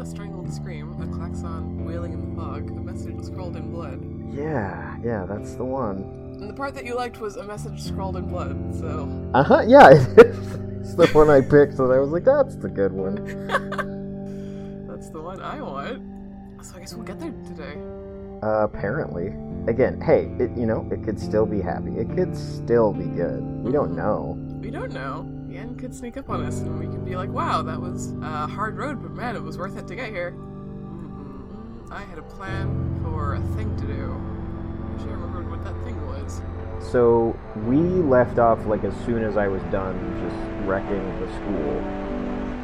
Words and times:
A 0.00 0.06
strangled 0.06 0.52
scream, 0.52 1.00
a 1.02 1.06
klaxon 1.08 1.84
wailing 1.84 2.12
in 2.12 2.30
the 2.30 2.36
fog, 2.36 2.70
a 2.70 2.74
message 2.74 3.20
scrawled 3.20 3.56
in 3.56 3.72
blood. 3.72 4.00
Yeah, 4.32 4.96
yeah, 5.02 5.26
that's 5.28 5.56
the 5.56 5.64
one. 5.64 5.98
And 6.40 6.48
the 6.48 6.54
part 6.54 6.74
that 6.74 6.84
you 6.84 6.94
liked 6.94 7.20
was 7.20 7.36
a 7.36 7.42
message 7.42 7.82
scrawled 7.82 8.16
in 8.16 8.26
blood, 8.26 8.74
so. 8.78 9.30
Uh 9.34 9.42
huh. 9.42 9.64
Yeah, 9.66 9.90
it's 10.16 10.94
the 10.94 11.08
one 11.12 11.28
I 11.30 11.40
picked, 11.40 11.76
so 11.76 11.90
I 11.90 11.98
was 11.98 12.10
like, 12.10 12.24
that's 12.24 12.54
the 12.54 12.68
good 12.68 12.92
one. 12.92 13.16
That's 14.88 15.10
the 15.10 15.20
one 15.20 15.40
I 15.40 15.60
want. 15.60 16.02
So 16.64 16.76
I 16.76 16.80
guess 16.80 16.94
we'll 16.94 17.04
get 17.04 17.18
there 17.18 17.32
today. 17.46 17.80
Uh, 18.42 18.64
apparently, 18.64 19.34
again, 19.66 20.00
hey, 20.00 20.30
it, 20.38 20.56
you 20.56 20.66
know, 20.66 20.88
it 20.92 21.02
could 21.04 21.18
still 21.20 21.46
be 21.46 21.60
happy. 21.60 21.96
It 21.96 22.08
could 22.14 22.36
still 22.36 22.92
be 22.92 23.04
good. 23.04 23.42
We 23.64 23.72
don't 23.72 23.96
know. 23.96 24.36
We 24.60 24.70
don't 24.70 24.92
know. 24.92 25.37
End 25.58 25.76
could 25.76 25.92
sneak 25.92 26.16
up 26.16 26.30
on 26.30 26.44
us, 26.44 26.60
and 26.60 26.78
we 26.78 26.86
could 26.86 27.04
be 27.04 27.16
like, 27.16 27.30
wow, 27.30 27.62
that 27.62 27.80
was 27.80 28.12
a 28.22 28.46
hard 28.46 28.76
road, 28.78 29.02
but 29.02 29.10
man, 29.10 29.34
it 29.34 29.42
was 29.42 29.58
worth 29.58 29.76
it 29.76 29.88
to 29.88 29.96
get 29.96 30.10
here. 30.10 30.30
Mm-mm-mm. 30.32 31.90
I 31.90 32.02
had 32.02 32.16
a 32.16 32.22
plan 32.22 33.00
for 33.02 33.34
a 33.34 33.40
thing 33.56 33.76
to 33.76 33.86
do. 33.86 34.12
I 34.12 34.92
wish 34.92 35.02
I 35.02 35.14
remembered 35.14 35.50
what 35.50 35.64
that 35.64 35.74
thing 35.82 35.96
was. 36.06 36.40
So 36.92 37.36
we 37.66 37.78
left 37.78 38.38
off 38.38 38.64
like 38.66 38.84
as 38.84 38.94
soon 39.04 39.24
as 39.24 39.36
I 39.36 39.48
was 39.48 39.60
done 39.64 39.98
just 40.22 40.68
wrecking 40.68 41.20
the 41.20 41.26
school, 41.34 41.78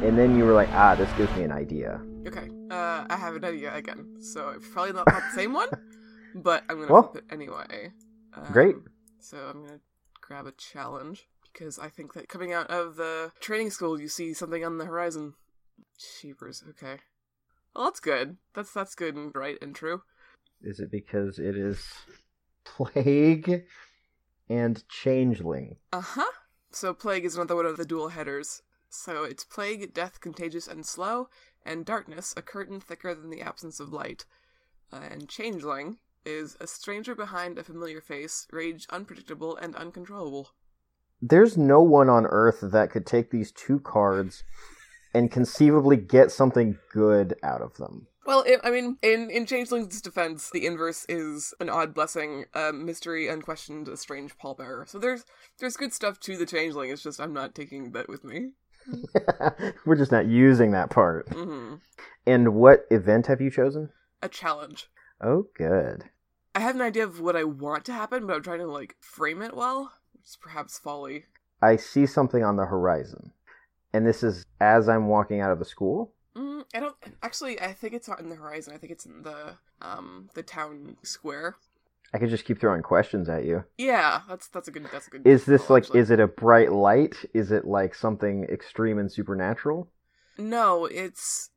and 0.07 0.17
then 0.17 0.37
you 0.37 0.45
were 0.45 0.53
like, 0.53 0.69
ah, 0.71 0.95
this 0.95 1.11
gives 1.17 1.35
me 1.35 1.43
an 1.43 1.51
idea. 1.51 2.01
Okay, 2.25 2.49
uh, 2.71 3.05
I 3.09 3.17
have 3.17 3.35
an 3.35 3.43
idea 3.43 3.73
again. 3.75 4.21
So 4.21 4.49
it's 4.55 4.67
probably 4.69 4.93
not 4.93 5.05
the 5.05 5.21
same 5.33 5.51
one, 5.51 5.67
but 6.35 6.63
I'm 6.69 6.79
gonna 6.79 6.93
Well, 6.93 7.11
flip 7.11 7.25
it 7.27 7.33
anyway. 7.33 7.91
Um, 8.33 8.53
great. 8.53 8.77
So 9.19 9.37
I'm 9.37 9.65
gonna 9.65 9.81
grab 10.21 10.47
a 10.47 10.53
challenge 10.53 11.27
because 11.55 11.79
I 11.79 11.89
think 11.89 12.13
that 12.13 12.27
coming 12.27 12.51
out 12.51 12.69
of 12.69 12.97
the 12.97 13.31
training 13.39 13.71
school, 13.71 13.99
you 13.99 14.07
see 14.07 14.33
something 14.33 14.65
on 14.65 14.77
the 14.77 14.85
horizon. 14.85 15.35
Cheapers. 15.97 16.63
Okay. 16.69 16.97
Well, 17.73 17.85
that's 17.85 17.99
good. 17.99 18.37
That's 18.53 18.73
that's 18.73 18.95
good 18.95 19.15
and 19.15 19.33
right 19.33 19.57
and 19.61 19.73
true. 19.73 20.01
Is 20.61 20.79
it 20.79 20.91
because 20.91 21.39
it 21.39 21.55
is 21.55 21.81
plague 22.65 23.63
and 24.49 24.83
changeling? 24.89 25.77
Uh 25.93 26.01
huh. 26.01 26.31
So 26.71 26.93
plague 26.93 27.25
is 27.25 27.35
another 27.35 27.55
one 27.55 27.65
of 27.65 27.77
the 27.77 27.85
dual 27.85 28.09
headers. 28.09 28.61
So 28.89 29.23
it's 29.23 29.43
plague, 29.43 29.93
death, 29.93 30.19
contagious 30.19 30.67
and 30.67 30.85
slow, 30.85 31.29
and 31.65 31.85
darkness, 31.85 32.33
a 32.37 32.41
curtain 32.41 32.79
thicker 32.79 33.13
than 33.13 33.29
the 33.29 33.41
absence 33.41 33.79
of 33.79 33.93
light. 33.93 34.25
Uh, 34.91 35.01
and 35.09 35.27
changeling 35.27 35.97
is 36.25 36.57
a 36.59 36.67
stranger 36.67 37.15
behind 37.15 37.57
a 37.57 37.63
familiar 37.63 38.01
face, 38.01 38.47
rage 38.51 38.87
unpredictable 38.89 39.55
and 39.57 39.75
uncontrollable. 39.75 40.49
There's 41.27 41.57
no 41.57 41.81
one 41.81 42.07
on 42.09 42.25
Earth 42.27 42.59
that 42.61 42.91
could 42.91 43.05
take 43.05 43.31
these 43.31 43.51
two 43.51 43.79
cards 43.79 44.43
and 45.13 45.31
conceivably 45.31 45.97
get 45.97 46.31
something 46.31 46.77
good 46.91 47.35
out 47.41 47.61
of 47.61 47.75
them. 47.77 48.07
Well, 48.27 48.43
it, 48.45 48.59
I 48.63 48.69
mean, 48.69 48.97
in 49.01 49.29
in 49.31 49.45
Changeling's 49.45 50.01
defense, 50.01 50.49
the 50.51 50.65
inverse 50.65 51.05
is 51.09 51.53
an 51.59 51.69
odd 51.69 51.93
blessing, 51.93 52.45
a 52.53 52.71
mystery 52.71 53.27
unquestioned, 53.27 53.87
a 53.87 53.97
strange 53.97 54.37
pallbearer. 54.37 54.87
So 54.87 54.99
there's 54.99 55.25
there's 55.59 55.77
good 55.77 55.93
stuff 55.93 56.19
to 56.21 56.37
the 56.37 56.45
Changeling. 56.45 56.91
It's 56.91 57.03
just 57.03 57.19
I'm 57.19 57.33
not 57.33 57.55
taking 57.55 57.91
that 57.93 58.07
with 58.07 58.23
me. 58.23 58.51
We're 59.85 59.95
just 59.95 60.11
not 60.11 60.27
using 60.27 60.71
that 60.71 60.91
part. 60.91 61.27
hmm 61.31 61.75
And 62.27 62.53
what 62.53 62.85
event 62.91 63.27
have 63.27 63.41
you 63.41 63.49
chosen? 63.49 63.89
A 64.21 64.29
challenge. 64.29 64.89
Oh, 65.21 65.47
good. 65.55 66.05
I 66.53 66.59
have 66.59 66.75
an 66.75 66.81
idea 66.81 67.03
of 67.03 67.19
what 67.19 67.35
I 67.35 67.43
want 67.43 67.85
to 67.85 67.93
happen, 67.93 68.27
but 68.27 68.35
I'm 68.35 68.43
trying 68.43 68.59
to 68.59 68.67
like 68.67 68.95
frame 68.99 69.41
it 69.41 69.55
well. 69.55 69.91
It's 70.21 70.35
perhaps 70.35 70.79
folly. 70.79 71.25
I 71.61 71.75
see 71.75 72.05
something 72.05 72.43
on 72.43 72.57
the 72.57 72.65
horizon. 72.65 73.31
And 73.93 74.05
this 74.05 74.23
is 74.23 74.45
as 74.59 74.89
I'm 74.89 75.07
walking 75.07 75.41
out 75.41 75.51
of 75.51 75.59
the 75.59 75.65
school. 75.65 76.11
Mm, 76.35 76.65
I 76.73 76.79
don't 76.79 76.95
actually. 77.23 77.59
I 77.61 77.73
think 77.73 77.93
it's 77.93 78.07
not 78.07 78.19
in 78.19 78.29
the 78.29 78.35
horizon. 78.35 78.73
I 78.73 78.77
think 78.77 78.91
it's 78.91 79.05
in 79.05 79.21
the 79.23 79.57
um 79.81 80.29
the 80.33 80.43
town 80.43 80.97
square. 81.03 81.55
I 82.13 82.17
could 82.17 82.29
just 82.29 82.45
keep 82.45 82.59
throwing 82.59 82.81
questions 82.81 83.29
at 83.29 83.45
you. 83.45 83.63
Yeah, 83.77 84.21
that's 84.27 84.47
that's 84.47 84.67
a 84.67 84.71
good. 84.71 84.87
That's 84.91 85.07
a 85.07 85.09
good. 85.09 85.27
Is 85.27 85.45
this 85.45 85.69
like, 85.69 85.83
actually. 85.83 85.99
is 86.01 86.11
it 86.11 86.19
a 86.19 86.27
bright 86.27 86.71
light? 86.71 87.15
Is 87.33 87.51
it 87.51 87.65
like 87.65 87.95
something 87.95 88.45
extreme 88.45 88.99
and 88.99 89.11
supernatural? 89.11 89.89
No, 90.37 90.85
it's 90.85 91.49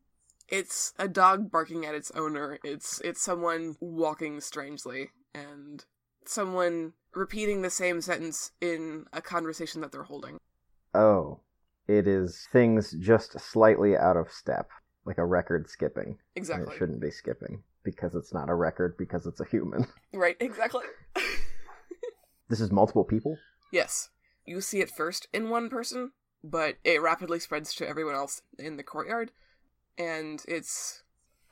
it's 0.49 0.95
a 0.99 1.09
dog 1.09 1.51
barking 1.51 1.85
at 1.85 1.95
its 1.95 2.11
owner. 2.13 2.59
It's 2.65 3.01
it's 3.05 3.21
someone 3.21 3.77
walking 3.81 4.41
strangely 4.41 5.11
and 5.35 5.85
someone 6.25 6.95
repeating 7.19 7.63
the 7.63 7.71
same 7.71 8.01
sentence 8.01 8.53
in 8.61 9.05
a 9.13 9.21
conversation 9.21 9.81
that 9.83 9.93
they're 9.93 10.05
holding. 10.05 10.39
Oh, 10.95 11.41
it 11.87 12.07
is 12.07 12.47
things 12.53 12.93
just 12.99 13.39
slightly 13.41 13.97
out 13.97 14.17
of 14.17 14.31
step, 14.31 14.71
like 15.05 15.19
a 15.19 15.25
record 15.27 15.69
skipping. 15.69 16.07
And 16.07 16.17
Exactly. 16.37 16.75
it 16.75 16.79
shouldn't 16.79 17.01
be 17.01 17.11
skipping 17.11 17.63
because 17.83 18.15
it's 18.15 18.33
not 18.33 18.49
a 18.49 18.55
record 18.55 18.97
because 18.99 19.27
it's 19.27 19.41
a 19.41 19.45
human. 19.45 19.87
Right, 20.15 20.37
exactly. 20.41 20.85
This 22.49 22.61
is 22.61 22.73
multiple 22.73 23.05
people. 23.05 23.37
yes. 23.73 24.09
You 24.47 24.63
see 24.63 24.81
it 24.81 24.91
first 24.91 25.29
in 25.35 25.51
one 25.51 25.69
person, 25.69 26.13
but 26.43 26.77
it 26.83 27.03
rapidly 27.03 27.39
spreads 27.39 27.75
to 27.75 27.87
everyone 27.87 28.15
else 28.15 28.41
in 28.59 28.79
the 28.79 28.83
courtyard 28.83 29.33
and 29.99 30.43
it's 30.49 31.03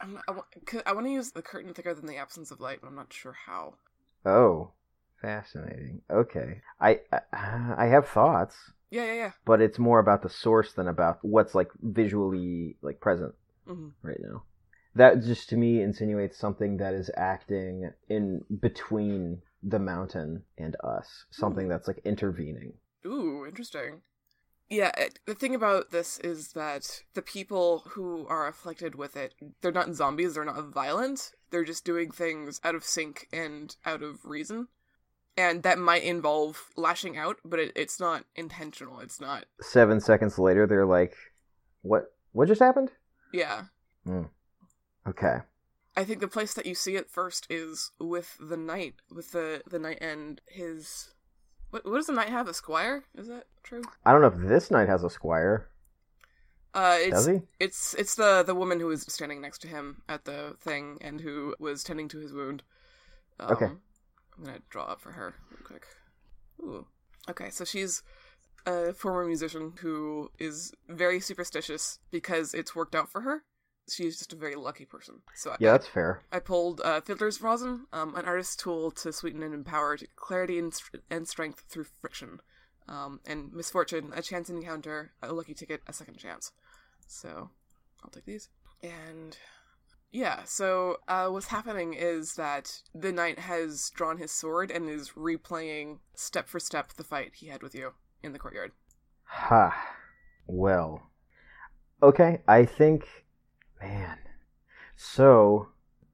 I'm, 0.00 0.20
I, 0.26 0.30
wa- 0.32 0.44
c- 0.70 0.80
I 0.86 0.92
want 0.94 1.06
to 1.06 1.12
use 1.12 1.32
the 1.32 1.42
curtain 1.42 1.74
thicker 1.74 1.92
than 1.92 2.06
the 2.06 2.16
absence 2.16 2.50
of 2.50 2.60
light, 2.60 2.78
but 2.80 2.86
I'm 2.88 2.94
not 2.94 3.12
sure 3.12 3.34
how. 3.46 3.74
Oh, 4.24 4.72
fascinating. 5.26 6.00
Okay, 6.10 6.62
I 6.80 7.00
I, 7.12 7.74
I 7.78 7.86
have 7.86 8.08
thoughts, 8.08 8.54
Yeah, 8.90 9.04
yeah, 9.04 9.14
yeah. 9.14 9.32
but 9.46 9.60
it's 9.62 9.78
more 9.78 9.98
about 10.00 10.22
the 10.22 10.30
source 10.30 10.72
than 10.74 10.88
about 10.88 11.18
what's 11.24 11.54
like 11.54 11.70
visually 11.82 12.76
like 12.82 13.00
present 13.00 13.34
hmm 13.66 13.88
right 14.02 14.20
now. 14.20 14.44
That 14.96 15.22
just 15.24 15.48
to 15.50 15.56
me 15.56 15.82
insinuates 15.82 16.38
something 16.38 16.78
that 16.78 16.94
is 16.94 17.10
acting 17.16 17.92
in 18.08 18.44
between 18.60 19.42
the 19.62 19.80
mountain 19.80 20.44
and 20.58 20.76
us, 20.84 21.26
something 21.30 21.68
that's 21.68 21.88
like 21.88 22.00
intervening. 22.04 22.74
Ooh, 23.06 23.46
interesting. 23.46 24.02
Yeah, 24.70 24.92
it, 24.98 25.20
the 25.26 25.34
thing 25.34 25.54
about 25.54 25.90
this 25.92 26.18
is 26.20 26.52
that 26.54 27.04
the 27.14 27.22
people 27.22 27.80
who 27.90 28.26
are 28.28 28.46
afflicted 28.48 28.94
with 28.96 29.16
it, 29.16 29.34
they're 29.62 29.72
not 29.72 29.94
zombies, 29.94 30.34
they're 30.34 30.44
not 30.44 30.66
violent, 30.72 31.32
they're 31.50 31.64
just 31.64 31.84
doing 31.84 32.10
things 32.12 32.60
out 32.64 32.74
of 32.76 32.84
sync 32.84 33.28
and 33.32 33.76
out 33.84 34.02
of 34.02 34.24
reason. 34.24 34.68
And 35.36 35.62
that 35.64 35.78
might 35.78 36.02
involve 36.02 36.70
lashing 36.76 37.18
out, 37.18 37.36
but 37.44 37.58
it, 37.58 37.72
it's 37.76 38.00
not 38.00 38.24
intentional. 38.36 39.00
It's 39.00 39.20
not. 39.20 39.44
Seven 39.60 40.00
seconds 40.00 40.38
later, 40.38 40.66
they're 40.66 40.86
like, 40.86 41.14
"What? 41.82 42.12
What 42.32 42.48
just 42.48 42.60
happened?" 42.60 42.90
Yeah. 43.32 43.64
Okay. 45.06 45.38
I 45.96 46.04
think 46.04 46.20
the 46.20 46.28
place 46.28 46.54
that 46.54 46.66
you 46.66 46.74
see 46.74 46.96
it 46.96 47.10
first 47.10 47.46
is 47.50 47.90
with 47.98 48.36
the 48.40 48.56
knight, 48.56 48.94
with 49.10 49.32
the, 49.32 49.62
the 49.68 49.78
knight 49.78 49.98
and 50.00 50.40
his. 50.46 51.14
What, 51.70 51.84
what 51.84 51.96
does 51.96 52.06
the 52.06 52.12
knight 52.12 52.28
have? 52.28 52.48
A 52.48 52.54
squire? 52.54 53.04
Is 53.16 53.28
that 53.28 53.44
true? 53.62 53.82
I 54.04 54.12
don't 54.12 54.20
know 54.20 54.28
if 54.28 54.48
this 54.48 54.70
knight 54.70 54.88
has 54.88 55.04
a 55.04 55.10
squire. 55.10 55.68
Uh, 56.74 56.96
it's, 56.98 57.10
Does 57.10 57.26
he? 57.26 57.40
It's 57.58 57.94
it's 57.94 58.14
the 58.16 58.42
the 58.42 58.54
woman 58.54 58.78
who 58.80 58.86
was 58.86 59.02
standing 59.02 59.40
next 59.40 59.60
to 59.62 59.68
him 59.68 60.02
at 60.10 60.26
the 60.26 60.56
thing 60.60 60.98
and 61.00 61.22
who 61.22 61.54
was 61.58 61.82
tending 61.82 62.06
to 62.08 62.18
his 62.18 62.34
wound. 62.34 62.62
Um, 63.40 63.52
Okay. 63.52 63.70
I'm 64.38 64.44
gonna 64.44 64.58
draw 64.70 64.84
up 64.84 65.00
for 65.00 65.12
her 65.12 65.34
real 65.50 65.60
quick. 65.64 65.86
Ooh. 66.60 66.86
Okay, 67.28 67.50
so 67.50 67.64
she's 67.64 68.02
a 68.66 68.92
former 68.92 69.24
musician 69.24 69.74
who 69.80 70.30
is 70.38 70.72
very 70.88 71.20
superstitious 71.20 71.98
because 72.10 72.54
it's 72.54 72.74
worked 72.74 72.94
out 72.94 73.08
for 73.10 73.22
her. 73.22 73.44
She's 73.88 74.18
just 74.18 74.32
a 74.32 74.36
very 74.36 74.56
lucky 74.56 74.84
person. 74.84 75.22
So 75.34 75.52
I- 75.52 75.56
Yeah, 75.60 75.72
that's 75.72 75.86
fair. 75.86 76.22
I 76.32 76.40
pulled 76.40 76.80
uh, 76.84 77.00
Fiddler's 77.00 77.40
Rosin, 77.40 77.86
um, 77.92 78.16
an 78.16 78.24
artist's 78.24 78.56
tool 78.56 78.90
to 78.92 79.12
sweeten 79.12 79.42
and 79.42 79.54
empower 79.54 79.96
clarity 80.16 80.58
and, 80.58 80.74
str- 80.74 80.96
and 81.08 81.28
strength 81.28 81.64
through 81.68 81.84
friction. 82.00 82.40
Um, 82.88 83.20
and 83.26 83.52
Misfortune, 83.52 84.12
a 84.14 84.22
chance 84.22 84.48
encounter, 84.50 85.12
a 85.22 85.32
lucky 85.32 85.54
ticket, 85.54 85.82
a 85.86 85.92
second 85.92 86.18
chance. 86.18 86.52
So, 87.08 87.50
I'll 88.04 88.10
take 88.10 88.24
these. 88.26 88.48
And 88.82 89.36
yeah, 90.16 90.44
so 90.44 90.96
uh, 91.08 91.28
what's 91.28 91.48
happening 91.48 91.92
is 91.92 92.36
that 92.36 92.80
the 92.94 93.12
knight 93.12 93.38
has 93.38 93.90
drawn 93.90 94.16
his 94.16 94.32
sword 94.32 94.70
and 94.70 94.88
is 94.88 95.10
replaying 95.10 95.98
step 96.14 96.48
for 96.48 96.58
step 96.58 96.94
the 96.94 97.04
fight 97.04 97.32
he 97.34 97.48
had 97.48 97.62
with 97.62 97.74
you 97.74 97.92
in 98.22 98.32
the 98.32 98.38
courtyard. 98.38 98.72
Ha. 99.24 99.94
Well. 100.46 101.02
Okay, 102.02 102.40
I 102.48 102.64
think. 102.64 103.04
Man. 103.78 104.16
So, 104.96 105.68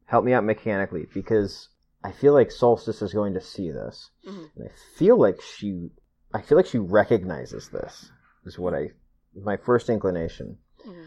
help 0.07 0.25
me 0.25 0.33
out 0.33 0.43
mechanically 0.43 1.07
because 1.15 1.69
I 2.03 2.11
feel 2.11 2.33
like 2.33 2.51
Solstice 2.51 3.03
is 3.03 3.13
going 3.13 3.35
to 3.35 3.41
see 3.41 3.71
this. 3.71 4.11
Mhm. 4.27 4.51
And 4.57 4.69
I 4.69 4.99
feel 4.99 5.17
like 5.17 5.41
she. 5.41 5.93
I 6.35 6.43
feel 6.43 6.57
like 6.57 6.67
she 6.67 6.79
recognizes 6.79 7.69
this, 7.69 8.11
is 8.45 8.59
what 8.59 8.75
I. 8.75 8.91
My 9.33 9.57
first 9.57 9.89
inclination. 9.89 10.59
Mhm. 10.85 11.07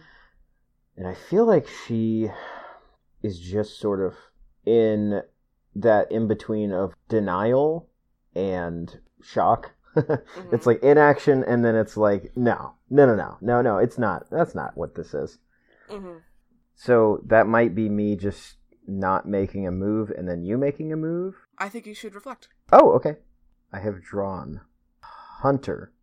And 0.95 1.07
I 1.07 1.13
feel 1.13 1.45
like 1.45 1.67
she 1.67 2.31
is 3.25 3.39
just 3.39 3.79
sort 3.79 3.99
of 3.99 4.13
in 4.65 5.21
that 5.75 6.11
in 6.11 6.27
between 6.27 6.71
of 6.71 6.93
denial 7.09 7.89
and 8.35 8.99
shock. 9.21 9.71
It's 10.51 10.65
like 10.65 10.83
inaction, 10.83 11.43
and 11.45 11.63
then 11.63 11.75
it's 11.75 11.95
like, 11.95 12.33
no, 12.35 12.73
no, 12.89 13.05
no, 13.05 13.15
no, 13.15 13.37
no, 13.41 13.61
no, 13.61 13.77
it's 13.77 13.97
not. 13.97 14.29
That's 14.29 14.53
not 14.53 14.75
what 14.75 14.95
this 14.95 15.13
is. 15.13 15.39
Mhm. 15.89 16.21
So 16.75 17.21
that 17.25 17.47
might 17.47 17.73
be 17.73 17.87
me 17.87 18.17
just 18.17 18.57
not 18.85 19.25
making 19.25 19.65
a 19.65 19.71
move 19.71 20.11
and 20.11 20.27
then 20.27 20.43
you 20.43 20.57
making 20.57 20.91
a 20.91 20.97
move. 20.97 21.35
I 21.57 21.69
think 21.69 21.85
you 21.85 21.93
should 21.93 22.13
reflect. 22.13 22.49
Oh, 22.73 22.91
okay. 22.97 23.15
I 23.71 23.79
have 23.79 24.03
drawn 24.03 24.61
hunter, 25.01 25.93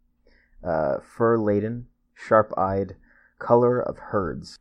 uh, 0.65 0.99
fur 1.01 1.37
laden, 1.39 1.89
sharp 2.15 2.53
eyed, 2.57 2.97
color 3.39 3.79
of 3.81 3.99
herds. 3.99 4.59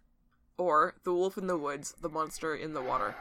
Or 0.62 0.94
the 1.04 1.12
wolf 1.12 1.40
in 1.40 1.48
the 1.48 1.58
woods, 1.58 1.96
the 2.00 2.08
monster 2.08 2.56
in 2.56 2.76
the 2.76 2.84
water. 2.84 3.16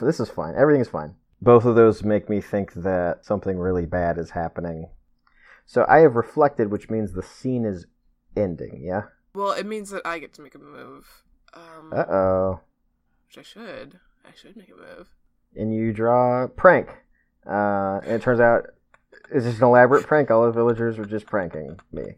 This 0.00 0.20
is 0.20 0.28
fine. 0.30 0.54
Everything's 0.56 0.86
fine. 0.88 1.16
Both 1.42 1.64
of 1.64 1.74
those 1.74 2.04
make 2.04 2.30
me 2.30 2.40
think 2.40 2.72
that 2.74 3.24
something 3.24 3.58
really 3.58 3.84
bad 3.84 4.16
is 4.16 4.30
happening. 4.30 4.88
So 5.66 5.84
I 5.88 5.98
have 5.98 6.14
reflected, 6.14 6.70
which 6.70 6.88
means 6.88 7.12
the 7.12 7.22
scene 7.24 7.64
is 7.64 7.86
ending, 8.36 8.80
yeah? 8.84 9.02
Well, 9.34 9.50
it 9.50 9.66
means 9.66 9.90
that 9.90 10.02
I 10.04 10.20
get 10.20 10.32
to 10.34 10.42
make 10.42 10.54
a 10.54 10.60
move. 10.60 11.24
Um, 11.52 11.92
Uh 11.92 12.04
oh. 12.08 12.60
Which 13.26 13.38
I 13.38 13.42
should. 13.42 13.98
I 14.24 14.30
should 14.36 14.56
make 14.56 14.70
a 14.70 14.76
move. 14.76 15.08
And 15.56 15.74
you 15.74 15.92
draw 15.92 16.46
prank. 16.46 16.90
Uh, 17.44 17.98
and 18.04 18.12
it 18.12 18.22
turns 18.22 18.38
out 18.38 18.66
it's 19.32 19.44
just 19.44 19.58
an 19.58 19.64
elaborate 19.64 20.06
prank. 20.06 20.30
All 20.30 20.46
the 20.46 20.52
villagers 20.52 20.96
were 20.96 21.06
just 21.06 21.26
pranking 21.26 21.80
me. 21.90 22.14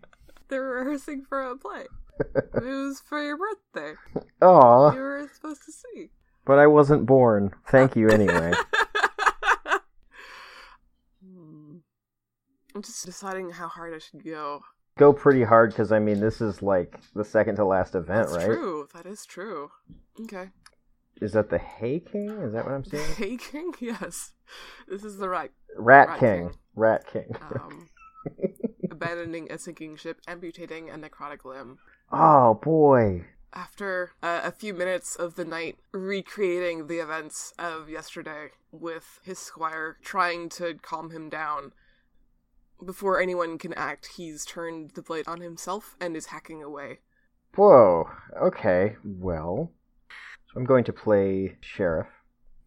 They're 0.48 0.62
rehearsing 0.62 1.24
for 1.26 1.40
a 1.40 1.56
play. 1.56 1.86
It 2.20 2.52
was 2.62 3.02
for 3.08 3.22
your 3.22 3.36
birthday. 3.38 3.94
Aw, 4.42 4.92
You 4.92 5.00
were 5.00 5.30
supposed 5.34 5.62
to 5.64 5.72
see. 5.72 6.10
but 6.44 6.58
I 6.58 6.66
wasn't 6.66 7.06
born. 7.06 7.52
Thank 7.68 7.96
you 7.96 8.08
anyway. 8.08 8.52
Hmm. 11.24 11.76
I'm 12.74 12.82
just 12.82 13.04
deciding 13.04 13.50
how 13.50 13.68
hard 13.68 13.94
I 13.94 13.98
should 13.98 14.24
go. 14.24 14.60
Go 14.98 15.12
pretty 15.12 15.42
hard 15.44 15.70
because 15.70 15.92
I 15.92 15.98
mean 15.98 16.20
this 16.20 16.40
is 16.40 16.62
like 16.62 16.98
the 17.14 17.24
second 17.24 17.56
to 17.56 17.64
last 17.64 17.94
event, 17.94 18.28
That's 18.28 18.36
right? 18.36 18.46
true. 18.46 18.88
That 18.94 19.06
is 19.06 19.24
true. 19.26 19.70
Okay. 20.22 20.48
Is 21.20 21.32
that 21.32 21.50
the 21.50 21.58
Hay 21.58 22.00
King? 22.00 22.30
Is 22.30 22.52
that 22.52 22.64
what 22.64 22.74
I'm 22.74 22.84
saying? 22.84 23.14
Hey 23.16 23.36
King? 23.36 23.72
Yes. 23.80 24.32
This 24.88 25.04
is 25.04 25.18
the 25.18 25.28
right. 25.28 25.50
Rat, 25.76 26.08
Rat 26.08 26.18
King. 26.20 26.48
King. 26.48 26.58
Rat 26.74 27.06
King. 27.12 27.36
Um, 27.54 27.88
abandoning 28.90 29.50
a 29.50 29.58
sinking 29.58 29.96
ship, 29.96 30.20
amputating 30.26 30.90
a 30.90 30.94
necrotic 30.94 31.44
limb. 31.44 31.78
Oh 32.12 32.54
boy. 32.54 33.26
After 33.52 34.12
uh, 34.22 34.40
a 34.44 34.52
few 34.52 34.74
minutes 34.74 35.16
of 35.16 35.34
the 35.34 35.44
knight 35.44 35.78
recreating 35.92 36.86
the 36.86 36.98
events 36.98 37.52
of 37.58 37.88
yesterday 37.88 38.50
with 38.70 39.20
his 39.24 39.38
squire 39.38 39.98
trying 40.02 40.48
to 40.50 40.74
calm 40.74 41.10
him 41.10 41.28
down, 41.28 41.72
before 42.84 43.20
anyone 43.20 43.58
can 43.58 43.74
act, 43.74 44.10
he's 44.16 44.44
turned 44.44 44.92
the 44.92 45.02
blade 45.02 45.28
on 45.28 45.40
himself 45.40 45.96
and 46.00 46.16
is 46.16 46.26
hacking 46.26 46.62
away. 46.62 47.00
Whoa. 47.56 48.08
Okay. 48.40 48.96
Well, 49.04 49.72
so 50.46 50.60
I'm 50.60 50.64
going 50.64 50.84
to 50.84 50.92
play 50.92 51.56
Sheriff. 51.60 52.06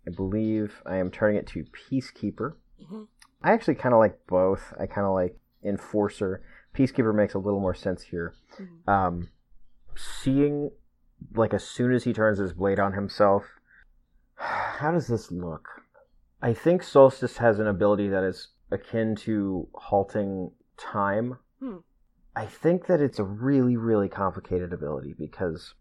I 0.06 0.12
believe 0.12 0.82
I 0.86 0.98
am 0.98 1.10
turning 1.10 1.38
it 1.38 1.48
to 1.48 1.64
Peacekeeper. 1.66 2.56
Mhm. 2.82 3.08
I 3.42 3.52
actually 3.52 3.76
kind 3.76 3.94
of 3.94 4.00
like 4.00 4.28
both. 4.28 4.74
I 4.80 4.86
kind 4.86 5.08
of 5.08 5.14
like 5.14 5.38
Enforcer. 5.64 6.44
Peacekeeper 6.76 7.16
makes 7.16 7.34
a 7.34 7.40
little 7.40 7.62
more 7.62 7.74
sense 7.74 8.04
here. 8.04 8.34
Mhm. 8.60 8.88
Um, 8.88 9.30
seeing, 9.96 10.72
like, 11.36 11.54
as 11.54 11.64
soon 11.64 11.94
as 11.94 12.04
he 12.04 12.14
turns 12.14 12.40
his 12.40 12.54
blade 12.54 12.80
on 12.80 12.94
himself, 12.94 13.46
how 14.36 14.92
does 14.92 15.08
this 15.08 15.32
look? 15.32 15.68
I 16.42 16.54
think 16.54 16.84
Solstice 16.84 17.38
has 17.38 17.60
an 17.60 17.68
ability 17.68 18.10
that 18.10 18.24
is 18.24 18.50
akin 18.72 19.16
to 19.16 19.68
halting 19.74 20.52
time. 20.78 21.38
Hmm. 21.60 21.78
I 22.36 22.46
think 22.46 22.88
that 22.88 23.00
it's 23.00 23.20
a 23.20 23.24
really, 23.24 23.78
really 23.78 24.10
complicated 24.10 24.74
ability 24.74 25.16
because 25.18 25.76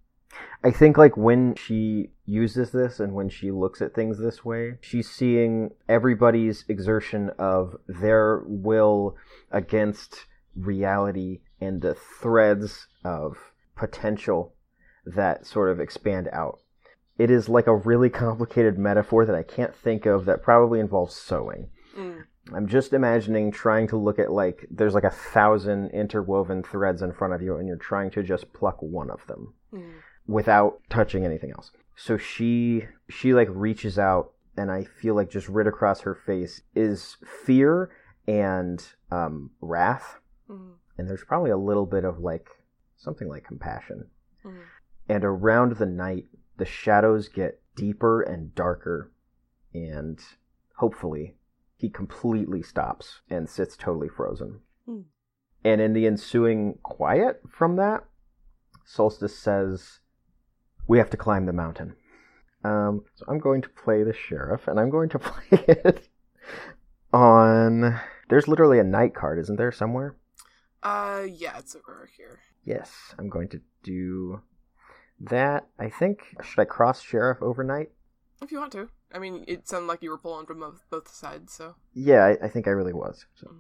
I 0.63 0.71
think 0.71 0.97
like 0.97 1.17
when 1.17 1.55
she 1.57 2.11
uses 2.27 2.71
this 2.71 3.01
and 3.01 3.15
when 3.15 3.29
she 3.29 3.51
looks 3.51 3.83
at 3.83 3.95
things 3.95 4.19
this 4.19 4.45
way, 4.45 4.75
she's 4.81 5.11
seeing 5.11 5.71
everybody's 5.89 6.65
exertion 6.69 7.31
of 7.39 7.77
their 7.87 8.43
will 8.47 9.17
against 9.51 10.27
reality 10.55 11.41
and 11.61 11.81
the 11.81 11.95
threads 11.95 12.87
of 13.05 13.52
potential 13.87 14.55
that 15.05 15.47
sort 15.47 15.69
of 15.71 15.81
expand 15.81 16.29
out. 16.33 16.61
It 17.19 17.31
is 17.31 17.49
like 17.49 17.67
a 17.67 17.77
really 17.91 18.11
complicated 18.11 18.79
metaphor 18.79 19.27
that 19.27 19.35
I 19.35 19.43
can't 19.43 19.75
think 19.75 20.07
of 20.07 20.25
that 20.27 20.43
probably 20.43 20.81
involves 20.81 21.15
sewing. 21.15 21.69
Mm. 21.99 22.23
I'm 22.55 22.67
just 22.67 22.93
imagining 22.93 23.51
trying 23.53 23.87
to 23.89 23.97
look 23.97 24.19
at 24.19 24.31
like 24.33 24.67
there's 24.71 24.95
like 24.95 25.05
a 25.05 25.11
thousand 25.11 25.91
interwoven 25.91 26.63
threads 26.63 27.03
in 27.03 27.13
front 27.13 27.35
of 27.35 27.43
you 27.43 27.57
and 27.57 27.67
you're 27.69 27.77
trying 27.77 28.11
to 28.13 28.23
just 28.23 28.53
pluck 28.53 28.79
one 28.81 29.11
of 29.11 29.27
them 29.27 29.55
Mm. 29.73 29.93
without 30.27 30.81
touching 30.91 31.25
anything 31.25 31.51
else. 31.57 31.71
So 31.97 32.17
she 32.17 32.87
she 33.09 33.33
like 33.35 33.49
reaches 33.51 33.99
out 33.99 34.33
and 34.57 34.71
I 34.71 34.85
feel 34.85 35.15
like 35.15 35.31
just 35.31 35.49
right 35.49 35.67
across 35.67 36.01
her 36.03 36.15
face 36.15 36.63
is 36.75 37.17
fear 37.47 37.91
and 38.29 38.79
um 39.11 39.51
wrath 39.61 40.19
Mm. 40.51 40.73
and 40.99 41.09
there's 41.09 41.25
probably 41.25 41.51
a 41.51 41.57
little 41.69 41.87
bit 41.87 42.05
of 42.05 42.19
like 42.19 42.49
something 43.03 43.29
like 43.29 43.45
compassion. 43.45 44.07
Mm. 44.45 44.61
And 45.09 45.25
around 45.25 45.77
the 45.77 45.87
knight 45.87 46.27
the 46.57 46.65
shadows 46.65 47.29
get 47.29 47.61
deeper 47.75 48.23
and 48.23 48.55
darker 48.55 49.13
and 49.75 50.21
hopefully 50.77 51.37
he 51.77 51.89
completely 51.89 52.63
stops 52.63 53.23
and 53.29 53.49
sits 53.49 53.77
totally 53.77 54.09
frozen. 54.09 54.61
Hmm. 54.87 55.01
And 55.65 55.81
in 55.81 55.93
the 55.93 56.07
ensuing 56.07 56.79
quiet 56.83 57.41
from 57.51 57.77
that, 57.77 58.05
Solstice 58.85 59.37
says, 59.37 59.99
We 60.87 60.99
have 60.99 61.11
to 61.11 61.17
climb 61.17 61.47
the 61.47 61.53
mountain. 61.53 61.95
Um, 62.63 63.05
so 63.15 63.25
I'm 63.29 63.41
going 63.41 63.63
to 63.63 63.69
play 63.69 64.05
the 64.05 64.13
sheriff, 64.13 64.69
and 64.69 64.79
I'm 64.79 64.91
going 64.91 65.09
to 65.09 65.19
play 65.19 65.65
it 65.67 66.09
on. 67.13 68.01
There's 68.29 68.47
literally 68.47 68.79
a 68.79 68.85
knight 68.85 69.15
card, 69.15 69.41
isn't 69.41 69.57
there, 69.57 69.73
somewhere? 69.73 70.17
Uh, 70.83 71.25
yeah, 71.29 71.59
it's 71.59 71.75
over 71.77 72.09
here. 72.17 72.41
Yes, 72.65 72.91
I'm 73.19 73.29
going 73.29 73.49
to 73.49 73.61
do 73.83 74.41
that. 75.21 75.67
I 75.79 75.89
think. 75.89 76.21
Should 76.43 76.61
I 76.61 76.65
cross 76.65 77.03
sheriff 77.03 77.39
overnight? 77.43 77.91
If 78.43 78.51
you 78.51 78.59
want 78.59 78.73
to. 78.73 78.89
I 79.15 79.19
mean, 79.19 79.45
it 79.47 79.69
sounded 79.69 79.87
like 79.87 80.03
you 80.03 80.11
were 80.11 80.19
pulling 80.19 80.47
from 80.47 80.61
both, 80.61 80.85
both 80.91 81.09
sides, 81.09 81.53
so. 81.53 81.77
Yeah, 81.95 82.25
I, 82.25 82.47
I 82.47 82.49
think 82.49 82.67
I 82.67 82.71
really 82.71 82.93
was. 82.95 83.27
So, 83.35 83.49
Mm. 83.49 83.59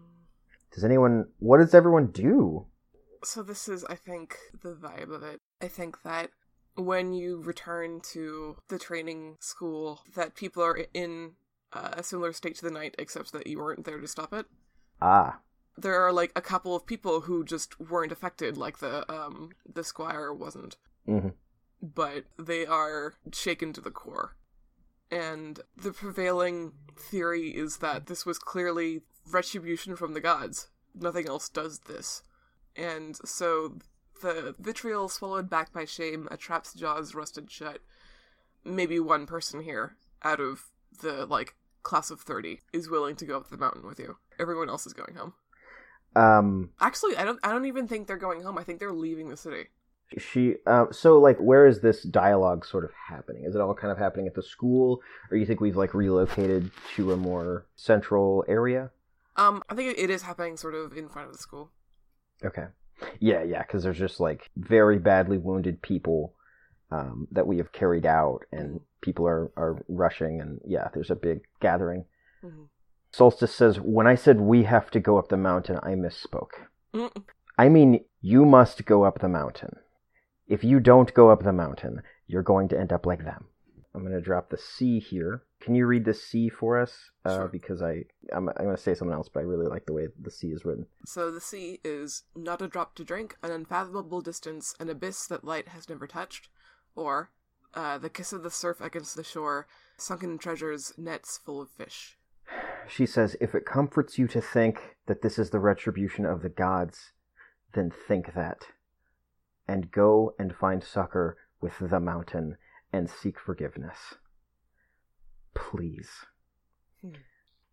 does 0.75 0.85
anyone? 0.85 1.27
What 1.39 1.59
does 1.59 1.75
everyone 1.75 2.07
do? 2.09 2.67
So 3.25 3.43
this 3.43 3.69
is, 3.69 3.85
I 3.85 3.95
think, 3.95 4.37
the 4.63 4.75
vibe 4.75 5.15
of 5.15 5.23
it. 5.23 5.41
I 5.61 5.69
think 5.69 6.03
that 6.03 6.31
when 6.75 7.13
you 7.13 7.41
return 7.43 8.01
to 8.13 8.57
the 8.69 8.79
training 8.79 9.37
school, 9.39 10.01
that 10.17 10.35
people 10.35 10.63
are 10.65 10.87
in 10.95 11.33
uh, 11.73 11.91
a 11.93 12.03
similar 12.03 12.33
state 12.33 12.57
to 12.57 12.65
the 12.65 12.71
knight, 12.71 12.95
except 12.99 13.33
that 13.33 13.47
you 13.47 13.59
weren't 13.59 13.85
there 13.85 14.01
to 14.01 14.09
stop 14.09 14.33
it. 14.33 14.47
Ah, 15.01 15.39
There 15.77 16.01
are 16.03 16.13
like 16.13 16.33
a 16.37 16.43
couple 16.43 16.77
of 16.77 16.87
people 16.87 17.23
who 17.23 17.45
just 17.45 17.81
weren't 17.81 18.13
affected, 18.13 18.57
like 18.57 18.79
the 18.79 19.11
um 19.13 19.51
the 19.71 19.85
squire 19.85 20.33
wasn't, 20.33 20.77
hmm 21.07 21.29
but 21.83 22.25
they 22.39 22.65
are 22.65 23.15
shaken 23.33 23.73
to 23.73 23.81
the 23.81 23.91
core. 23.91 24.37
And 25.11 25.61
the 25.77 25.93
prevailing 25.93 26.73
theory 26.97 27.49
is 27.49 27.79
that 27.79 28.07
this 28.07 28.25
was 28.25 28.39
clearly 28.39 29.03
retribution 29.31 29.97
from 29.97 30.15
the 30.15 30.21
gods. 30.21 30.69
Nothing 30.95 31.27
else 31.27 31.49
does 31.49 31.81
this. 31.81 32.23
And 32.77 33.17
so 33.25 33.79
the 34.23 34.55
vitriol 34.59 35.09
swallowed 35.09 35.51
back 35.51 35.73
by 35.73 35.85
shame, 35.85 36.29
a 36.31 36.37
trap's 36.37 36.73
jaws 36.73 37.15
rusted 37.15 37.51
shut. 37.51 37.81
Maybe 38.65 39.01
one 39.01 39.27
person 39.27 39.63
here 39.63 39.97
out 40.23 40.41
of 40.41 40.71
the 41.01 41.27
like 41.27 41.57
class 41.83 42.11
of 42.11 42.21
30 42.21 42.61
is 42.73 42.89
willing 42.89 43.17
to 43.17 43.27
go 43.27 43.37
up 43.37 43.51
the 43.51 43.59
mountain 43.59 43.85
with 43.85 43.99
you. 43.99 44.17
Everyone 44.39 44.69
else 44.69 44.87
is 44.87 44.93
going 44.93 45.17
home. 45.17 45.35
Um, 46.17 46.71
Actually, 46.81 47.17
I 47.17 47.25
don't 47.25 47.39
I 47.43 47.51
don't 47.53 47.67
even 47.67 47.89
think 47.89 48.07
they're 48.07 48.17
going 48.17 48.43
home. 48.43 48.59
I 48.59 48.65
think 48.65 48.79
they're 48.79 48.93
leaving 48.93 49.29
the 49.29 49.37
city. 49.37 49.69
she. 50.19 50.57
Uh, 50.67 50.87
so, 50.91 51.19
like, 51.19 51.39
where 51.39 51.67
is 51.67 51.81
this 51.81 52.03
dialogue 52.03 52.65
sort 52.67 52.85
of 52.85 52.91
happening? 53.09 53.45
Is 53.45 53.55
it 53.55 53.61
all 53.61 53.75
kind 53.75 53.91
of 53.91 53.99
happening 53.99 54.27
at 54.27 54.35
the 54.35 54.43
school, 54.43 55.01
or 55.31 55.37
you 55.37 55.47
think 55.47 55.61
we've 55.61 55.77
like 55.77 55.95
relocated 55.95 56.71
to 56.97 57.13
a 57.13 57.17
more 57.17 57.67
central 57.77 58.45
area? 58.49 58.91
Um 59.37 59.63
I 59.71 59.75
think 59.75 59.97
it 59.97 60.11
is 60.11 60.23
happening 60.23 60.57
sort 60.59 60.75
of 60.75 60.93
in 60.97 61.09
front 61.09 61.29
of 61.29 61.33
the 61.33 61.39
school. 61.39 61.71
Okay. 62.45 62.67
Yeah, 63.19 63.43
yeah, 63.43 63.63
because 63.63 63.83
there's 63.83 63.99
just 63.99 64.21
like 64.21 64.51
very 64.57 64.99
badly 64.99 65.39
wounded 65.39 65.81
people 65.81 66.35
um, 66.91 67.27
that 67.33 67.47
we 67.47 67.57
have 67.57 67.73
carried 67.73 68.05
out, 68.05 68.41
and 68.53 68.81
people 69.01 69.27
are 69.27 69.51
are 69.57 69.83
rushing, 69.89 70.41
and 70.43 70.61
yeah, 70.67 70.89
there's 70.93 71.11
a 71.11 71.17
big 71.17 71.41
gathering. 71.61 72.05
Mhm. 72.45 72.69
Solstice 73.13 73.55
says, 73.55 73.81
"When 73.81 74.07
I 74.07 74.15
said 74.15 74.41
we 74.41 74.65
have 74.65 74.91
to 74.91 75.01
go 75.01 75.19
up 75.19 75.29
the 75.29 75.37
mountain, 75.37 75.79
I 75.83 75.91
misspoke. 75.91 76.67
Mm. 76.95 77.23
I 77.59 77.69
mean, 77.69 78.05
you 78.21 78.45
must 78.45 78.85
go 78.87 79.05
up 79.05 79.21
the 79.21 79.29
mountain. 79.29 79.77
If 80.49 80.65
you 80.65 80.81
don't 80.81 81.15
go 81.15 81.31
up 81.31 81.45
the 81.45 81.53
mountain, 81.53 82.03
you're 82.27 82.43
going 82.43 82.69
to 82.69 82.79
end 82.79 82.93
up 82.93 83.07
like 83.07 83.25
them." 83.25 83.47
I'm 83.95 84.03
going 84.03 84.15
to 84.15 84.21
drop 84.21 84.49
the 84.49 84.57
Sea 84.57 84.99
here. 84.99 85.43
Can 85.61 85.75
you 85.75 85.87
read 85.87 86.05
the 86.05 86.15
Sea 86.15 86.49
for 86.49 86.81
us? 86.81 87.11
Uh, 87.25 87.37
Sure. 87.37 87.49
Because 87.49 87.83
I, 87.83 88.05
I'm, 88.33 88.49
I'm 88.49 88.65
going 88.65 88.77
to 88.77 88.83
say 88.83 88.95
something 88.95 89.15
else, 89.15 89.29
but 89.29 89.41
I 89.41 89.43
really 89.43 89.67
like 89.67 89.87
the 89.87 89.93
way 89.93 90.09
the 90.21 90.31
Sea 90.31 90.49
is 90.49 90.65
written. 90.65 90.87
So 91.05 91.31
the 91.31 91.41
Sea 91.41 91.79
is 91.85 92.23
not 92.35 92.63
a 92.63 92.69
drop 92.69 92.95
to 92.97 93.05
drink, 93.05 93.37
an 93.43 93.51
unfathomable 93.51 94.23
distance, 94.23 94.75
an 94.81 94.89
abyss 94.89 95.27
that 95.27 95.45
light 95.45 95.69
has 95.69 95.89
never 95.89 96.07
touched, 96.07 96.49
or 96.97 97.31
uh, 97.75 97.99
the 97.99 98.09
kiss 98.09 98.33
of 98.33 98.43
the 98.43 98.51
surf 98.51 98.81
against 98.81 99.15
the 99.15 99.25
shore, 99.25 99.67
sunken 99.99 100.39
treasures, 100.39 100.95
nets 100.97 101.39
full 101.39 101.61
of 101.61 101.69
fish. 101.71 102.19
She 102.89 103.07
says, 103.07 103.37
If 103.41 103.55
it 103.55 103.65
comforts 103.65 104.19
you 104.19 104.27
to 104.29 104.41
think 104.41 104.97
that 105.07 105.23
this 105.23 105.39
is 105.39 105.51
the 105.51 105.61
retribution 105.61 106.27
of 106.27 106.43
the 106.43 106.49
gods, 106.49 107.13
then 107.75 107.91
think 107.91 108.35
that. 108.35 108.67
And 109.67 109.91
go 109.91 110.35
and 110.39 110.55
find 110.55 110.83
succor 110.83 111.37
with 111.61 111.79
the 111.79 112.01
mountain 112.01 112.57
and 112.93 113.09
seek 113.09 113.39
forgiveness. 113.39 114.15
Please. 115.55 116.11
Hmm. 117.01 117.13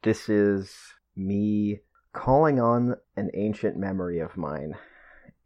This 0.01 0.29
is 0.29 0.75
me 1.15 1.79
calling 2.13 2.59
on 2.59 2.95
an 3.15 3.29
ancient 3.33 3.77
memory 3.77 4.19
of 4.19 4.37
mine. 4.37 4.75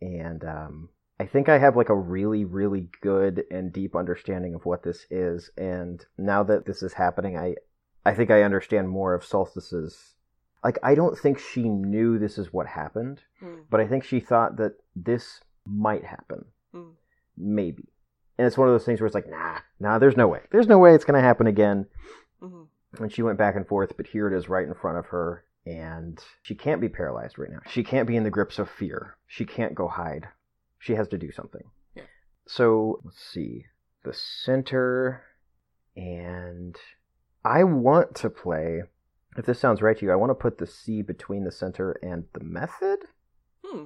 And 0.01 0.43
um, 0.43 0.89
I 1.20 1.25
think 1.25 1.50
I 1.50 1.58
have 1.58 1.75
like 1.75 1.89
a 1.89 1.98
really, 1.98 2.46
really 2.46 2.89
good 3.01 3.46
and 3.50 3.72
deep 3.72 3.96
understanding 3.96 4.53
of 4.53 4.65
what 4.65 4.84
this 4.84 5.05
is. 5.10 5.50
And 5.58 6.05
now 6.17 6.43
that 6.43 6.65
this 6.65 6.84
is 6.84 6.93
happening, 6.93 7.38
I, 7.38 7.55
I 8.06 8.14
think 8.14 8.30
I 8.32 8.44
understand 8.44 8.90
more 8.90 9.14
of 9.14 9.24
Solstice's. 9.24 10.16
Like, 10.64 10.80
I 10.84 10.96
don't 10.96 11.18
think 11.18 11.40
she 11.40 11.68
knew 11.68 12.18
this 12.18 12.38
is 12.38 12.54
what 12.54 12.68
happened, 12.68 13.22
Hmm. 13.40 13.62
but 13.70 13.80
I 13.80 13.88
think 13.88 14.04
she 14.04 14.20
thought 14.20 14.56
that 14.58 14.76
this 14.96 15.42
might 15.66 16.04
happen. 16.06 16.46
Hmm. 16.74 16.92
Maybe. 17.38 17.90
And 18.38 18.48
it's 18.48 18.58
one 18.58 18.68
of 18.68 18.74
those 18.74 18.86
things 18.86 19.00
where 19.00 19.06
it's 19.06 19.16
like, 19.16 19.30
nah, 19.30 19.60
nah, 19.80 20.00
there's 20.00 20.18
no 20.18 20.28
way. 20.28 20.42
There's 20.52 20.68
no 20.68 20.80
way 20.80 20.96
it's 20.96 21.06
going 21.06 21.22
to 21.22 21.28
happen 21.28 21.48
again. 21.48 21.86
Mhm. 22.42 22.68
And 23.00 23.12
she 23.12 23.22
went 23.22 23.38
back 23.38 23.56
and 23.56 23.68
forth, 23.68 23.96
but 23.98 24.08
here 24.08 24.28
it 24.28 24.36
is 24.38 24.50
right 24.50 24.68
in 24.68 24.74
front 24.74 24.98
of 24.98 25.08
her. 25.08 25.44
And 25.66 26.22
she 26.42 26.56
can't 26.56 26.82
be 26.82 26.90
paralyzed 26.90 27.38
right 27.38 27.50
now. 27.52 27.60
She 27.68 27.84
can't 27.84 28.08
be 28.08 28.16
in 28.18 28.24
the 28.24 28.30
grips 28.30 28.60
of 28.60 28.70
fear. 28.70 29.16
She 29.28 29.46
can't 29.46 29.76
go 29.76 29.88
hide. 29.88 30.28
She 30.80 30.96
has 30.96 31.08
to 31.10 31.18
do 31.18 31.32
something. 31.32 31.64
Yeah. 31.96 32.04
So 32.46 33.00
let's 33.04 33.20
see. 33.24 33.68
The 34.04 34.14
center. 34.14 35.24
And 35.96 36.76
I 37.46 37.64
want 37.64 38.16
to 38.16 38.30
play, 38.30 38.84
if 39.38 39.46
this 39.46 39.60
sounds 39.60 39.82
right 39.82 39.98
to 39.98 40.06
you, 40.06 40.12
I 40.12 40.16
want 40.16 40.30
to 40.32 40.36
put 40.36 40.58
the 40.58 40.68
Sea 40.68 41.02
between 41.02 41.44
the 41.44 41.52
center 41.52 41.92
and 42.04 42.26
the 42.34 42.44
method. 42.44 43.00
Hmm. 43.66 43.86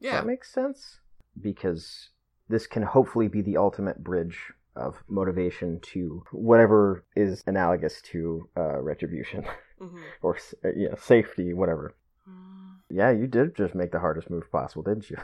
Yeah. 0.00 0.16
that 0.16 0.26
makes 0.26 0.52
sense? 0.52 0.98
Because 1.40 2.10
this 2.48 2.66
can 2.66 2.82
hopefully 2.82 3.28
be 3.28 3.40
the 3.40 3.56
ultimate 3.56 4.04
bridge 4.04 4.38
of 4.76 5.02
motivation 5.08 5.78
to 5.80 6.24
whatever 6.32 7.04
is 7.16 7.42
analogous 7.46 8.02
to 8.02 8.48
uh, 8.56 8.80
retribution 8.80 9.44
Mhm. 9.80 10.00
or 10.22 10.36
uh, 10.64 10.68
yeah, 10.76 10.94
safety, 10.98 11.52
whatever. 11.54 11.94
Mm. 12.28 12.76
Yeah, 12.90 13.10
you 13.10 13.26
did 13.26 13.54
just 13.56 13.74
make 13.74 13.92
the 13.92 14.00
hardest 14.00 14.30
move 14.30 14.50
possible, 14.52 14.82
didn't 14.82 15.10
you? 15.10 15.16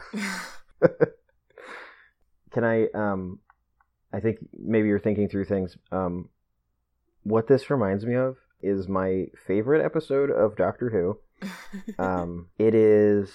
Can 2.51 2.63
I? 2.63 2.87
Um, 2.93 3.39
I 4.13 4.19
think 4.19 4.39
maybe 4.57 4.87
you're 4.89 4.99
thinking 4.99 5.29
through 5.29 5.45
things. 5.45 5.77
Um, 5.91 6.29
what 7.23 7.47
this 7.47 7.69
reminds 7.69 8.05
me 8.05 8.15
of 8.15 8.37
is 8.61 8.87
my 8.87 9.27
favorite 9.47 9.83
episode 9.83 10.29
of 10.31 10.55
Doctor 10.55 10.89
Who. 10.89 11.19
Um, 11.97 12.47
it 12.59 12.75
is. 12.75 13.31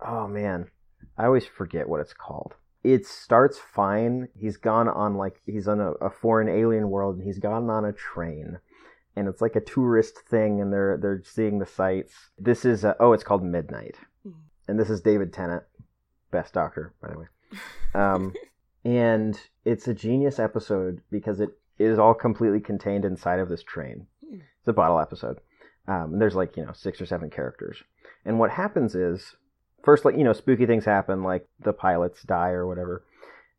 Oh 0.00 0.26
man, 0.26 0.68
I 1.18 1.26
always 1.26 1.44
forget 1.46 1.88
what 1.88 2.00
it's 2.00 2.14
called. 2.14 2.54
It 2.82 3.04
starts 3.06 3.58
fine. 3.58 4.28
He's 4.34 4.56
gone 4.56 4.88
on 4.88 5.16
like 5.16 5.42
he's 5.44 5.68
on 5.68 5.80
a, 5.80 5.90
a 5.92 6.08
foreign 6.10 6.48
alien 6.48 6.88
world, 6.88 7.16
and 7.16 7.24
he's 7.26 7.38
gone 7.38 7.68
on 7.68 7.84
a 7.84 7.92
train, 7.92 8.58
and 9.16 9.28
it's 9.28 9.42
like 9.42 9.56
a 9.56 9.60
tourist 9.60 10.20
thing, 10.30 10.60
and 10.62 10.72
they're 10.72 10.96
they're 10.96 11.22
seeing 11.22 11.58
the 11.58 11.66
sights. 11.66 12.14
This 12.38 12.64
is 12.64 12.82
a, 12.84 12.96
oh, 12.98 13.12
it's 13.12 13.24
called 13.24 13.44
Midnight, 13.44 13.96
Mhm. 14.26 14.34
and 14.68 14.78
this 14.80 14.88
is 14.88 15.02
David 15.02 15.32
Tennant, 15.34 15.64
best 16.30 16.54
Doctor 16.54 16.94
by 17.02 17.10
the 17.12 17.18
way. 17.18 17.26
Um, 17.94 18.32
and 18.86 19.38
it's 19.66 19.86
a 19.86 19.92
genius 19.94 20.38
episode 20.38 21.02
because 21.10 21.40
it 21.40 21.50
is 21.80 21.98
all 21.98 22.14
completely 22.14 22.60
contained 22.60 23.04
inside 23.04 23.40
of 23.40 23.48
this 23.48 23.62
train. 23.62 24.06
It's 24.30 24.68
a 24.68 24.72
bottle 24.72 25.00
episode. 25.00 25.38
Um, 25.88 26.12
and 26.12 26.20
there's 26.20 26.36
like 26.36 26.56
you 26.56 26.64
know 26.64 26.72
six 26.72 27.00
or 27.00 27.06
seven 27.06 27.30
characters, 27.30 27.82
and 28.24 28.38
what 28.38 28.50
happens 28.50 28.94
is 28.94 29.34
first 29.82 30.04
like 30.04 30.16
you 30.16 30.22
know 30.24 30.32
spooky 30.32 30.66
things 30.66 30.84
happen 30.84 31.22
like 31.22 31.48
the 31.58 31.72
pilots 31.72 32.22
die 32.22 32.50
or 32.50 32.66
whatever, 32.66 33.02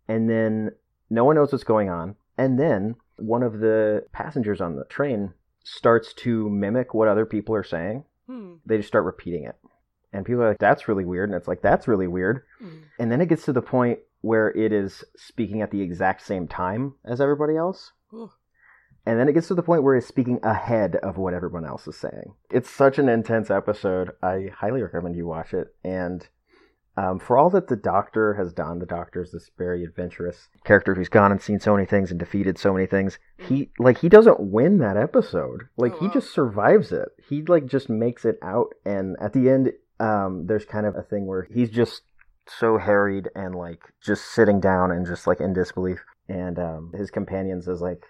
and 0.07 0.29
then 0.29 0.71
no 1.09 1.25
one 1.25 1.35
knows 1.35 1.51
what's 1.51 1.63
going 1.63 1.89
on, 1.89 2.15
and 2.37 2.59
then 2.59 2.95
one 3.17 3.43
of 3.43 3.59
the 3.59 4.05
passengers 4.13 4.61
on 4.61 4.75
the 4.75 4.85
train 4.85 5.33
starts 5.63 6.13
to 6.13 6.49
mimic 6.49 6.93
what 6.93 7.07
other 7.07 7.25
people 7.25 7.55
are 7.55 7.63
saying. 7.63 8.05
Hmm. 8.27 8.53
They 8.65 8.77
just 8.77 8.87
start 8.87 9.03
repeating 9.03 9.43
it, 9.43 9.57
and 10.13 10.25
people 10.25 10.43
are 10.43 10.49
like, 10.49 10.59
"That's 10.59 10.87
really 10.87 11.05
weird," 11.05 11.29
and 11.29 11.35
it's 11.35 11.47
like, 11.47 11.61
"That's 11.61 11.87
really 11.87 12.07
weird." 12.07 12.43
Hmm. 12.59 12.83
And 12.99 13.11
then 13.11 13.19
it 13.19 13.29
gets 13.29 13.45
to 13.45 13.53
the 13.53 13.61
point 13.63 13.99
where 14.21 14.51
it 14.51 14.71
is 14.71 15.03
speaking 15.17 15.61
at 15.61 15.71
the 15.71 15.81
exact 15.81 16.21
same 16.21 16.47
time 16.47 16.93
as 17.03 17.19
everybody 17.19 17.57
else. 17.57 17.91
And 19.05 19.19
then 19.19 19.27
it 19.27 19.33
gets 19.33 19.47
to 19.47 19.55
the 19.55 19.63
point 19.63 19.83
where 19.83 19.95
it's 19.95 20.07
speaking 20.07 20.39
ahead 20.43 20.95
of 20.97 21.17
what 21.17 21.33
everyone 21.33 21.65
else 21.65 21.87
is 21.87 21.97
saying. 21.97 22.35
It's 22.51 22.69
such 22.69 22.99
an 22.99 23.09
intense 23.09 23.49
episode. 23.49 24.11
I 24.21 24.49
highly 24.55 24.83
recommend 24.83 25.15
you 25.15 25.25
watch 25.25 25.53
it. 25.53 25.73
And 25.83 26.27
um, 26.97 27.19
for 27.19 27.37
all 27.37 27.49
that 27.51 27.67
the 27.67 27.75
Doctor 27.75 28.35
has 28.35 28.53
done, 28.53 28.79
the 28.79 28.85
Doctor 28.85 29.23
is 29.23 29.31
this 29.31 29.49
very 29.57 29.83
adventurous 29.83 30.49
character 30.65 30.93
who's 30.93 31.09
gone 31.09 31.31
and 31.31 31.41
seen 31.41 31.59
so 31.59 31.73
many 31.73 31.85
things 31.85 32.11
and 32.11 32.19
defeated 32.19 32.59
so 32.59 32.73
many 32.73 32.85
things. 32.85 33.17
He 33.37 33.71
like 33.79 33.99
he 33.99 34.09
doesn't 34.09 34.39
win 34.39 34.79
that 34.79 34.97
episode. 34.97 35.63
Like 35.77 35.93
Oh, 35.95 35.99
he 35.99 36.09
just 36.09 36.33
survives 36.33 36.91
it. 36.91 37.09
He 37.27 37.41
like 37.41 37.65
just 37.65 37.89
makes 37.89 38.25
it 38.25 38.37
out. 38.43 38.73
And 38.85 39.15
at 39.19 39.33
the 39.33 39.49
end, 39.49 39.71
um, 39.99 40.45
there's 40.47 40.65
kind 40.65 40.85
of 40.85 40.95
a 40.95 41.01
thing 41.01 41.25
where 41.25 41.47
he's 41.51 41.69
just 41.69 42.01
so 42.47 42.77
harried 42.77 43.29
and 43.35 43.55
like 43.55 43.81
just 44.03 44.25
sitting 44.25 44.59
down 44.59 44.91
and 44.91 45.07
just 45.07 45.25
like 45.25 45.39
in 45.39 45.53
disbelief. 45.53 46.03
And 46.29 46.57
um, 46.59 46.91
his 46.95 47.11
companion 47.11 47.61
says 47.61 47.81
like, 47.81 48.03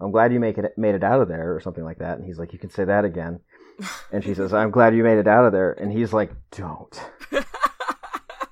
"I'm 0.00 0.10
glad 0.10 0.32
you 0.32 0.40
make 0.40 0.58
it 0.58 0.76
made 0.76 0.94
it 0.94 1.04
out 1.04 1.20
of 1.20 1.28
there" 1.28 1.54
or 1.54 1.60
something 1.60 1.84
like 1.84 1.98
that. 1.98 2.18
And 2.18 2.26
he's 2.26 2.38
like, 2.38 2.52
"You 2.52 2.58
can 2.58 2.70
say 2.70 2.84
that 2.84 3.04
again." 3.04 3.40
And 4.12 4.22
she 4.22 4.34
says, 4.34 4.52
"I'm 4.52 4.70
glad 4.70 4.94
you 4.94 5.02
made 5.02 5.18
it 5.18 5.26
out 5.26 5.46
of 5.46 5.52
there." 5.52 5.72
And 5.72 5.90
he's 5.90 6.12
like, 6.12 6.32
"Don't, 6.50 7.00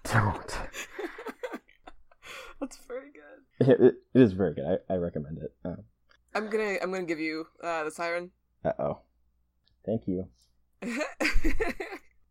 don't." 0.05 0.59
That's 2.61 2.79
very 2.89 3.11
good. 3.13 3.21
It, 3.69 3.79
it 4.15 4.21
is 4.21 4.33
very 4.33 4.55
good. 4.55 4.81
I, 4.89 4.95
I 4.95 4.97
recommend 4.97 5.39
it. 5.39 5.53
Uh 5.63 5.77
I'm 6.35 6.49
gonna 6.49 6.77
I'm 6.83 6.91
gonna 6.91 7.05
give 7.05 7.21
you 7.21 7.47
uh, 7.63 7.85
the 7.85 7.91
siren. 7.91 8.31
Uh 8.65 8.73
oh. 8.79 8.99
Thank 9.85 10.07
you. 10.09 10.29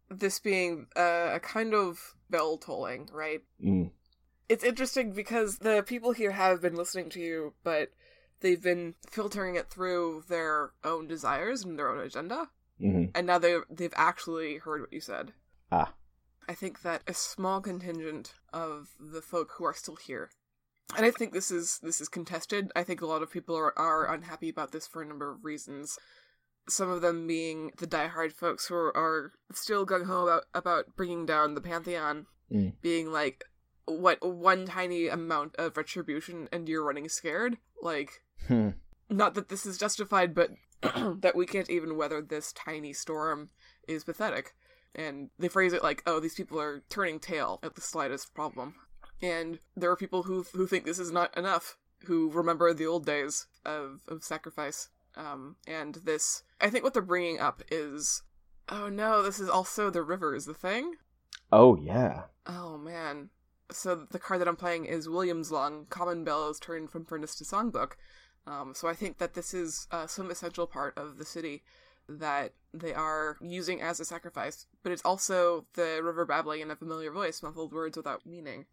this 0.09 0.39
being 0.39 0.87
uh, 0.95 1.31
a 1.33 1.39
kind 1.39 1.73
of 1.73 2.15
bell 2.29 2.57
tolling, 2.57 3.09
right? 3.13 3.41
Mm. 3.63 3.91
It's 4.49 4.63
interesting 4.63 5.11
because 5.13 5.59
the 5.59 5.83
people 5.85 6.11
here 6.11 6.31
have 6.31 6.61
been 6.61 6.75
listening 6.75 7.09
to 7.11 7.19
you, 7.19 7.53
but 7.63 7.91
they've 8.41 8.61
been 8.61 8.95
filtering 9.09 9.55
it 9.55 9.69
through 9.69 10.23
their 10.27 10.71
own 10.83 11.07
desires 11.07 11.63
and 11.63 11.77
their 11.77 11.89
own 11.89 11.99
agenda, 11.99 12.49
hmm 12.79 13.05
and 13.15 13.27
now 13.27 13.37
they 13.37 13.57
they've 13.69 13.93
actually 13.95 14.57
heard 14.57 14.81
what 14.81 14.91
you 14.93 15.01
said. 15.01 15.33
Ah. 15.71 15.93
I 16.47 16.55
think 16.55 16.81
that 16.81 17.03
a 17.07 17.13
small 17.13 17.61
contingent 17.61 18.33
of 18.51 18.89
the 18.99 19.21
folk 19.21 19.51
who 19.57 19.65
are 19.65 19.73
still 19.73 19.97
here, 19.97 20.31
and 20.97 21.05
I 21.05 21.11
think 21.11 21.31
this 21.31 21.51
is 21.51 21.79
this 21.83 22.01
is 22.01 22.09
contested. 22.09 22.71
I 22.75 22.83
think 22.83 23.01
a 23.01 23.05
lot 23.05 23.21
of 23.21 23.31
people 23.31 23.55
are, 23.55 23.77
are 23.77 24.11
unhappy 24.11 24.49
about 24.49 24.71
this 24.71 24.87
for 24.87 25.03
a 25.03 25.05
number 25.05 25.29
of 25.31 25.45
reasons. 25.45 25.99
Some 26.67 26.89
of 26.89 27.01
them 27.01 27.27
being 27.27 27.71
the 27.77 27.85
diehard 27.87 28.33
folks 28.33 28.65
who 28.67 28.75
are, 28.75 28.95
are 28.97 29.33
still 29.53 29.85
gung 29.85 30.05
ho 30.05 30.23
about 30.23 30.43
about 30.55 30.95
bringing 30.95 31.27
down 31.27 31.53
the 31.53 31.61
pantheon, 31.61 32.25
Mm. 32.51 32.73
being 32.81 33.11
like, 33.11 33.43
what 33.89 34.25
one 34.25 34.65
tiny 34.65 35.07
amount 35.07 35.55
of 35.57 35.75
retribution 35.77 36.47
and 36.51 36.67
you're 36.69 36.83
running 36.83 37.09
scared. 37.09 37.57
Like, 37.81 38.21
Hmm. 38.47 38.69
not 39.09 39.33
that 39.35 39.49
this 39.49 39.65
is 39.65 39.77
justified, 39.77 40.33
but 40.33 40.51
that 40.81 41.35
we 41.35 41.45
can't 41.45 41.69
even 41.69 41.97
weather 41.97 42.21
this 42.21 42.53
tiny 42.53 42.93
storm 42.93 43.49
is 43.87 44.03
pathetic. 44.03 44.53
And 44.95 45.29
they 45.37 45.47
phrase 45.49 45.73
it 45.73 45.83
like, 45.83 46.01
"Oh, 46.07 46.19
these 46.19 46.35
people 46.35 46.59
are 46.59 46.83
turning 46.89 47.19
tail 47.19 47.59
at 47.61 47.75
the 47.75 47.81
slightest 47.81 48.33
problem." 48.33 48.75
And 49.21 49.59
there 49.75 49.91
are 49.91 49.95
people 49.97 50.23
who 50.23 50.43
who 50.53 50.65
think 50.65 50.85
this 50.85 50.99
is 50.99 51.11
not 51.11 51.35
enough, 51.37 51.77
who 52.05 52.29
remember 52.31 52.73
the 52.73 52.87
old 52.87 53.05
days 53.05 53.47
of 53.65 54.01
of 54.07 54.23
sacrifice. 54.23 54.89
Um, 55.15 55.57
and 55.67 55.95
this, 55.95 56.43
I 56.61 56.69
think, 56.69 56.83
what 56.83 56.93
they're 56.93 57.03
bringing 57.03 57.39
up 57.39 57.61
is, 57.69 58.23
"Oh 58.69 58.89
no, 58.89 59.21
this 59.21 59.39
is 59.39 59.49
also 59.49 59.89
the 59.89 60.01
river 60.03 60.33
is 60.33 60.45
the 60.45 60.53
thing." 60.53 60.95
Oh 61.51 61.75
yeah. 61.75 62.23
Oh 62.47 62.77
man. 62.77 63.29
So 63.71 63.95
the 63.95 64.19
card 64.19 64.41
that 64.41 64.47
I'm 64.47 64.55
playing 64.55 64.85
is 64.85 65.07
William's 65.07 65.51
Long, 65.51 65.85
Common 65.89 66.23
Bellows 66.23 66.59
turned 66.59 66.89
from 66.89 67.05
Furnace 67.05 67.35
to 67.35 67.43
Songbook. 67.43 67.93
Um, 68.47 68.73
so 68.73 68.87
I 68.87 68.93
think 68.93 69.19
that 69.19 69.35
this 69.35 69.53
is 69.53 69.87
uh, 69.91 70.07
some 70.07 70.31
essential 70.31 70.65
part 70.65 70.97
of 70.97 71.17
the 71.17 71.25
city 71.25 71.63
that 72.07 72.53
they 72.73 72.93
are 72.93 73.37
using 73.41 73.81
as 73.81 73.99
a 73.99 74.05
sacrifice, 74.05 74.65
but 74.81 74.91
it's 74.91 75.05
also 75.05 75.65
the 75.73 76.01
river 76.03 76.25
babbling 76.25 76.61
in 76.61 76.71
a 76.71 76.75
familiar 76.75 77.11
voice, 77.11 77.43
muffled 77.43 77.71
words 77.71 77.95
without 77.95 78.25
meaning. 78.25 78.65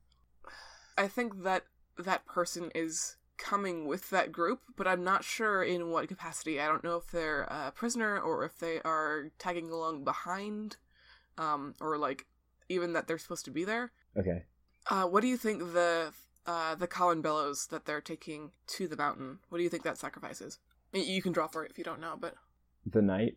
I 0.97 1.09
think 1.09 1.43
that 1.43 1.65
that 1.99 2.25
person 2.25 2.71
is 2.75 3.17
coming 3.37 3.87
with 3.87 4.09
that 4.11 4.33
group, 4.33 4.61
but 4.77 4.89
I'm 4.89 5.05
not 5.05 5.25
sure 5.25 5.63
in 5.63 5.91
what 5.91 6.09
capacity. 6.09 6.59
I 6.59 6.67
don't 6.67 6.85
know 6.85 6.97
if 6.97 7.11
they're 7.11 7.43
a 7.43 7.71
prisoner 7.75 8.19
or 8.19 8.45
if 8.45 8.59
they 8.59 8.81
are 8.81 9.31
tagging 9.39 9.71
along 9.71 10.05
behind, 10.05 10.77
um, 11.37 11.75
or 11.81 11.99
like 11.99 12.25
even 12.71 12.95
that 12.95 13.07
they're 13.07 13.19
supposed 13.19 13.45
to 13.45 13.51
be 13.51 13.65
there. 13.65 13.93
Okay. 14.17 14.45
Uh, 14.91 15.05
what 15.05 15.21
do 15.23 15.27
you 15.29 15.37
think 15.37 15.59
the 15.73 16.13
uh, 16.47 16.75
the 16.77 16.87
Cowan 16.87 17.23
Bellows 17.23 17.67
that 17.71 17.87
they're 17.87 18.01
taking 18.01 18.53
to 18.69 18.87
the 18.87 18.97
mountain. 18.97 19.41
What 19.49 19.59
do 19.59 19.65
you 19.65 19.69
think 19.71 19.83
that 19.83 19.99
sacrifice 19.99 20.41
is? 20.41 20.61
You 20.93 21.21
can 21.21 21.33
draw 21.33 21.49
for 21.49 21.65
it 21.65 21.71
if 21.73 21.79
you 21.79 21.83
don't 21.85 22.01
know, 22.01 22.17
but 22.19 22.35
The 22.87 23.03
knight. 23.03 23.35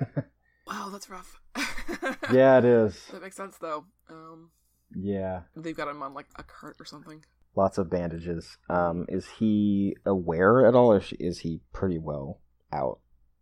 wow, 0.66 0.88
that's 0.90 1.10
rough. 1.10 1.40
Yeah, 2.32 2.58
it 2.58 2.64
is. 2.64 3.06
that 3.12 3.22
makes 3.22 3.36
sense 3.36 3.56
though. 3.58 3.84
Um, 4.10 4.50
Yeah. 4.94 5.42
they've 5.56 5.76
got 5.76 5.88
him 5.88 6.02
on 6.02 6.14
like 6.14 6.26
a 6.36 6.42
cart 6.42 6.76
or 6.80 6.84
something. 6.84 7.24
Lots 7.56 7.76
of 7.78 7.90
bandages. 7.90 8.56
Um, 8.70 9.04
is 9.08 9.26
he 9.38 9.96
aware 10.06 10.66
at 10.66 10.74
all, 10.74 10.92
or 10.92 10.98
is- 10.98 11.12
is 11.18 11.38
he 11.40 11.60
pretty 11.72 11.98
well 11.98 12.40
out? 12.72 13.00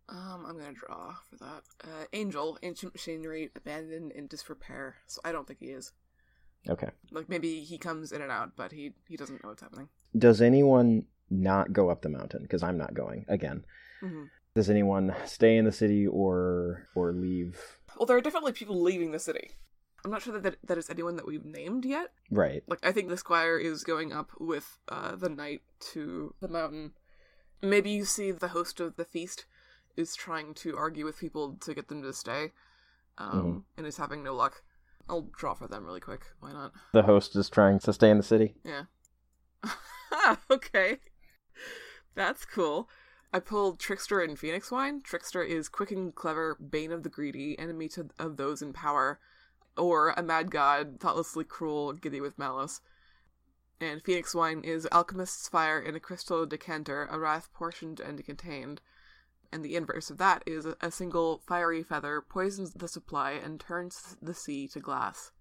Um, 0.09 0.45
I'm 0.47 0.57
gonna 0.57 0.73
draw 0.73 1.15
for 1.29 1.35
that. 1.37 1.63
Uh, 1.83 2.05
Angel, 2.13 2.57
ancient 2.63 2.93
machinery, 2.93 3.51
abandoned 3.55 4.11
in 4.13 4.27
disrepair. 4.27 4.95
So 5.05 5.19
I 5.25 5.31
don't 5.33 5.45
think 5.47 5.59
he 5.59 5.67
is. 5.67 5.91
Okay. 6.69 6.89
Like 7.11 7.29
maybe 7.29 7.61
he 7.61 7.77
comes 7.77 8.11
in 8.11 8.21
and 8.21 8.31
out, 8.31 8.51
but 8.55 8.71
he 8.71 8.93
he 9.07 9.15
doesn't 9.17 9.43
know 9.43 9.49
what's 9.49 9.61
happening. 9.61 9.89
Does 10.17 10.41
anyone 10.41 11.05
not 11.29 11.73
go 11.73 11.89
up 11.89 12.01
the 12.01 12.09
mountain? 12.09 12.41
Because 12.43 12.63
I'm 12.63 12.77
not 12.77 12.93
going 12.93 13.25
again. 13.27 13.65
hmm 14.01 14.25
Does 14.55 14.69
anyone 14.69 15.13
stay 15.25 15.57
in 15.57 15.65
the 15.65 15.71
city 15.71 16.07
or 16.07 16.87
or 16.95 17.11
leave? 17.13 17.79
Well, 17.97 18.05
there 18.05 18.17
are 18.17 18.21
definitely 18.21 18.53
people 18.53 18.81
leaving 18.81 19.11
the 19.11 19.19
city. 19.19 19.51
I'm 20.05 20.11
not 20.11 20.21
sure 20.21 20.33
that, 20.33 20.43
that 20.43 20.57
that 20.67 20.77
is 20.77 20.89
anyone 20.89 21.15
that 21.17 21.27
we've 21.27 21.45
named 21.45 21.83
yet. 21.85 22.11
Right. 22.31 22.63
Like 22.67 22.85
I 22.85 22.91
think 22.91 23.09
the 23.09 23.17
squire 23.17 23.57
is 23.57 23.83
going 23.83 24.13
up 24.13 24.31
with 24.39 24.77
uh, 24.89 25.15
the 25.15 25.29
knight 25.29 25.61
to 25.93 26.33
the 26.39 26.47
mountain. 26.47 26.93
Maybe 27.61 27.89
you 27.89 28.05
see 28.05 28.31
the 28.31 28.49
host 28.49 28.79
of 28.79 28.95
the 28.97 29.05
feast 29.05 29.45
is 29.95 30.15
trying 30.15 30.53
to 30.53 30.77
argue 30.77 31.05
with 31.05 31.17
people 31.19 31.55
to 31.61 31.73
get 31.73 31.87
them 31.87 32.03
to 32.03 32.13
stay, 32.13 32.51
um, 33.17 33.31
Mhm. 33.41 33.63
and 33.77 33.87
is 33.87 33.97
having 33.97 34.21
no 34.23 34.35
luck. 34.35 34.61
I'll 35.09 35.29
draw 35.37 35.53
for 35.53 35.67
them 35.67 35.85
really 35.85 35.99
quick. 35.99 36.25
Why 36.39 36.51
not? 36.51 36.73
The 36.93 37.03
host 37.03 37.35
is 37.35 37.49
trying 37.49 37.79
to 37.79 37.93
stay 37.93 38.09
in 38.09 38.17
the 38.17 38.23
city. 38.23 38.55
Yeah. 38.63 38.83
okay. 40.51 40.97
That's 42.15 42.45
cool. 42.45 42.89
I 43.33 43.39
pulled 43.39 43.79
Trickster 43.79 44.21
and 44.21 44.39
Phoenix 44.39 44.71
Wine. 44.71 45.01
Trickster 45.01 45.43
is 45.43 45.69
quick 45.69 45.91
and 45.91 46.15
clever, 46.15 46.55
bane 46.55 46.91
of 46.91 47.03
the 47.03 47.09
greedy, 47.09 47.57
enemy 47.59 47.89
to, 47.89 48.09
of 48.17 48.37
those 48.37 48.61
in 48.61 48.73
power, 48.73 49.19
or 49.77 50.11
a 50.11 50.23
mad 50.23 50.49
god, 50.49 50.99
thoughtlessly 50.99 51.43
cruel, 51.43 51.93
giddy 51.93 52.21
with 52.21 52.39
malice. 52.39 52.81
And 53.79 54.01
Phoenix 54.01 54.33
Wine 54.33 54.61
is 54.63 54.87
alchemist's 54.91 55.47
fire 55.47 55.79
in 55.79 55.95
a 55.95 55.99
crystal 55.99 56.45
decanter, 56.45 57.07
a 57.11 57.19
wrath 57.19 57.49
portioned 57.53 57.99
and 57.99 58.23
contained. 58.25 58.81
And 59.51 59.63
the 59.63 59.75
inverse 59.75 60.09
of 60.09 60.17
that 60.17 60.43
is 60.45 60.67
a, 60.81 60.91
single 60.91 61.41
fiery 61.47 61.83
feather 61.83 62.21
poisons 62.21 62.73
the 62.73 62.87
supply 62.87 63.31
and 63.31 63.59
turns 63.59 64.17
the 64.21 64.33
sea 64.33 64.67
to 64.69 64.79
glass. 64.79 65.31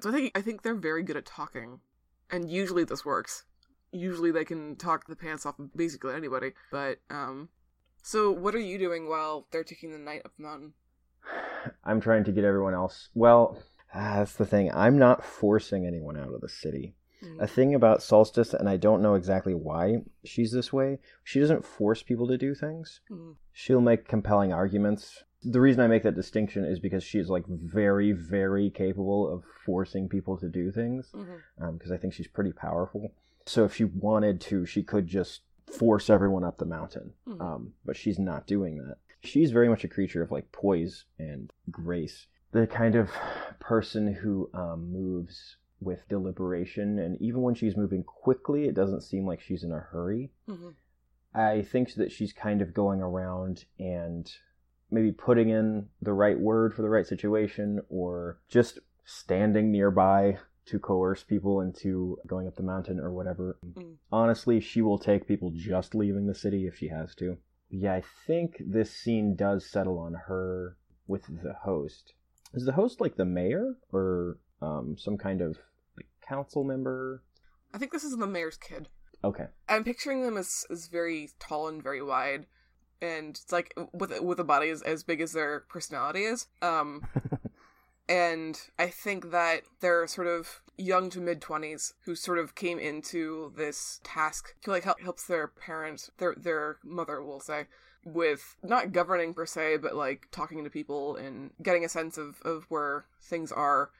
So 0.00 0.08
I 0.08 0.12
think 0.12 0.38
I 0.38 0.40
think 0.40 0.62
they're 0.62 0.74
very 0.74 1.02
good 1.02 1.16
at 1.16 1.26
talking, 1.26 1.80
and 2.30 2.50
usually 2.50 2.84
this 2.84 3.04
works. 3.04 3.44
Usually 3.92 4.30
they 4.30 4.44
can 4.44 4.76
talk 4.76 5.06
the 5.06 5.16
pants 5.16 5.44
off 5.44 5.58
of 5.58 5.76
basically 5.76 6.14
anybody. 6.14 6.52
But 6.70 7.00
um, 7.10 7.50
so 8.02 8.30
what 8.30 8.54
are 8.54 8.60
you 8.60 8.78
doing 8.78 9.08
while 9.08 9.46
they're 9.50 9.64
taking 9.64 9.92
the 9.92 9.98
knight 9.98 10.22
up 10.24 10.32
the 10.36 10.44
mountain? 10.44 10.72
I'm 11.84 12.00
trying 12.00 12.24
to 12.24 12.32
get 12.32 12.44
everyone 12.44 12.74
else. 12.74 13.10
Well, 13.14 13.58
that's 13.94 14.34
the 14.34 14.46
thing. 14.46 14.70
I'm 14.72 14.98
not 14.98 15.24
forcing 15.24 15.86
anyone 15.86 16.16
out 16.16 16.32
of 16.32 16.40
the 16.40 16.48
city. 16.48 16.94
Mm. 17.22 17.40
A 17.40 17.46
thing 17.46 17.74
about 17.74 18.02
Solstice, 18.02 18.54
and 18.54 18.68
I 18.68 18.76
don't 18.76 19.02
know 19.02 19.14
exactly 19.14 19.54
why 19.54 20.02
she's 20.24 20.52
this 20.52 20.72
way, 20.72 20.98
she 21.24 21.40
doesn't 21.40 21.64
force 21.64 22.02
people 22.02 22.26
to 22.28 22.38
do 22.38 22.54
things. 22.54 23.00
Mm. 23.10 23.34
She'll 23.52 23.80
make 23.80 24.08
compelling 24.08 24.52
arguments. 24.52 25.24
The 25.42 25.60
reason 25.60 25.80
I 25.80 25.86
make 25.86 26.02
that 26.02 26.14
distinction 26.14 26.64
is 26.64 26.80
because 26.80 27.02
she's 27.02 27.28
like 27.28 27.46
very, 27.46 28.12
very 28.12 28.70
capable 28.70 29.32
of 29.32 29.44
forcing 29.64 30.08
people 30.08 30.36
to 30.38 30.48
do 30.48 30.70
things, 30.70 31.12
because 31.72 31.90
I 31.90 31.96
think 31.96 32.12
she's 32.12 32.28
pretty 32.28 32.52
powerful. 32.52 33.12
So 33.46 33.64
if 33.64 33.74
she 33.74 33.84
wanted 33.84 34.40
to, 34.42 34.66
she 34.66 34.82
could 34.82 35.06
just 35.06 35.42
force 35.66 36.10
everyone 36.10 36.44
up 36.44 36.58
the 36.58 36.66
mountain. 36.66 37.14
Mhm. 37.26 37.40
Um, 37.40 37.72
but 37.84 37.96
she's 37.96 38.18
not 38.18 38.46
doing 38.46 38.78
that. 38.78 38.98
She's 39.22 39.50
very 39.50 39.68
much 39.68 39.84
a 39.84 39.88
creature 39.88 40.22
of 40.22 40.30
like 40.30 40.52
poise 40.52 41.04
and 41.18 41.52
grace. 41.70 42.26
The 42.52 42.66
kind 42.66 42.94
of 42.94 43.10
person 43.60 44.12
who 44.14 44.50
um, 44.52 44.92
moves 44.92 45.56
with 45.80 46.08
deliberation, 46.08 46.98
and 46.98 47.20
even 47.20 47.42
when 47.42 47.54
she's 47.54 47.76
moving 47.76 48.04
quickly, 48.04 48.66
it 48.66 48.74
doesn't 48.74 49.02
seem 49.02 49.26
like 49.26 49.40
she's 49.40 49.64
in 49.64 49.72
a 49.72 49.78
hurry. 49.78 50.30
Mhm. 50.48 50.74
I 51.34 51.62
think 51.62 51.94
that 51.94 52.10
she's 52.10 52.32
kind 52.32 52.60
of 52.60 52.74
going 52.74 53.00
around 53.00 53.64
and 53.78 54.30
maybe 54.90 55.12
putting 55.12 55.48
in 55.48 55.88
the 56.02 56.12
right 56.12 56.38
word 56.38 56.74
for 56.74 56.82
the 56.82 56.90
right 56.90 57.06
situation 57.06 57.80
or 57.88 58.40
just 58.48 58.80
standing 59.04 59.70
nearby 59.70 60.38
to 60.66 60.78
coerce 60.78 61.24
people 61.24 61.60
into 61.60 62.18
going 62.26 62.46
up 62.46 62.56
the 62.56 62.62
mountain 62.62 63.00
or 63.00 63.12
whatever. 63.12 63.58
Mm. 63.64 63.96
Honestly, 64.12 64.60
she 64.60 64.82
will 64.82 64.98
take 64.98 65.26
people 65.26 65.50
just 65.50 65.94
leaving 65.94 66.26
the 66.26 66.34
city 66.34 66.66
if 66.66 66.76
she 66.76 66.88
has 66.88 67.14
to. 67.16 67.38
Yeah, 67.70 67.94
I 67.94 68.02
think 68.26 68.60
this 68.64 68.90
scene 68.90 69.36
does 69.36 69.64
settle 69.64 69.98
on 69.98 70.14
her 70.14 70.76
with 71.06 71.24
the 71.42 71.54
host. 71.54 72.14
Is 72.52 72.64
the 72.64 72.72
host 72.72 73.00
like 73.00 73.16
the 73.16 73.24
mayor 73.24 73.76
or 73.92 74.38
um, 74.60 74.96
some 74.98 75.16
kind 75.16 75.40
of 75.40 75.58
council 76.30 76.64
member? 76.64 77.22
I 77.74 77.78
think 77.78 77.92
this 77.92 78.04
is 78.04 78.16
the 78.16 78.26
mayor's 78.26 78.56
kid. 78.56 78.88
Okay. 79.22 79.46
I'm 79.68 79.84
picturing 79.84 80.22
them 80.22 80.36
as 80.38 80.64
as 80.70 80.86
very 80.86 81.30
tall 81.38 81.68
and 81.68 81.82
very 81.82 82.02
wide, 82.02 82.46
and 83.02 83.30
it's 83.30 83.52
like 83.52 83.74
with 83.92 84.18
with 84.20 84.40
a 84.40 84.44
body 84.44 84.70
as, 84.70 84.82
as 84.82 85.02
big 85.02 85.20
as 85.20 85.32
their 85.32 85.60
personality 85.68 86.22
is. 86.22 86.46
Um, 86.62 87.06
and 88.08 88.58
I 88.78 88.86
think 88.86 89.30
that 89.30 89.62
they're 89.80 90.06
sort 90.06 90.26
of 90.26 90.62
young 90.78 91.10
to 91.10 91.20
mid 91.20 91.42
twenties 91.42 91.94
who 92.04 92.14
sort 92.14 92.38
of 92.38 92.54
came 92.54 92.78
into 92.78 93.52
this 93.56 94.00
task 94.04 94.54
to 94.62 94.70
like 94.70 94.84
help 94.84 95.00
helps 95.02 95.26
their 95.26 95.48
parents, 95.48 96.10
their 96.16 96.34
their 96.34 96.78
mother, 96.82 97.22
will 97.22 97.40
say, 97.40 97.66
with 98.04 98.56
not 98.62 98.92
governing 98.92 99.34
per 99.34 99.44
se, 99.44 99.78
but 99.78 99.94
like 99.94 100.28
talking 100.30 100.64
to 100.64 100.70
people 100.70 101.16
and 101.16 101.50
getting 101.62 101.84
a 101.84 101.90
sense 101.90 102.16
of 102.16 102.40
of 102.42 102.64
where 102.70 103.04
things 103.20 103.52
are. 103.52 103.90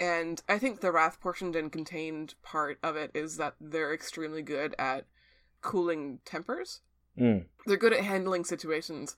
And 0.00 0.42
I 0.48 0.58
think 0.58 0.80
the 0.80 0.92
wrath 0.92 1.20
portioned 1.20 1.54
and 1.54 1.70
contained 1.70 2.34
part 2.42 2.78
of 2.82 2.96
it 2.96 3.10
is 3.14 3.36
that 3.36 3.54
they're 3.60 3.94
extremely 3.94 4.42
good 4.42 4.74
at 4.78 5.06
cooling 5.60 6.18
tempers. 6.24 6.80
Mm. 7.18 7.44
They're 7.66 7.76
good 7.76 7.92
at 7.92 8.00
handling 8.00 8.44
situations, 8.44 9.16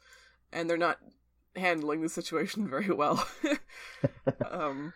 and 0.52 0.68
they're 0.68 0.76
not 0.76 0.98
handling 1.56 2.02
the 2.02 2.08
situation 2.08 2.68
very 2.70 2.92
well. 2.92 3.26
um, 4.50 4.92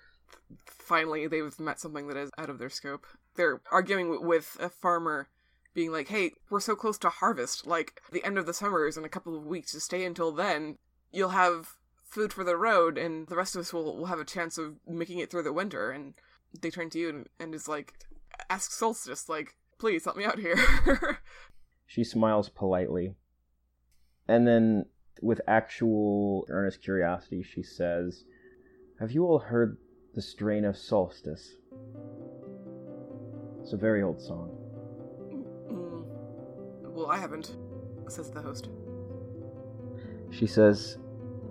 finally, 0.66 1.26
they've 1.26 1.58
met 1.58 1.80
something 1.80 2.08
that 2.08 2.16
is 2.16 2.30
out 2.36 2.50
of 2.50 2.58
their 2.58 2.70
scope. 2.70 3.06
They're 3.36 3.60
arguing 3.72 4.26
with 4.26 4.56
a 4.60 4.68
farmer, 4.68 5.28
being 5.72 5.92
like, 5.92 6.08
"Hey, 6.08 6.32
we're 6.50 6.60
so 6.60 6.76
close 6.76 6.98
to 6.98 7.08
harvest. 7.08 7.66
Like 7.66 8.02
the 8.12 8.24
end 8.24 8.38
of 8.38 8.46
the 8.46 8.54
summer 8.54 8.86
is 8.86 8.96
in 8.96 9.04
a 9.04 9.08
couple 9.08 9.36
of 9.36 9.46
weeks. 9.46 9.72
To 9.72 9.80
stay 9.80 10.04
until 10.04 10.32
then, 10.32 10.78
you'll 11.12 11.30
have 11.30 11.76
food 12.10 12.32
for 12.32 12.44
the 12.44 12.56
road, 12.56 12.98
and 12.98 13.26
the 13.28 13.36
rest 13.36 13.54
of 13.54 13.60
us 13.60 13.72
will, 13.72 13.96
will 13.96 14.06
have 14.06 14.20
a 14.20 14.24
chance 14.24 14.58
of 14.58 14.76
making 14.86 15.18
it 15.18 15.30
through 15.30 15.44
the 15.44 15.52
winter." 15.52 15.90
And 15.90 16.14
they 16.60 16.70
turn 16.70 16.90
to 16.90 16.98
you 16.98 17.08
and, 17.08 17.28
and 17.38 17.54
is 17.54 17.68
like, 17.68 17.94
"Ask 18.48 18.72
Solstice, 18.72 19.28
like, 19.28 19.56
please 19.78 20.04
help 20.04 20.16
me 20.16 20.24
out 20.24 20.38
here." 20.38 21.18
She 21.90 22.04
smiles 22.04 22.48
politely. 22.48 23.16
And 24.28 24.46
then, 24.46 24.84
with 25.20 25.40
actual 25.48 26.46
earnest 26.48 26.84
curiosity, 26.84 27.42
she 27.42 27.64
says, 27.64 28.26
Have 29.00 29.10
you 29.10 29.26
all 29.26 29.40
heard 29.40 29.76
the 30.14 30.22
strain 30.22 30.64
of 30.64 30.76
Solstice? 30.76 31.56
It's 33.60 33.72
a 33.72 33.76
very 33.76 34.04
old 34.04 34.22
song. 34.22 34.56
Mm. 35.68 36.92
Well, 36.92 37.10
I 37.10 37.18
haven't, 37.18 37.56
says 38.06 38.30
the 38.30 38.40
host. 38.40 38.68
She 40.30 40.46
says, 40.46 40.98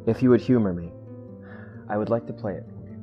If 0.05 0.21
you 0.23 0.29
would 0.29 0.41
humor 0.41 0.73
me, 0.73 0.91
I 1.89 1.97
would 1.97 2.09
like 2.09 2.25
to 2.27 2.33
play 2.33 2.53
it 2.53 2.65
for 2.67 2.87
you. 2.89 2.97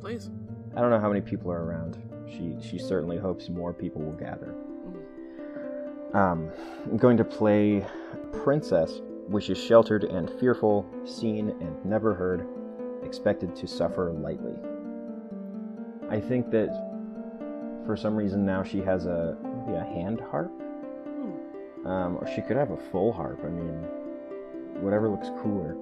Please. 0.00 0.30
I 0.76 0.80
don't 0.80 0.90
know 0.90 1.00
how 1.00 1.08
many 1.08 1.20
people 1.20 1.50
are 1.50 1.64
around. 1.64 1.98
She, 2.28 2.56
she 2.60 2.78
certainly 2.78 3.16
hopes 3.16 3.48
more 3.48 3.72
people 3.72 4.02
will 4.02 4.12
gather. 4.12 4.54
Um, 6.12 6.50
I'm 6.84 6.96
going 6.96 7.16
to 7.16 7.24
play 7.24 7.84
Princess, 8.44 9.00
which 9.28 9.50
is 9.50 9.58
sheltered 9.58 10.04
and 10.04 10.30
fearful, 10.38 10.86
seen 11.04 11.50
and 11.60 11.84
never 11.84 12.14
heard, 12.14 12.46
expected 13.02 13.54
to 13.56 13.66
suffer 13.66 14.12
lightly. 14.12 14.54
I 16.10 16.20
think 16.20 16.50
that 16.50 16.68
for 17.86 17.96
some 17.96 18.14
reason 18.16 18.44
now 18.44 18.62
she 18.62 18.80
has 18.80 19.06
a 19.06 19.36
maybe 19.42 19.76
a 19.78 19.84
hand 19.84 20.20
harp, 20.20 20.50
Hmm. 20.50 21.86
um, 21.86 22.16
or 22.20 22.26
she 22.34 22.42
could 22.42 22.56
have 22.56 22.70
a 22.70 22.76
full 22.76 23.12
harp. 23.12 23.40
I 23.44 23.48
mean, 23.48 23.74
whatever 24.82 25.08
looks 25.08 25.28
cooler. 25.42 25.76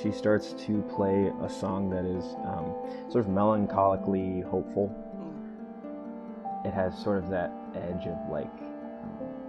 She 0.00 0.12
starts 0.12 0.52
to 0.66 0.82
play 0.94 1.32
a 1.42 1.48
song 1.48 1.90
that 1.90 2.04
is 2.04 2.24
um, 2.46 2.74
sort 3.10 3.26
of 3.26 3.30
melancholically 3.32 4.44
hopeful 4.48 4.94
Mm. 5.18 6.66
it 6.66 6.72
has 6.72 6.96
sort 7.02 7.18
of 7.18 7.30
that 7.30 7.52
edge 7.74 8.06
of 8.06 8.16
like 8.30 8.50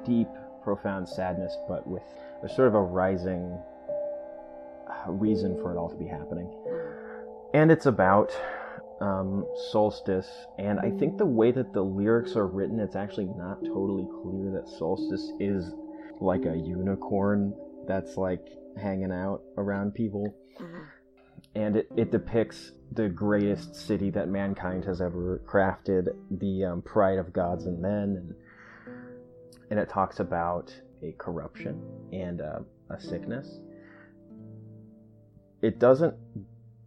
deep, 0.05 0.27
profound 0.63 1.07
sadness, 1.07 1.55
but 1.67 1.85
with 1.87 2.03
there's 2.41 2.55
sort 2.55 2.67
of 2.67 2.75
a 2.75 2.81
rising 2.81 3.57
uh, 4.87 5.11
reason 5.11 5.55
for 5.61 5.73
it 5.73 5.77
all 5.77 5.89
to 5.89 5.95
be 5.95 6.07
happening. 6.07 6.49
And 7.53 7.71
it's 7.71 7.85
about 7.85 8.31
um, 9.01 9.45
Solstice, 9.71 10.29
and 10.57 10.79
I 10.79 10.91
think 10.91 11.17
the 11.17 11.25
way 11.25 11.51
that 11.51 11.73
the 11.73 11.81
lyrics 11.81 12.35
are 12.35 12.47
written, 12.47 12.79
it's 12.79 12.95
actually 12.95 13.27
not 13.37 13.63
totally 13.63 14.07
clear 14.21 14.51
that 14.51 14.67
Solstice 14.67 15.31
is 15.39 15.73
like 16.19 16.45
a 16.45 16.55
unicorn 16.55 17.53
that's 17.87 18.17
like 18.17 18.45
hanging 18.79 19.11
out 19.11 19.41
around 19.57 19.93
people. 19.93 20.33
Mhm. 20.59 20.85
And 21.55 21.75
it, 21.77 21.87
it 21.95 22.11
depicts 22.11 22.71
the 22.91 23.07
greatest 23.09 23.75
city 23.75 24.09
that 24.11 24.27
mankind 24.29 24.83
has 24.85 25.01
ever 25.01 25.41
crafted, 25.47 26.09
the 26.31 26.65
um, 26.65 26.81
pride 26.81 27.17
of 27.17 27.31
gods 27.33 27.65
and 27.65 27.79
men, 27.81 28.15
and, 28.17 28.35
and 29.69 29.79
it 29.79 29.89
talks 29.89 30.19
about 30.19 30.73
a 31.01 31.11
corruption 31.13 31.81
and 32.11 32.41
uh, 32.41 32.59
a 32.89 32.99
sickness. 32.99 33.59
It 35.61 35.79
doesn't 35.79 36.15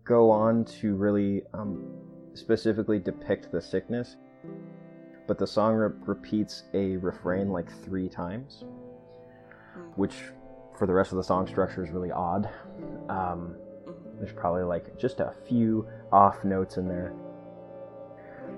go 0.05 0.31
on 0.31 0.65
to 0.65 0.95
really 0.95 1.43
um, 1.55 1.85
specifically 2.35 2.99
depict 2.99 3.53
the 3.53 3.61
sickness, 3.61 4.17
but 5.27 5.39
the 5.39 5.47
song 5.47 5.75
re- 5.75 5.91
repeats 6.07 6.65
a 6.75 6.97
refrain 6.97 7.51
like 7.51 7.71
three 7.85 8.09
times, 8.09 8.65
Mm. 9.79 9.93
which 9.97 10.25
for 10.79 10.87
the 10.87 10.93
rest 10.93 11.13
of 11.13 11.19
the 11.19 11.25
song 11.25 11.47
structure 11.47 11.85
is 11.85 11.91
really 11.91 12.11
odd. 12.11 12.49
Um, 13.09 13.57
there's 14.19 14.33
probably 14.33 14.63
like 14.63 14.99
just 14.99 15.21
a 15.21 15.33
few 15.49 15.87
off 16.13 16.45
notes 16.45 16.77
in 16.77 16.89
there. 16.89 17.13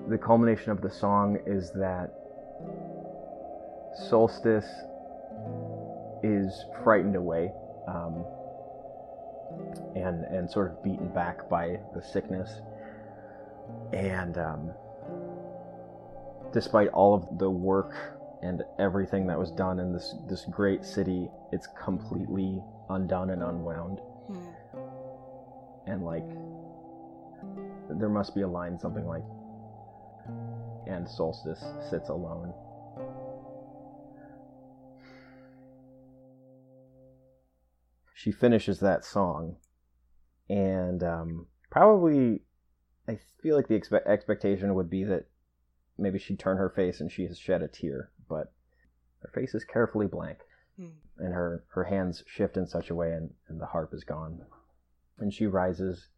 The 0.07 0.17
culmination 0.17 0.71
of 0.71 0.81
the 0.81 0.89
song 0.89 1.39
is 1.45 1.71
that 1.73 2.13
Solstice 4.09 4.69
is 6.21 6.65
frightened 6.83 7.15
away 7.15 7.51
um, 7.87 8.25
and 9.95 10.23
and 10.25 10.49
sort 10.49 10.71
of 10.71 10.83
beaten 10.83 11.07
back 11.09 11.49
by 11.49 11.79
the 11.95 12.01
sickness. 12.01 12.61
And 13.93 14.37
um, 14.37 14.71
despite 16.53 16.89
all 16.89 17.13
of 17.15 17.39
the 17.39 17.49
work 17.49 18.14
and 18.45 18.63
everything 18.77 19.25
that 19.27 19.39
was 19.39 19.51
done 19.51 19.79
in 19.79 19.91
this 19.91 20.15
this 20.27 20.45
great 20.45 20.85
city, 20.85 21.29
it's 21.51 21.67
completely 21.67 22.61
undone 22.89 23.31
and 23.31 23.41
unwound. 23.43 23.99
Mhm. 24.29 24.55
and 25.87 26.03
like 26.03 26.27
there 27.99 28.09
must 28.09 28.33
be 28.33 28.41
a 28.41 28.47
line 28.47 28.79
something 28.79 29.05
like 29.05 29.23
and 30.87 31.07
solstice 31.07 31.63
sits 31.89 32.09
alone. 32.09 32.51
She 38.15 38.31
finishes 38.31 38.79
that 38.79 39.05
song 39.05 39.57
and 40.49 41.03
um, 41.03 41.47
probably 41.69 42.41
i 43.07 43.19
feel 43.41 43.55
like 43.55 43.67
the 43.67 43.79
expe- 43.79 44.05
expectation 44.07 44.73
would 44.75 44.89
be 44.89 45.03
that 45.03 45.25
maybe 45.97 46.19
she'd 46.19 46.39
turn 46.39 46.57
her 46.57 46.69
face 46.69 46.99
and 46.99 47.11
she 47.11 47.25
has 47.27 47.37
shed 47.37 47.61
a 47.61 47.67
tear 47.67 48.09
but 48.29 48.51
her 49.21 49.29
face 49.33 49.53
is 49.55 49.63
carefully 49.63 50.07
blank 50.07 50.39
Mhm. 50.79 50.91
and 51.17 51.33
her, 51.33 51.63
her 51.69 51.85
hands 51.85 52.23
shift 52.27 52.57
in 52.57 52.67
such 52.67 52.89
a 52.89 52.95
way 52.95 53.13
and, 53.13 53.33
and 53.47 53.61
the 53.61 53.67
harp 53.67 53.93
is 53.93 54.03
gone 54.03 54.45
and 55.17 55.33
she 55.33 55.45
rises, 55.47 56.09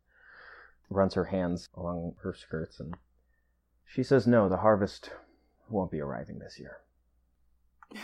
runs 0.89 1.13
her 1.13 1.25
hands 1.25 1.69
along 1.75 2.15
her 2.23 2.33
skirts, 2.33 2.79
and 2.79 2.95
she 3.85 4.01
says, 4.01 4.25
No, 4.25 4.49
the 4.49 4.57
harvest 4.57 5.11
won't 5.69 5.91
be 5.91 5.99
arriving 6.01 6.39
this 6.39 6.59
year. 6.59 6.77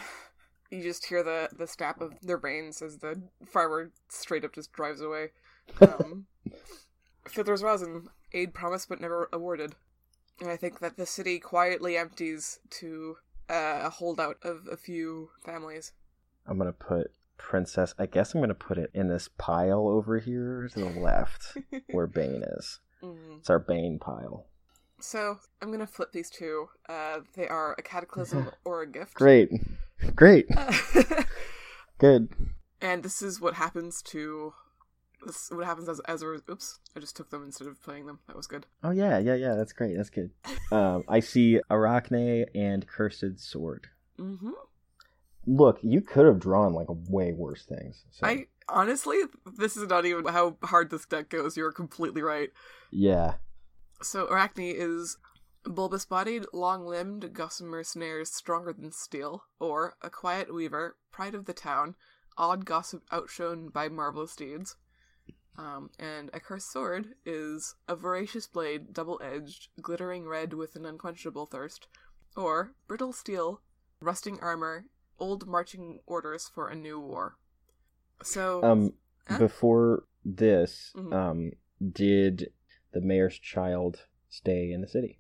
You 0.70 0.82
just 0.82 1.06
hear 1.06 1.22
the 1.22 1.50
the 1.56 1.68
snap 1.68 2.02
of 2.02 2.20
their 2.22 2.38
reins 2.38 2.82
as 2.82 2.98
the 2.98 3.22
farmer 3.46 3.92
straight 4.10 4.44
up 4.44 4.54
just 4.54 4.74
drives 4.74 5.02
away. 5.02 5.30
Um, 5.80 6.26
Fiddler's 7.28 7.62
Rosin, 7.62 8.08
aid 8.32 8.56
promised 8.56 8.90
but 8.90 9.00
never 9.00 9.30
awarded. 9.32 9.76
And 10.42 10.50
I 10.50 10.58
think 10.58 10.80
that 10.80 10.98
the 10.98 11.06
city 11.06 11.38
quietly 11.40 11.96
empties 11.96 12.60
to 12.72 13.18
uh, 13.54 13.82
a 13.86 13.90
holdout 13.90 14.38
of 14.42 14.68
a 14.72 14.78
few 14.78 15.30
families. 15.46 15.94
I'm 16.48 16.58
going 16.58 16.70
to 16.72 16.78
put 16.78 17.12
Princess, 17.38 17.94
I 18.00 18.06
guess 18.06 18.34
I'm 18.34 18.40
going 18.40 18.50
to 18.50 18.56
put 18.56 18.78
it 18.78 18.90
in 18.94 19.08
this 19.10 19.30
pile 19.38 19.88
over 19.88 20.20
here 20.20 20.70
to 20.74 20.80
the 20.80 21.00
left 21.00 21.58
where 21.92 22.08
Bane 22.08 22.44
is. 22.58 22.80
Mhm. 23.04 23.40
It's 23.40 23.50
our 23.50 23.60
Bane 23.60 24.00
pile. 24.00 24.48
So 25.00 25.40
I'm 25.62 25.70
gonna 25.70 25.86
flip 25.86 26.14
these 26.14 26.30
two. 26.30 26.70
Uh, 26.88 27.20
they 27.36 27.46
are 27.50 27.76
a 27.78 27.82
cataclysm 27.82 28.52
or 28.66 28.82
a 28.84 28.88
gift. 28.88 29.16
Great. 29.16 29.50
Great. 30.16 30.46
Uh, 30.56 30.72
Good. 31.98 32.30
and 32.80 33.04
this 33.04 33.22
is 33.22 33.42
what 33.42 33.56
happens 33.56 34.02
to. 34.04 34.54
This 35.26 35.50
what 35.52 35.66
happens 35.66 35.88
as 35.90 36.00
as 36.02 36.22
a. 36.22 36.28
Oops! 36.50 36.80
I 36.96 37.00
just 37.00 37.16
took 37.16 37.30
them 37.30 37.44
instead 37.44 37.68
of 37.68 37.82
playing 37.82 38.06
them. 38.06 38.20
That 38.28 38.36
was 38.36 38.48
good. 38.48 38.66
Oh, 38.84 38.92
yeah, 38.92 39.20
yeah, 39.20 39.36
yeah. 39.36 39.56
That's 39.56 39.74
great. 39.74 39.96
That's 39.98 40.10
good. 40.10 40.32
Um, 40.72 41.04
I 41.08 41.20
see 41.20 41.60
Arachne 41.70 42.46
and 42.56 42.88
Cursed 42.88 43.38
Sword. 43.38 43.90
Mm-hmm. 44.20 44.50
Look, 45.46 45.78
you 45.84 46.02
could 46.02 46.26
have 46.26 46.40
drawn 46.40 46.74
like 46.74 46.88
way 46.90 47.32
worse 47.32 47.64
things. 47.64 48.06
So, 48.10 48.26
I 48.26 48.46
honestly, 48.68 49.20
this 49.58 49.78
is 49.78 49.88
not 49.88 50.08
even 50.08 50.26
how 50.26 50.58
hard 50.64 50.90
this 50.90 51.06
deck 51.06 51.30
goes. 51.30 51.56
You're 51.56 51.72
completely 51.72 52.24
right. 52.24 52.50
yeah. 52.92 53.36
So 54.02 54.28
Arachne 54.28 54.74
is 54.76 55.18
bulbous 55.64 56.06
bodied, 56.06 56.46
long 56.54 56.86
limbed, 56.88 57.34
gossamer 57.34 57.84
snares 57.84 58.32
stronger 58.32 58.74
than 58.74 58.92
steel, 58.92 59.44
or 59.60 59.96
a 60.02 60.10
quiet 60.10 60.54
weaver, 60.54 60.98
pride 61.12 61.36
of 61.36 61.46
the 61.46 61.54
town, 61.54 61.96
odd 62.38 62.66
gossip 62.66 63.04
outshone 63.12 63.70
by 63.70 63.90
marvelous 63.90 64.36
deeds. 64.36 64.76
Um, 65.56 65.92
and 66.00 66.30
a 66.34 66.40
cursed 66.40 66.72
sword 66.72 67.14
is 67.26 67.76
a 67.88 67.96
voracious 67.96 68.48
blade, 68.48 68.92
double 68.94 69.20
edged, 69.24 69.70
glittering 69.82 70.28
red 70.28 70.54
with 70.54 70.76
an 70.76 70.86
unquenchable 70.86 71.46
thirst, 71.46 71.88
or 72.36 72.74
brittle 72.88 73.14
steel, 73.14 73.62
rusting 74.02 74.40
armor, 74.40 74.86
old 75.20 75.46
marching 75.48 76.00
orders 76.08 76.50
for 76.50 76.68
a 76.70 76.76
new 76.76 77.00
war. 77.00 77.38
So, 78.24 78.64
Um, 78.64 78.94
Huh? 79.28 79.38
before 79.38 80.06
this, 80.26 80.92
Mhm. 80.96 81.14
um, 81.14 81.52
did 81.92 82.52
the 82.92 83.02
mayor's 83.02 83.38
child 83.40 84.08
stay 84.30 84.72
in 84.72 84.82
the 84.82 84.88
city? 84.88 85.20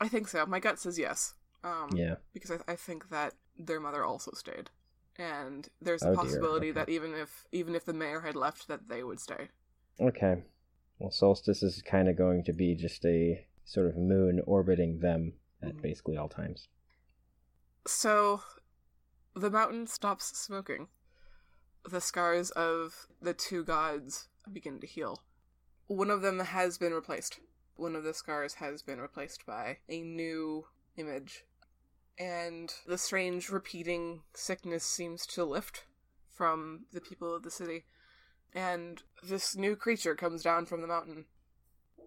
I 0.00 0.08
think 0.08 0.28
so. 0.28 0.46
My 0.46 0.58
gut 0.60 0.78
says 0.78 0.98
yes. 0.98 1.34
Um, 1.62 1.90
Yeah. 1.96 2.16
because 2.32 2.50
I, 2.50 2.60
I 2.66 2.76
think 2.76 3.08
that 3.10 3.34
their 3.56 3.80
mother 3.80 4.04
also 4.04 4.30
stayed, 4.32 4.70
and 5.18 5.68
there's 5.80 6.02
Oh, 6.04 6.12
a 6.12 6.16
possibility 6.16 6.70
Okay. 6.70 6.80
that 6.80 6.88
even 6.88 7.14
if 7.14 7.46
even 7.52 7.74
if 7.74 7.84
the 7.84 7.92
mayor 7.92 8.20
had 8.20 8.36
left, 8.36 8.68
that 8.68 8.88
they 8.88 9.02
would 9.02 9.20
stay. 9.20 9.48
Okay. 10.00 10.44
Well, 10.98 11.10
Solstice 11.10 11.62
is 11.62 11.82
kind 11.82 12.08
of 12.08 12.16
going 12.16 12.44
to 12.44 12.52
be 12.52 12.74
just 12.74 13.04
a 13.04 13.46
sort 13.64 13.86
of 13.88 13.96
moon 13.96 14.40
orbiting 14.46 15.00
them 15.00 15.34
at 15.62 15.76
Mhm. 15.76 15.82
basically 15.82 16.16
all 16.16 16.28
times. 16.28 16.68
So, 17.86 18.42
the 19.34 19.50
mountain 19.50 19.86
stops 19.86 20.26
smoking. 20.38 20.88
The 21.88 22.00
scars 22.00 22.50
of 22.50 23.06
the 23.20 23.34
two 23.34 23.64
gods 23.64 24.28
begin 24.52 24.80
to 24.80 24.86
heal. 24.86 25.24
One 25.86 26.10
of 26.10 26.22
them 26.22 26.40
has 26.40 26.76
been 26.78 26.92
replaced. 26.92 27.40
One 27.76 27.94
of 27.96 28.04
the 28.04 28.12
scars 28.14 28.54
has 28.54 28.82
been 28.82 29.00
replaced 29.00 29.46
by 29.46 29.78
a 29.88 30.02
new 30.02 30.66
image. 30.96 31.44
And 32.18 32.72
the 32.86 32.98
strange 32.98 33.48
repeating 33.48 34.22
sickness 34.34 34.84
seems 34.84 35.24
to 35.28 35.44
lift 35.44 35.84
from 36.30 36.86
the 36.92 37.00
people 37.00 37.34
of 37.34 37.42
the 37.42 37.50
city. 37.50 37.84
And 38.54 39.02
this 39.22 39.56
new 39.56 39.76
creature 39.76 40.14
comes 40.14 40.42
down 40.42 40.66
from 40.66 40.80
the 40.80 40.88
mountain. 40.88 41.26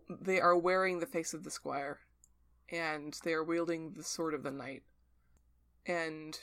They 0.10 0.42
are 0.42 0.58
wearing 0.58 1.00
the 1.00 1.06
face 1.06 1.34
of 1.34 1.44
the 1.44 1.52
squire, 1.52 2.00
and 2.70 3.18
they 3.24 3.34
are 3.34 3.44
wielding 3.44 3.94
the 3.94 4.04
sword 4.04 4.34
of 4.34 4.44
the 4.44 4.52
knight 4.52 4.84
and 5.86 6.40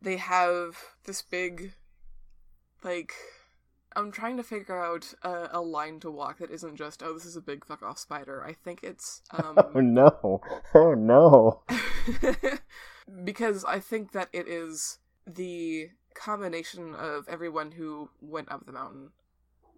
they 0.00 0.16
have 0.16 0.78
this 1.04 1.22
big 1.22 1.74
like 2.82 3.12
i'm 3.96 4.10
trying 4.10 4.36
to 4.36 4.42
figure 4.42 4.82
out 4.82 5.14
a, 5.22 5.48
a 5.52 5.60
line 5.60 6.00
to 6.00 6.10
walk 6.10 6.38
that 6.38 6.50
isn't 6.50 6.76
just 6.76 7.02
oh 7.02 7.14
this 7.14 7.24
is 7.24 7.36
a 7.36 7.40
big 7.40 7.64
fuck 7.64 7.82
off 7.82 7.98
spider 7.98 8.44
i 8.44 8.52
think 8.52 8.80
it's 8.82 9.22
Oh 9.32 9.54
um 9.74 9.94
no! 9.94 10.40
Oh 10.74 10.94
no! 10.94 11.62
because 13.24 13.64
i 13.64 13.78
think 13.78 14.12
that 14.12 14.28
it 14.32 14.48
is 14.48 14.98
the 15.26 15.90
combination 16.14 16.94
of 16.94 17.26
everyone 17.28 17.72
who 17.72 18.10
went 18.20 18.50
up 18.50 18.66
the 18.66 18.72
mountain 18.72 19.10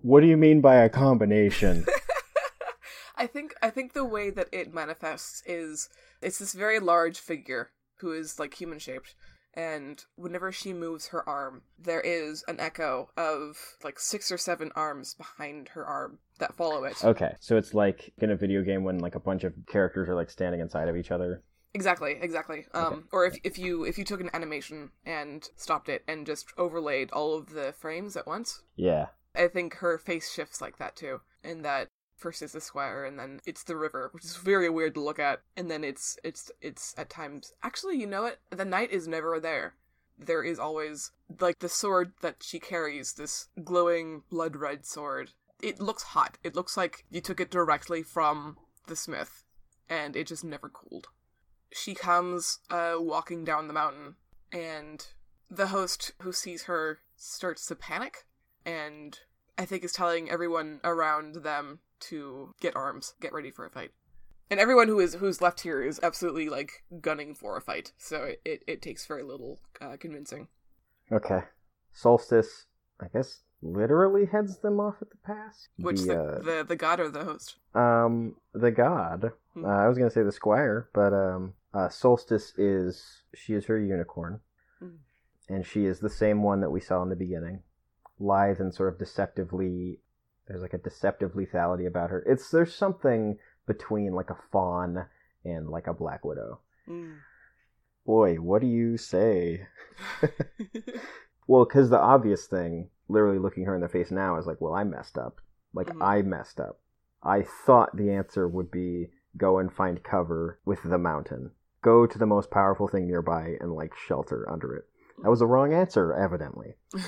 What 0.02 0.20
do 0.20 0.26
you 0.26 0.36
mean 0.36 0.60
by 0.60 0.76
a 0.76 0.88
combination? 0.88 1.86
I 3.16 3.26
think 3.26 3.54
I 3.62 3.70
think 3.70 3.92
the 3.92 4.04
way 4.04 4.30
that 4.30 4.48
it 4.52 4.74
manifests 4.74 5.42
is 5.46 5.88
it's 6.20 6.38
this 6.38 6.52
very 6.52 6.80
large 6.80 7.18
figure 7.18 7.70
who 7.98 8.12
is 8.12 8.38
like 8.38 8.54
human 8.54 8.78
shaped 8.78 9.14
and 9.54 10.04
whenever 10.16 10.50
she 10.52 10.72
moves 10.72 11.08
her 11.08 11.26
arm 11.28 11.62
there 11.78 12.00
is 12.00 12.44
an 12.48 12.58
echo 12.60 13.08
of 13.16 13.56
like 13.82 13.98
six 13.98 14.30
or 14.30 14.38
seven 14.38 14.70
arms 14.74 15.14
behind 15.14 15.68
her 15.70 15.84
arm 15.86 16.18
that 16.38 16.54
follow 16.56 16.84
it. 16.84 17.02
okay, 17.04 17.32
so 17.40 17.56
it's 17.56 17.72
like 17.74 18.12
in 18.18 18.30
a 18.30 18.36
video 18.36 18.62
game 18.62 18.84
when 18.84 18.98
like 18.98 19.14
a 19.14 19.20
bunch 19.20 19.44
of 19.44 19.52
characters 19.68 20.08
are 20.08 20.14
like 20.14 20.30
standing 20.30 20.60
inside 20.60 20.88
of 20.88 20.96
each 20.96 21.10
other. 21.10 21.42
Exactly, 21.74 22.16
exactly. 22.20 22.66
Um 22.72 23.08
or 23.12 23.24
if 23.26 23.36
if 23.44 23.58
you 23.58 23.84
if 23.84 23.98
you 23.98 24.04
took 24.04 24.20
an 24.20 24.30
animation 24.32 24.90
and 25.04 25.48
stopped 25.56 25.88
it 25.88 26.02
and 26.06 26.26
just 26.26 26.46
overlaid 26.56 27.10
all 27.12 27.36
of 27.36 27.50
the 27.50 27.72
frames 27.78 28.16
at 28.16 28.26
once, 28.26 28.62
Yeah. 28.76 29.06
I 29.36 29.48
think 29.48 29.74
her 29.78 29.98
face 29.98 30.32
shifts 30.32 30.60
like 30.60 30.78
that 30.78 30.94
too. 30.94 31.20
And 31.42 31.64
that 31.64 31.88
first 32.24 32.40
is 32.40 32.52
the 32.52 32.60
squire 32.60 33.04
and 33.04 33.18
then 33.18 33.38
it's 33.44 33.64
the 33.64 33.76
river, 33.76 34.08
which 34.14 34.24
is 34.24 34.36
very 34.36 34.70
weird 34.70 34.94
to 34.94 35.00
look 35.02 35.18
at. 35.18 35.42
And 35.58 35.70
then 35.70 35.84
it's 35.84 36.18
it's 36.24 36.50
it's 36.62 36.94
at 36.96 37.10
times 37.10 37.52
actually, 37.62 37.98
you 37.98 38.06
know 38.06 38.22
what? 38.22 38.38
The 38.48 38.64
knight 38.64 38.90
is 38.90 39.06
never 39.06 39.38
there. 39.38 39.74
There 40.18 40.42
is 40.42 40.58
always 40.58 41.12
like 41.38 41.58
the 41.58 41.68
sword 41.68 42.12
that 42.22 42.36
she 42.42 42.58
carries, 42.58 43.12
this 43.12 43.48
glowing 43.62 44.22
blood 44.30 44.56
red 44.56 44.86
sword. 44.86 45.32
It 45.62 45.80
looks 45.80 46.02
hot. 46.02 46.38
It 46.42 46.56
looks 46.56 46.78
like 46.78 47.04
you 47.10 47.20
took 47.20 47.40
it 47.40 47.50
directly 47.50 48.02
from 48.02 48.56
the 48.86 48.96
smith 48.96 49.44
and 49.90 50.16
it 50.16 50.26
just 50.26 50.44
never 50.44 50.70
cooled. 50.70 51.08
She 51.74 51.94
comes 51.94 52.60
uh 52.70 52.94
walking 52.98 53.44
down 53.44 53.68
the 53.68 53.74
mountain 53.74 54.14
and 54.50 55.06
the 55.50 55.66
host 55.66 56.12
who 56.22 56.32
sees 56.32 56.62
her 56.62 57.00
starts 57.16 57.66
to 57.66 57.74
panic 57.74 58.24
and 58.64 59.20
I 59.58 59.66
think 59.66 59.84
is 59.84 59.92
telling 59.92 60.30
everyone 60.30 60.80
around 60.82 61.36
them 61.42 61.80
to 62.00 62.54
get 62.60 62.76
arms, 62.76 63.14
get 63.20 63.32
ready 63.32 63.50
for 63.50 63.64
a 63.66 63.70
fight. 63.70 63.90
And 64.50 64.60
everyone 64.60 64.88
who 64.88 65.00
is 65.00 65.14
who's 65.14 65.40
left 65.40 65.60
here 65.62 65.82
is 65.82 65.98
absolutely 66.02 66.48
like 66.48 66.84
gunning 67.00 67.34
for 67.34 67.56
a 67.56 67.60
fight, 67.60 67.92
so 67.96 68.24
it, 68.24 68.40
it, 68.44 68.62
it 68.66 68.82
takes 68.82 69.06
very 69.06 69.22
little 69.22 69.58
uh, 69.80 69.96
convincing. 69.98 70.48
Okay. 71.10 71.40
Solstice, 71.92 72.66
I 73.00 73.06
guess, 73.12 73.40
literally 73.62 74.26
heads 74.26 74.58
them 74.58 74.80
off 74.80 74.96
at 75.00 75.10
the 75.10 75.16
pass. 75.24 75.68
Which 75.78 76.02
the, 76.02 76.06
the, 76.06 76.20
uh, 76.20 76.38
the, 76.42 76.64
the 76.68 76.76
god 76.76 77.00
or 77.00 77.08
the 77.08 77.24
host? 77.24 77.56
Um, 77.74 78.36
the 78.52 78.70
god. 78.70 79.32
Hmm. 79.54 79.64
Uh, 79.64 79.68
I 79.68 79.88
was 79.88 79.96
gonna 79.96 80.10
say 80.10 80.22
the 80.22 80.32
squire, 80.32 80.88
but 80.92 81.12
um, 81.14 81.54
uh, 81.72 81.88
Solstice 81.88 82.52
is 82.58 83.22
she 83.34 83.54
is 83.54 83.64
her 83.66 83.78
unicorn, 83.78 84.40
Hmm. 84.78 84.96
and 85.48 85.64
she 85.64 85.86
is 85.86 86.00
the 86.00 86.10
same 86.10 86.42
one 86.42 86.60
that 86.60 86.70
we 86.70 86.80
saw 86.80 87.02
in 87.02 87.08
the 87.08 87.16
beginning, 87.16 87.62
lithe 88.18 88.60
and 88.60 88.74
sort 88.74 88.92
of 88.92 88.98
deceptively. 88.98 90.00
There's 90.46 90.62
like 90.62 90.74
a 90.74 90.78
deceptive 90.78 91.32
lethality 91.32 91.86
about 91.86 92.10
her. 92.10 92.22
It's 92.26 92.50
there's 92.50 92.74
something 92.74 93.38
between 93.66 94.12
like 94.12 94.30
a 94.30 94.38
fawn 94.52 95.06
and 95.44 95.68
like 95.68 95.86
a 95.86 95.94
black 95.94 96.24
widow. 96.24 96.60
Mm. 96.88 97.16
Boy, 98.04 98.36
what 98.36 98.60
do 98.60 98.66
you 98.66 98.96
say? 98.96 99.66
Well, 101.46 101.64
because 101.64 101.90
the 101.90 102.00
obvious 102.00 102.46
thing, 102.46 102.88
literally 103.08 103.38
looking 103.38 103.64
her 103.66 103.74
in 103.74 103.82
the 103.82 103.88
face 103.88 104.10
now, 104.10 104.38
is 104.38 104.46
like, 104.46 104.60
well, 104.60 104.72
I 104.74 104.84
messed 104.84 105.18
up. 105.18 105.40
Like, 105.74 105.88
Mhm. 105.88 106.02
I 106.02 106.22
messed 106.22 106.58
up. 106.58 106.80
I 107.22 107.42
thought 107.42 107.96
the 107.96 108.10
answer 108.10 108.48
would 108.48 108.70
be 108.70 109.10
go 109.36 109.58
and 109.58 109.72
find 109.72 110.02
cover 110.02 110.58
with 110.64 110.82
the 110.82 110.98
mountain. 110.98 111.50
Go 111.82 112.06
to 112.06 112.18
the 112.18 112.26
most 112.26 112.50
powerful 112.50 112.88
thing 112.88 113.06
nearby 113.06 113.58
and, 113.60 113.74
like, 113.74 113.94
shelter 113.94 114.48
under 114.50 114.74
it. 114.74 114.88
That 115.22 115.28
was 115.28 115.40
the 115.40 115.46
wrong 115.46 115.72
answer, 115.72 116.12
evidently. 116.14 116.74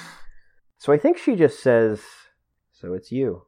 So 0.79 0.93
I 0.93 0.99
think 0.99 1.17
she 1.17 1.37
just 1.37 1.61
says, 1.61 2.03
so 2.81 2.95
it's 2.95 3.11
you. 3.13 3.43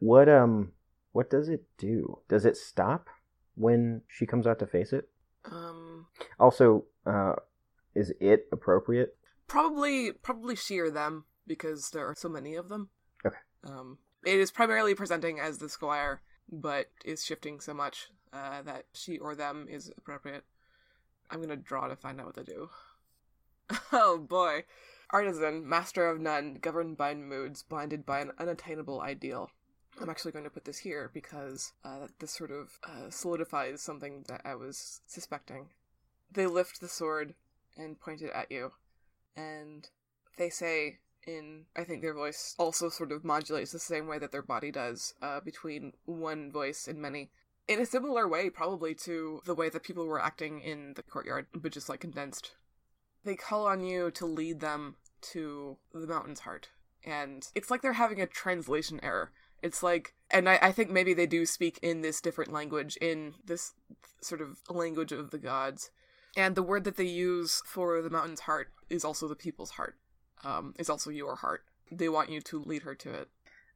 What, 0.00 0.28
um, 0.28 0.72
what 1.12 1.30
does 1.30 1.48
it 1.48 1.64
do? 1.78 2.18
Does 2.28 2.44
it 2.44 2.56
stop 2.56 3.08
when 3.54 4.02
she 4.08 4.26
comes 4.26 4.46
out 4.46 4.58
to 4.58 4.66
face 4.66 4.92
it? 4.92 5.08
um, 5.50 6.06
Also, 6.38 6.84
uh, 7.06 7.34
is 7.94 8.12
it 8.20 8.46
appropriate? 8.52 9.16
probably 9.48 10.10
probably 10.10 10.56
she 10.56 10.80
or 10.80 10.90
them 10.90 11.24
because 11.46 11.90
there 11.90 12.04
are 12.04 12.16
so 12.16 12.28
many 12.28 12.56
of 12.56 12.68
them. 12.68 12.88
Okay. 13.24 13.36
Um, 13.62 13.98
it 14.24 14.40
is 14.40 14.50
primarily 14.50 14.92
presenting 14.92 15.38
as 15.38 15.58
the 15.58 15.68
squire, 15.68 16.20
but 16.50 16.86
is 17.04 17.24
shifting 17.24 17.60
so 17.60 17.72
much 17.72 18.08
uh, 18.32 18.62
that 18.62 18.86
she 18.92 19.18
or 19.18 19.36
them 19.36 19.68
is 19.70 19.90
appropriate. 19.96 20.42
I'm 21.30 21.40
gonna 21.40 21.56
draw 21.56 21.86
to 21.86 21.94
find 21.94 22.20
out 22.20 22.26
what 22.26 22.34
they 22.36 22.42
do. 22.42 22.70
oh 23.92 24.18
boy. 24.18 24.64
Artisan, 25.10 25.68
master 25.68 26.08
of 26.08 26.20
none, 26.20 26.54
governed 26.54 26.96
by 26.96 27.14
moods, 27.14 27.62
blinded 27.62 28.04
by 28.04 28.20
an 28.20 28.32
unattainable 28.38 29.00
ideal. 29.00 29.50
I'm 30.00 30.10
actually 30.10 30.32
going 30.32 30.44
to 30.44 30.50
put 30.50 30.64
this 30.64 30.78
here 30.78 31.10
because 31.14 31.72
uh, 31.84 32.08
this 32.18 32.32
sort 32.32 32.50
of 32.50 32.78
uh, 32.84 33.08
solidifies 33.08 33.80
something 33.80 34.24
that 34.28 34.42
I 34.44 34.54
was 34.54 35.00
suspecting. 35.06 35.68
They 36.30 36.46
lift 36.46 36.80
the 36.80 36.88
sword 36.88 37.34
and 37.76 38.00
point 38.00 38.20
it 38.20 38.32
at 38.34 38.50
you, 38.50 38.72
and 39.36 39.88
they 40.36 40.50
say 40.50 40.98
in 41.26 41.66
I 41.76 41.84
think 41.84 42.02
their 42.02 42.14
voice 42.14 42.54
also 42.58 42.88
sort 42.88 43.12
of 43.12 43.24
modulates 43.24 43.72
the 43.72 43.78
same 43.78 44.06
way 44.06 44.18
that 44.18 44.32
their 44.32 44.42
body 44.42 44.70
does, 44.70 45.14
uh, 45.22 45.40
between 45.40 45.92
one 46.04 46.50
voice 46.50 46.88
and 46.88 47.00
many. 47.00 47.30
In 47.68 47.80
a 47.80 47.86
similar 47.86 48.28
way, 48.28 48.50
probably 48.50 48.94
to 48.96 49.40
the 49.44 49.54
way 49.54 49.68
that 49.68 49.82
people 49.82 50.06
were 50.06 50.22
acting 50.22 50.60
in 50.60 50.94
the 50.94 51.02
courtyard, 51.02 51.46
but 51.54 51.72
just 51.72 51.88
like 51.88 52.00
condensed. 52.00 52.52
They 53.26 53.34
call 53.34 53.66
on 53.66 53.82
you 53.82 54.12
to 54.12 54.24
lead 54.24 54.60
them 54.60 54.94
to 55.32 55.76
the 55.92 56.06
mountain's 56.06 56.40
heart. 56.40 56.68
And 57.04 57.46
it's 57.56 57.72
like 57.72 57.82
they're 57.82 57.94
having 57.94 58.20
a 58.20 58.26
translation 58.26 59.00
error. 59.02 59.32
It's 59.62 59.82
like, 59.82 60.14
and 60.30 60.48
I, 60.48 60.60
I 60.62 60.70
think 60.72 60.90
maybe 60.90 61.12
they 61.12 61.26
do 61.26 61.44
speak 61.44 61.80
in 61.82 62.02
this 62.02 62.20
different 62.20 62.52
language, 62.52 62.96
in 63.00 63.34
this 63.44 63.74
sort 64.20 64.40
of 64.40 64.60
language 64.70 65.10
of 65.10 65.32
the 65.32 65.38
gods. 65.38 65.90
And 66.36 66.54
the 66.54 66.62
word 66.62 66.84
that 66.84 66.96
they 66.96 67.04
use 67.04 67.62
for 67.66 68.00
the 68.00 68.10
mountain's 68.10 68.40
heart 68.40 68.68
is 68.88 69.04
also 69.04 69.26
the 69.26 69.34
people's 69.34 69.70
heart, 69.70 69.96
um, 70.44 70.74
is 70.78 70.88
also 70.88 71.10
your 71.10 71.34
heart. 71.34 71.64
They 71.90 72.08
want 72.08 72.30
you 72.30 72.40
to 72.42 72.62
lead 72.62 72.82
her 72.82 72.94
to 72.94 73.10
it. 73.10 73.28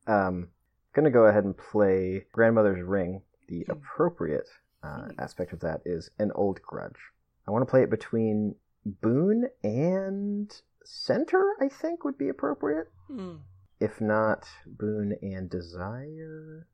Um, 0.06 0.50
gonna 0.92 1.10
go 1.10 1.24
ahead 1.24 1.44
and 1.44 1.56
play 1.56 2.26
Grandmother's 2.30 2.82
Ring. 2.82 3.22
The 3.48 3.64
Hmm. 3.64 3.72
appropriate 3.72 4.48
uh, 4.84 5.08
Hmm. 5.08 5.10
aspect 5.18 5.52
of 5.52 5.60
that 5.60 5.82
is 5.84 6.08
an 6.20 6.30
old 6.36 6.62
grudge. 6.62 7.00
I 7.48 7.50
want 7.50 7.62
to 7.66 7.70
play 7.70 7.82
it 7.82 7.90
between 7.90 8.54
Boon 8.84 9.48
and 9.62 10.50
Center. 10.84 11.54
I 11.60 11.68
think 11.68 12.04
would 12.04 12.18
be 12.18 12.28
appropriate. 12.28 12.88
Hmm. 13.06 13.36
If 13.78 14.00
not, 14.00 14.48
Boon 14.66 15.16
and 15.22 15.48
Desire. 15.48 16.66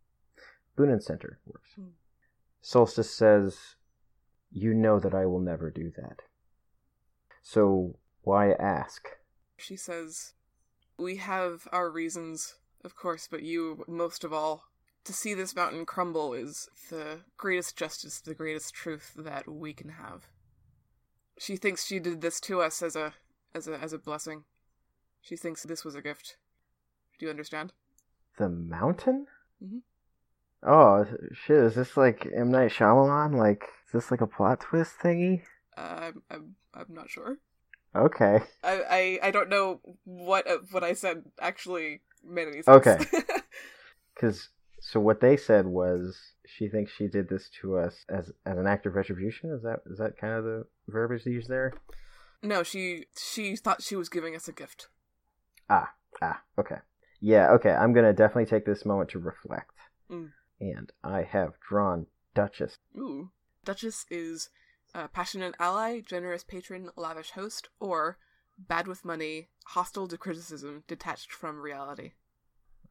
Boon 0.76 0.90
and 0.90 1.02
Center 1.02 1.38
works. 1.46 1.70
Hmm. 1.74 1.90
Solstice 2.60 3.10
says, 3.10 3.76
"You 4.50 4.74
know 4.74 4.98
that 4.98 5.14
I 5.14 5.26
will 5.26 5.40
never 5.40 5.70
do 5.70 5.90
that. 5.96 6.22
So 7.42 7.98
why 8.22 8.52
ask?" 8.52 9.08
She 9.56 9.76
says, 9.76 10.34
We 10.98 11.16
have 11.16 11.68
our 11.72 11.90
reasons, 11.90 12.56
of 12.84 12.94
course, 12.94 13.28
but 13.30 13.42
you, 13.42 13.84
most 13.86 14.24
of 14.24 14.32
all, 14.32 14.64
to 15.04 15.12
see 15.12 15.34
this 15.34 15.54
mountain 15.54 15.86
crumble 15.86 16.34
is 16.34 16.68
the 16.90 17.20
greatest 17.36 17.76
justice, 17.76 18.20
the 18.20 18.34
greatest 18.34 18.74
truth 18.74 19.12
that 19.16 19.48
we 19.48 19.72
can 19.72 19.90
have. 19.90 20.28
She 21.38 21.56
thinks 21.56 21.86
she 21.86 21.98
did 21.98 22.20
this 22.20 22.40
to 22.40 22.60
us 22.60 22.82
as 22.82 22.96
a 22.96 23.14
as 23.54 23.68
a 23.68 23.78
as 23.78 23.92
a 23.92 23.98
blessing. 23.98 24.44
She 25.20 25.36
thinks 25.36 25.62
this 25.62 25.84
was 25.84 25.94
a 25.94 26.02
gift. 26.02 26.36
Do 27.18 27.26
you 27.26 27.30
understand? 27.30 27.72
The 28.38 28.48
mountain? 28.48 29.26
Mhm. 29.62 29.80
Oh 30.62 31.06
shit! 31.32 31.56
Is 31.56 31.74
this 31.74 31.96
like 31.96 32.26
M 32.34 32.50
Night 32.50 32.70
Shyamalan? 32.70 33.36
Like, 33.36 33.64
is 33.86 33.92
this 33.92 34.10
like 34.10 34.20
a 34.20 34.26
plot 34.26 34.60
twist 34.60 34.94
thingy? 35.02 35.42
Uh, 35.76 35.80
I'm, 35.80 36.22
I'm 36.30 36.54
I'm 36.74 36.94
not 36.94 37.10
sure. 37.10 37.38
Okay. 37.94 38.40
I, 38.62 38.82
I 39.22 39.28
I 39.28 39.30
don't 39.30 39.48
know 39.48 39.80
what 40.04 40.46
uh, 40.46 40.58
what 40.70 40.84
I 40.84 40.92
said 40.92 41.24
actually 41.40 42.00
made 42.24 42.48
any 42.48 42.62
sense. 42.62 42.86
Okay. 42.86 42.98
Because 44.14 44.48
so 44.86 45.00
what 45.00 45.20
they 45.20 45.36
said 45.36 45.66
was 45.66 46.16
she 46.46 46.68
thinks 46.68 46.92
she 46.92 47.08
did 47.08 47.28
this 47.28 47.50
to 47.60 47.76
us 47.76 48.04
as 48.08 48.30
as 48.44 48.56
an 48.56 48.68
act 48.68 48.86
of 48.86 48.94
retribution. 48.94 49.50
Is 49.50 49.62
that 49.62 49.80
is 49.90 49.98
that 49.98 50.16
kind 50.16 50.34
of 50.34 50.44
the 50.44 50.64
verbiage 50.86 51.24
they 51.24 51.32
use 51.32 51.48
there? 51.48 51.74
no, 52.40 52.62
she 52.62 53.06
she 53.18 53.56
thought 53.56 53.82
she 53.82 53.96
was 53.96 54.08
giving 54.08 54.36
us 54.36 54.46
a 54.46 54.52
gift. 54.52 54.86
Ah, 55.68 55.90
ah, 56.22 56.40
okay. 56.56 56.76
Yeah, 57.20 57.50
okay. 57.50 57.70
I'm 57.70 57.92
gonna 57.92 58.12
definitely 58.12 58.46
take 58.46 58.64
this 58.64 58.86
moment 58.86 59.10
to 59.10 59.18
reflect. 59.18 59.72
Mm. 60.08 60.30
And 60.60 60.92
I 61.02 61.22
have 61.22 61.54
drawn 61.68 62.06
Duchess. 62.36 62.76
Ooh. 62.96 63.30
Duchess 63.64 64.06
is 64.08 64.50
a 64.94 65.08
passionate 65.08 65.56
ally, 65.58 65.98
generous 65.98 66.44
patron, 66.44 66.90
lavish 66.94 67.32
host, 67.32 67.70
or 67.80 68.18
bad 68.56 68.86
with 68.86 69.04
money, 69.04 69.48
hostile 69.66 70.06
to 70.06 70.16
criticism, 70.16 70.84
detached 70.86 71.32
from 71.32 71.60
reality. 71.60 72.12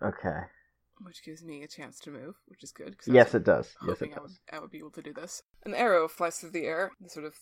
Okay. 0.04 0.42
Which 1.04 1.24
gives 1.24 1.44
me 1.44 1.62
a 1.62 1.68
chance 1.68 2.00
to 2.02 2.12
move, 2.12 2.36
which 2.48 2.64
is 2.64 2.72
good. 2.72 2.96
Yes, 3.06 3.36
it 3.36 3.44
does. 3.44 3.76
Yes, 3.86 4.02
it 4.02 4.12
I 4.16 4.22
would, 4.22 4.28
does. 4.28 4.40
I 4.52 4.60
would 4.60 4.72
be 4.72 4.78
able 4.78 4.92
to 4.92 5.02
do 5.02 5.14
this. 5.14 5.44
An 5.66 5.76
arrow 5.76 6.08
flies 6.08 6.38
through 6.38 6.52
the 6.52 6.66
air, 6.66 6.92
the 7.02 7.10
sort 7.10 7.26
of 7.26 7.36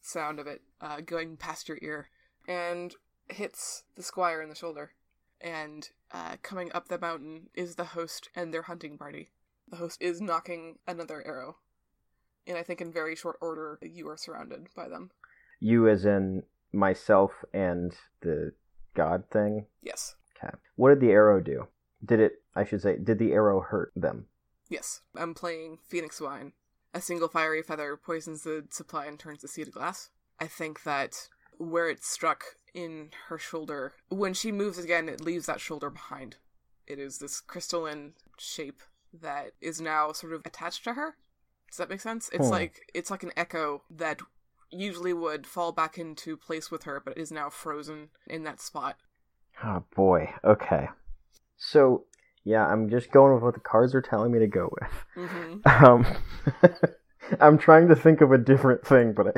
sound 0.00 0.38
of 0.38 0.46
it 0.46 0.62
uh, 0.80 1.00
going 1.00 1.36
past 1.36 1.68
your 1.68 1.78
ear, 1.82 2.08
and 2.48 2.94
hits 3.28 3.84
the 3.94 4.02
squire 4.02 4.40
in 4.40 4.48
the 4.48 4.54
shoulder. 4.54 4.92
And 5.40 5.88
uh, 6.12 6.36
coming 6.42 6.72
up 6.72 6.88
the 6.88 6.98
mountain 6.98 7.50
is 7.54 7.74
the 7.74 7.84
host 7.84 8.30
and 8.34 8.54
their 8.54 8.62
hunting 8.62 8.96
party. 8.96 9.28
The 9.68 9.76
host 9.76 10.00
is 10.00 10.20
nocking 10.20 10.76
another 10.86 11.22
arrow. 11.26 11.56
And 12.46 12.56
I 12.56 12.62
think 12.62 12.80
in 12.80 12.92
very 12.92 13.16
short 13.16 13.36
order, 13.40 13.78
you 13.82 14.08
are 14.08 14.16
surrounded 14.16 14.68
by 14.74 14.88
them. 14.88 15.10
You, 15.60 15.88
as 15.88 16.04
in 16.04 16.42
myself 16.72 17.32
and 17.52 17.94
the 18.20 18.52
god 18.94 19.24
thing. 19.30 19.66
Yes. 19.82 20.16
Okay. 20.36 20.54
What 20.76 20.90
did 20.90 21.00
the 21.00 21.12
arrow 21.12 21.40
do? 21.40 21.68
Did 22.04 22.20
it? 22.20 22.42
I 22.54 22.64
should 22.64 22.82
say, 22.82 22.96
did 22.98 23.18
the 23.18 23.32
arrow 23.32 23.60
hurt 23.60 23.92
them? 23.96 24.26
Yes. 24.68 25.00
I'm 25.16 25.34
playing 25.34 25.78
Phoenix 25.88 26.20
Wine. 26.20 26.52
A 26.92 27.00
single 27.00 27.28
fiery 27.28 27.62
feather 27.62 27.96
poisons 27.96 28.42
the 28.42 28.66
supply 28.70 29.06
and 29.06 29.18
turns 29.18 29.42
the 29.42 29.48
sea 29.48 29.64
to 29.64 29.70
glass. 29.70 30.10
I 30.38 30.46
think 30.46 30.82
that 30.84 31.28
where 31.58 31.88
it 31.88 32.04
struck 32.04 32.44
in 32.72 33.10
her 33.28 33.38
shoulder, 33.38 33.92
when 34.08 34.34
she 34.34 34.52
moves 34.52 34.78
again, 34.78 35.08
it 35.08 35.20
leaves 35.20 35.46
that 35.46 35.60
shoulder 35.60 35.90
behind. 35.90 36.36
It 36.86 36.98
is 36.98 37.18
this 37.18 37.40
crystalline 37.40 38.14
shape 38.38 38.80
that 39.12 39.52
is 39.60 39.80
now 39.80 40.12
sort 40.12 40.32
of 40.32 40.42
attached 40.44 40.84
to 40.84 40.94
her. 40.94 41.16
Does 41.70 41.78
that 41.78 41.88
make 41.88 42.00
sense? 42.00 42.28
It's 42.32 42.46
Hmm. 42.46 42.52
like 42.52 42.90
it's 42.94 43.10
like 43.10 43.22
an 43.22 43.32
echo 43.36 43.82
that 43.90 44.20
usually 44.70 45.12
would 45.12 45.46
fall 45.46 45.72
back 45.72 45.98
into 45.98 46.36
place 46.36 46.70
with 46.70 46.82
her, 46.84 47.00
but 47.04 47.16
is 47.16 47.32
now 47.32 47.48
frozen 47.50 48.10
in 48.26 48.42
that 48.44 48.60
spot. 48.60 48.96
Oh 49.62 49.84
boy. 49.94 50.34
Okay. 50.44 50.88
So 51.56 52.04
yeah, 52.44 52.66
I'm 52.66 52.90
just 52.90 53.10
going 53.10 53.34
with 53.34 53.42
what 53.42 53.54
the 53.54 53.60
cards 53.60 53.94
are 53.94 54.02
telling 54.02 54.32
me 54.32 54.38
to 54.40 54.46
go 54.46 54.70
with. 54.80 55.28
hmm 55.30 55.56
Um, 55.66 56.06
I'm 57.40 57.56
trying 57.56 57.88
to 57.88 57.96
think 57.96 58.20
of 58.20 58.32
a 58.32 58.38
different 58.38 58.86
thing, 58.86 59.14
but 59.14 59.28
I, 59.28 59.32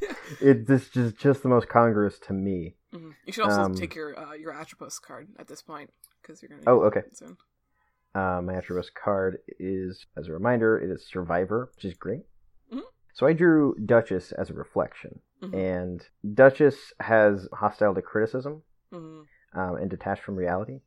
it 0.40 0.66
this 0.68 0.96
is 0.96 1.12
just 1.14 1.42
the 1.42 1.48
most 1.48 1.68
congruous 1.68 2.18
to 2.20 2.32
me. 2.32 2.76
hmm 2.92 3.10
You 3.26 3.32
should 3.32 3.44
also 3.44 3.62
Um, 3.64 3.74
take 3.74 3.94
your 3.94 4.16
uh, 4.18 4.34
your 4.34 4.52
Atropos 4.52 5.00
card 5.00 5.28
at 5.38 5.48
this 5.48 5.60
point 5.62 5.90
because 6.20 6.40
you're 6.42 6.50
gonna. 6.50 6.62
Oh, 6.66 6.82
okay. 6.84 7.02
Soon. 7.12 7.36
Uh, 8.14 8.40
my 8.42 8.54
Atropos 8.54 8.90
card 8.94 9.38
is, 9.58 10.06
as 10.16 10.28
a 10.28 10.32
reminder, 10.32 10.78
it 10.78 10.90
is 10.90 11.04
Survivor, 11.08 11.70
which 11.74 11.84
is 11.86 11.94
great. 11.94 12.22
Mhm. 12.72 12.82
So 13.14 13.26
I 13.26 13.32
drew 13.32 13.74
Duchess 13.84 14.32
as 14.32 14.50
a 14.50 14.54
reflection, 14.54 15.20
Mhm. 15.42 15.54
and 15.54 16.08
Duchess 16.34 16.92
has 17.00 17.48
hostile 17.54 17.94
to 17.94 18.02
criticism 18.02 18.62
Mhm. 18.92 19.26
um, 19.54 19.76
and 19.76 19.90
detached 19.90 20.22
from 20.22 20.36
reality. 20.36 20.82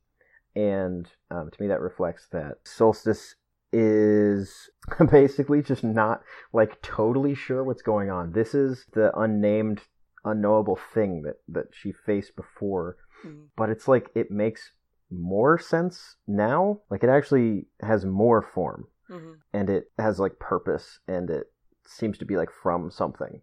And 0.56 1.06
um, 1.30 1.50
to 1.52 1.62
me, 1.62 1.68
that 1.68 1.80
reflects 1.80 2.26
that 2.32 2.56
Solstice 2.64 3.34
is 3.72 4.70
basically 5.10 5.62
just 5.62 5.84
not 5.84 6.22
like 6.52 6.80
totally 6.82 7.34
sure 7.34 7.62
what's 7.62 7.82
going 7.82 8.10
on. 8.10 8.32
This 8.32 8.54
is 8.54 8.86
the 8.94 9.16
unnamed, 9.18 9.82
unknowable 10.24 10.78
thing 10.94 11.22
that 11.22 11.36
that 11.48 11.66
she 11.72 11.92
faced 11.92 12.34
before, 12.36 12.96
Mhm. 13.24 13.48
but 13.56 13.68
it's 13.70 13.86
like 13.86 14.10
it 14.14 14.30
makes 14.30 14.72
more 15.10 15.58
sense 15.58 16.16
now. 16.26 16.80
Like 16.90 17.04
it 17.04 17.10
actually 17.10 17.66
has 17.80 18.04
more 18.04 18.40
form 18.42 18.88
Mhm. 19.10 19.36
and 19.52 19.68
it 19.70 19.90
has 19.98 20.18
like 20.18 20.38
purpose 20.38 20.98
and 21.06 21.28
it 21.30 21.52
seems 21.86 22.18
to 22.18 22.24
be 22.24 22.36
like 22.36 22.50
from 22.50 22.90
something, 22.90 23.40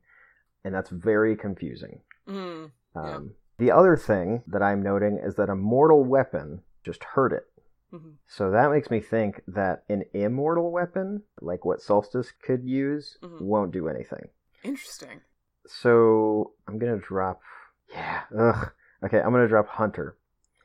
and 0.63 0.73
that's 0.73 0.89
very 0.89 1.36
confusing. 1.36 2.02
Mhm. 2.28 2.71
Yeah. 2.95 3.02
Um, 3.15 3.36
The 3.60 3.71
other 3.71 3.95
thing 3.95 4.43
that 4.47 4.63
I'm 4.63 4.82
noting 4.82 5.19
is 5.19 5.36
that 5.36 5.49
a 5.49 5.56
mortal 5.56 6.04
weapon 6.04 6.63
just 6.84 7.04
hurt 7.04 7.34
it. 7.34 7.48
Mhm. 7.91 8.15
So 8.28 8.52
that 8.52 8.72
makes 8.72 8.89
me 8.89 9.00
think 9.00 9.41
that 9.48 9.84
an 9.89 10.04
immortal 10.13 10.72
weapon, 10.72 11.24
like 11.41 11.63
what 11.65 11.82
Solstice 11.82 12.32
could 12.32 12.63
use, 12.63 13.17
Mhm. 13.22 13.41
won't 13.41 13.72
do 13.72 13.88
anything. 13.88 14.30
Interesting. 14.63 15.22
So 15.67 16.54
I'm 16.67 16.78
gonna 16.80 16.98
drop. 16.98 17.41
Yeah. 17.89 18.24
Ugh. 18.36 18.72
Okay, 19.04 19.19
I'm 19.22 19.32
gonna 19.32 19.48
drop 19.48 19.67
Hunter, 19.67 20.17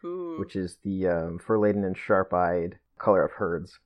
Ooh. 0.05 0.39
which 0.39 0.57
is 0.57 0.79
the 0.79 1.07
um, 1.09 1.39
fur 1.39 1.59
laden 1.59 1.85
and 1.85 1.97
sharp 1.97 2.33
eyed 2.33 2.79
color 2.99 3.25
of 3.25 3.33
herds. 3.33 3.79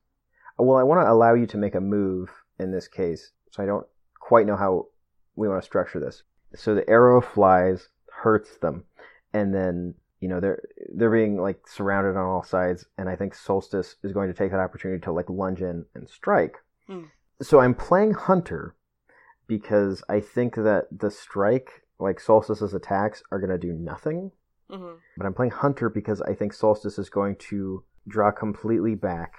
Well, 0.59 0.77
I 0.79 0.83
want 0.83 1.05
to 1.05 1.11
allow 1.11 1.35
you 1.35 1.47
to 1.49 1.59
make 1.59 1.75
a 1.75 1.81
move 1.81 2.31
in 2.59 2.71
this 2.71 2.87
case, 2.87 3.33
so 3.51 3.63
I 3.63 3.67
don't 3.67 3.87
quite 4.21 4.47
know 4.47 4.57
how 4.57 4.89
we 5.35 5.49
want 5.49 5.61
to 5.63 5.67
structure 5.67 5.99
this. 5.99 6.23
So 6.55 6.75
the 6.75 6.89
arrow 6.89 7.21
flies, 7.21 7.89
hurts 8.13 8.59
them, 8.59 8.85
and 9.33 9.53
then 9.55 9.95
you 10.23 10.29
know 10.29 10.39
they're 10.41 10.63
they're 10.95 11.11
being 11.11 11.37
like 11.37 11.67
surrounded 11.67 12.17
on 12.17 12.25
all 12.25 12.45
sides, 12.45 12.87
and 12.97 13.09
I 13.09 13.17
think 13.17 13.35
Solstice 13.35 13.97
is 14.05 14.13
going 14.13 14.29
to 14.29 14.35
take 14.35 14.53
that 14.53 14.61
opportunity 14.61 15.01
to 15.03 15.13
like 15.13 15.29
lunge 15.29 15.61
in 15.61 15.85
and 15.97 16.09
strike. 16.09 16.57
Hmm. 16.87 17.07
So 17.43 17.59
I'm 17.59 17.75
playing 17.75 18.15
Hunter 18.15 18.77
because 19.49 20.05
I 20.09 20.21
think 20.21 20.55
that 20.55 20.85
the 20.93 21.11
strike, 21.11 21.83
like 21.99 22.21
Solstice's 22.21 22.73
attacks, 22.73 23.25
are 23.33 23.41
going 23.41 23.51
to 23.51 23.59
do 23.59 23.73
nothing. 23.73 24.31
Mhm. 24.71 24.99
But 25.17 25.27
I'm 25.27 25.35
playing 25.35 25.51
Hunter 25.51 25.91
because 25.91 26.23
I 26.23 26.35
think 26.35 26.53
Solstice 26.53 26.99
is 26.99 27.11
going 27.11 27.35
to 27.51 27.83
draw 28.07 28.31
completely 28.31 28.95
back. 28.95 29.35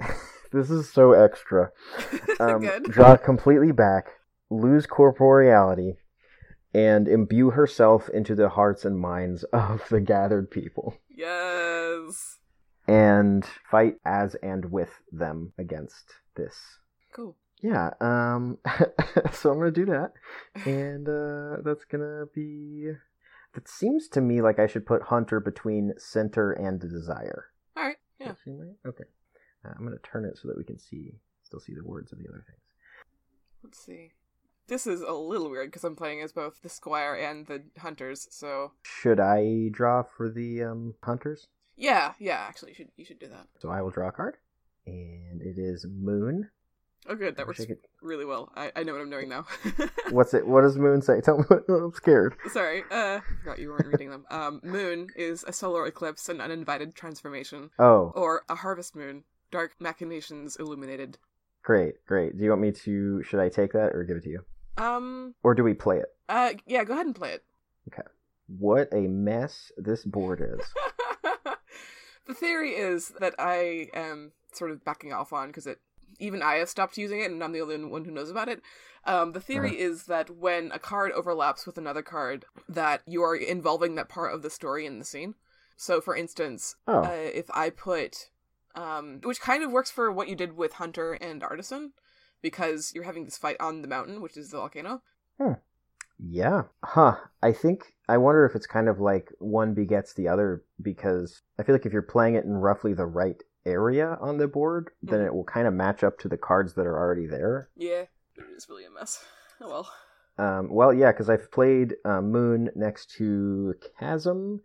this 0.52 0.70
is 0.70 0.90
so 0.90 1.12
extra. 1.12 1.70
Um, 2.40 2.62
Good. 2.62 2.84
draw 2.84 3.16
completely 3.16 3.70
back, 3.70 4.08
lose 4.50 4.86
corporeality, 4.86 5.98
and 6.74 7.06
imbue 7.08 7.50
herself 7.50 8.08
into 8.08 8.34
the 8.34 8.48
hearts 8.50 8.84
and 8.84 8.98
minds 8.98 9.44
of 9.52 9.88
the 9.88 10.00
gathered 10.00 10.50
people, 10.50 10.96
Yes. 11.08 12.38
and 12.88 13.44
fight 13.70 13.96
as 14.04 14.34
and 14.36 14.70
with 14.70 14.90
them 15.12 15.52
against 15.58 16.14
this. 16.34 16.56
Cool. 17.12 17.36
Yeah, 17.62 17.90
um, 18.00 18.58
so 19.32 19.50
I'm 19.50 19.58
gonna 19.58 19.70
do 19.70 19.86
that, 19.86 20.12
and 20.66 21.08
uh, 21.08 21.62
that's 21.64 21.84
gonna 21.84 22.26
be. 22.34 22.90
It 23.56 23.68
seems 23.68 24.08
to 24.08 24.20
me 24.20 24.42
like 24.42 24.58
I 24.58 24.66
should 24.66 24.84
put 24.84 25.02
Hunter 25.02 25.38
between 25.40 25.92
center 25.96 26.50
and 26.52 26.80
desire. 26.80 27.46
All 27.76 27.84
right. 27.84 27.96
Yeah. 28.18 28.32
Right? 28.46 28.74
Okay. 28.84 29.04
Uh, 29.64 29.70
I'm 29.78 29.84
gonna 29.84 29.96
turn 30.02 30.24
it 30.24 30.36
so 30.36 30.48
that 30.48 30.58
we 30.58 30.64
can 30.64 30.78
see, 30.78 31.12
still 31.44 31.60
see 31.60 31.72
the 31.72 31.84
words 31.84 32.12
of 32.12 32.18
the 32.18 32.28
other 32.28 32.44
things. 32.46 32.58
Let's 33.62 33.78
see. 33.78 34.10
This 34.66 34.86
is 34.86 35.02
a 35.02 35.12
little 35.12 35.50
weird 35.50 35.68
because 35.68 35.84
I'm 35.84 35.96
playing 35.96 36.22
as 36.22 36.32
both 36.32 36.62
the 36.62 36.68
squire 36.68 37.14
and 37.14 37.46
the 37.46 37.64
hunters. 37.78 38.26
So 38.30 38.72
Should 38.82 39.20
I 39.20 39.68
draw 39.70 40.02
for 40.02 40.30
the 40.30 40.62
um, 40.62 40.94
hunters? 41.02 41.48
yeah, 41.76 42.12
yeah. 42.18 42.44
Actually, 42.48 42.70
you 42.72 42.74
should 42.76 42.88
you 42.96 43.04
should 43.04 43.18
do 43.18 43.28
that. 43.28 43.46
So 43.60 43.68
I 43.68 43.82
will 43.82 43.90
draw 43.90 44.08
a 44.08 44.12
card, 44.12 44.36
and 44.86 45.42
it 45.42 45.58
is 45.58 45.84
Moon. 45.88 46.48
Oh, 47.06 47.14
good. 47.14 47.36
That 47.36 47.46
works 47.46 47.62
could- 47.66 47.76
really 48.00 48.24
well. 48.24 48.50
I, 48.56 48.72
I 48.74 48.82
know 48.82 48.92
what 48.94 49.02
I'm 49.02 49.10
doing 49.10 49.28
now. 49.28 49.44
What's 50.10 50.32
it? 50.32 50.46
What 50.46 50.62
does 50.62 50.78
Moon 50.78 51.02
say? 51.02 51.20
Tell 51.24 51.36
me. 51.36 51.44
I'm 51.68 51.92
scared. 51.92 52.34
Sorry, 52.50 52.82
uh, 52.90 53.20
forgot 53.42 53.58
you 53.58 53.68
weren't 53.68 53.88
reading 53.88 54.08
them. 54.08 54.24
Um, 54.30 54.60
moon 54.64 55.08
is 55.14 55.44
a 55.46 55.52
solar 55.52 55.84
eclipse, 55.86 56.30
an 56.30 56.40
uninvited 56.40 56.94
transformation, 56.94 57.68
Oh, 57.78 58.12
or 58.14 58.44
a 58.48 58.54
harvest 58.54 58.96
moon, 58.96 59.24
dark 59.50 59.74
machinations 59.78 60.56
illuminated. 60.56 61.18
great, 61.62 61.96
great. 62.06 62.38
Do 62.38 62.44
you 62.44 62.48
want 62.50 62.62
me 62.62 62.72
to? 62.72 63.22
Should 63.24 63.40
I 63.40 63.50
take 63.50 63.72
that 63.72 63.94
or 63.94 64.04
give 64.04 64.16
it 64.16 64.22
to 64.22 64.30
you, 64.30 64.40
Um, 64.76 65.34
or 65.42 65.54
do 65.54 65.62
we 65.64 65.74
play 65.74 65.98
it? 65.98 66.06
uh, 66.28 66.54
yeah, 66.66 66.84
go 66.84 66.94
ahead 66.94 67.06
and 67.06 67.14
play 67.14 67.32
it. 67.32 67.44
Okay. 67.92 68.06
What 68.46 68.88
a 68.92 69.02
mess 69.02 69.72
this 69.76 70.04
board 70.04 70.40
is. 70.40 70.66
the 72.26 72.34
theory 72.34 72.70
is 72.70 73.12
that 73.20 73.34
I 73.38 73.88
am 73.94 74.32
sort 74.52 74.70
of 74.70 74.84
backing 74.84 75.12
off 75.12 75.32
on 75.32 75.48
because 75.48 75.66
it 75.66 75.80
even 76.20 76.42
I 76.42 76.54
have 76.56 76.68
stopped 76.68 76.96
using 76.96 77.20
it 77.20 77.30
and 77.30 77.42
I'm 77.42 77.52
the 77.52 77.60
only 77.60 77.82
one 77.84 78.04
who 78.04 78.10
knows 78.10 78.30
about 78.30 78.48
it. 78.48 78.62
Um, 79.04 79.32
the 79.32 79.40
theory 79.40 79.70
Uh-huh. 79.70 79.84
is 79.90 80.04
that 80.04 80.30
when 80.30 80.70
a 80.72 80.78
card 80.78 81.12
overlaps 81.12 81.66
with 81.66 81.76
another 81.76 82.02
card, 82.02 82.44
that 82.68 83.02
you 83.06 83.22
are 83.22 83.36
involving 83.36 83.96
that 83.96 84.08
part 84.08 84.32
of 84.32 84.42
the 84.42 84.50
story 84.50 84.86
in 84.86 84.98
the 84.98 85.04
scene. 85.04 85.34
So, 85.76 86.00
for 86.00 86.14
instance, 86.16 86.76
Oh, 86.86 87.02
uh, 87.02 87.10
if 87.12 87.50
I 87.52 87.68
put, 87.70 88.30
um, 88.74 89.20
which 89.24 89.40
kind 89.40 89.62
of 89.64 89.72
works 89.72 89.90
for 89.90 90.10
what 90.10 90.28
you 90.28 90.36
did 90.36 90.56
with 90.56 90.74
Hunter 90.74 91.14
and 91.14 91.42
Artisan, 91.42 91.92
because 92.44 92.92
you're 92.94 93.04
having 93.04 93.24
this 93.24 93.38
fight 93.38 93.56
on 93.58 93.80
the 93.80 93.88
mountain, 93.88 94.20
which 94.20 94.36
is 94.36 94.50
the 94.50 94.58
volcano. 94.58 95.00
yeah. 96.18 96.62
Huh. 96.84 97.16
I 97.42 97.52
think 97.52 97.94
I 98.08 98.18
wonder 98.18 98.44
if 98.46 98.54
it's 98.54 98.66
kind 98.66 98.88
of 98.88 99.00
like 99.00 99.32
one 99.38 99.72
begets 99.74 100.12
the 100.12 100.28
other 100.28 100.62
because 100.80 101.40
I 101.58 101.62
feel 101.62 101.74
like 101.74 101.86
if 101.86 101.92
you're 101.92 102.02
playing 102.02 102.34
it 102.34 102.44
in 102.44 102.52
roughly 102.52 102.92
the 102.92 103.06
right 103.06 103.42
area 103.66 104.18
on 104.20 104.36
the 104.36 104.46
board, 104.46 104.90
then 105.02 105.20
Mhm. 105.20 105.26
it 105.26 105.34
will 105.34 105.44
kind 105.44 105.66
of 105.66 105.72
match 105.74 106.04
up 106.04 106.18
to 106.18 106.28
the 106.28 106.36
cards 106.36 106.74
that 106.74 106.86
are 106.86 106.98
already 106.98 107.26
there. 107.26 107.70
Yeah, 107.76 108.04
it 108.36 108.44
is 108.54 108.68
really 108.68 108.84
a 108.84 108.90
mess. 108.90 109.24
Oh 109.60 109.68
well. 109.68 109.90
Um, 110.36 110.68
well, 110.68 110.92
yeah, 110.92 111.12
because 111.12 111.30
I've 111.30 111.50
played 111.52 111.94
uh, 112.04 112.20
Moon 112.20 112.68
next 112.74 113.10
to 113.18 113.74
Chasm 113.98 114.60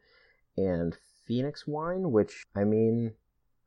and 0.57 0.97
Phoenix 1.25 1.67
Wine, 1.67 2.11
which 2.11 2.43
I 2.55 2.63
mean, 2.63 3.13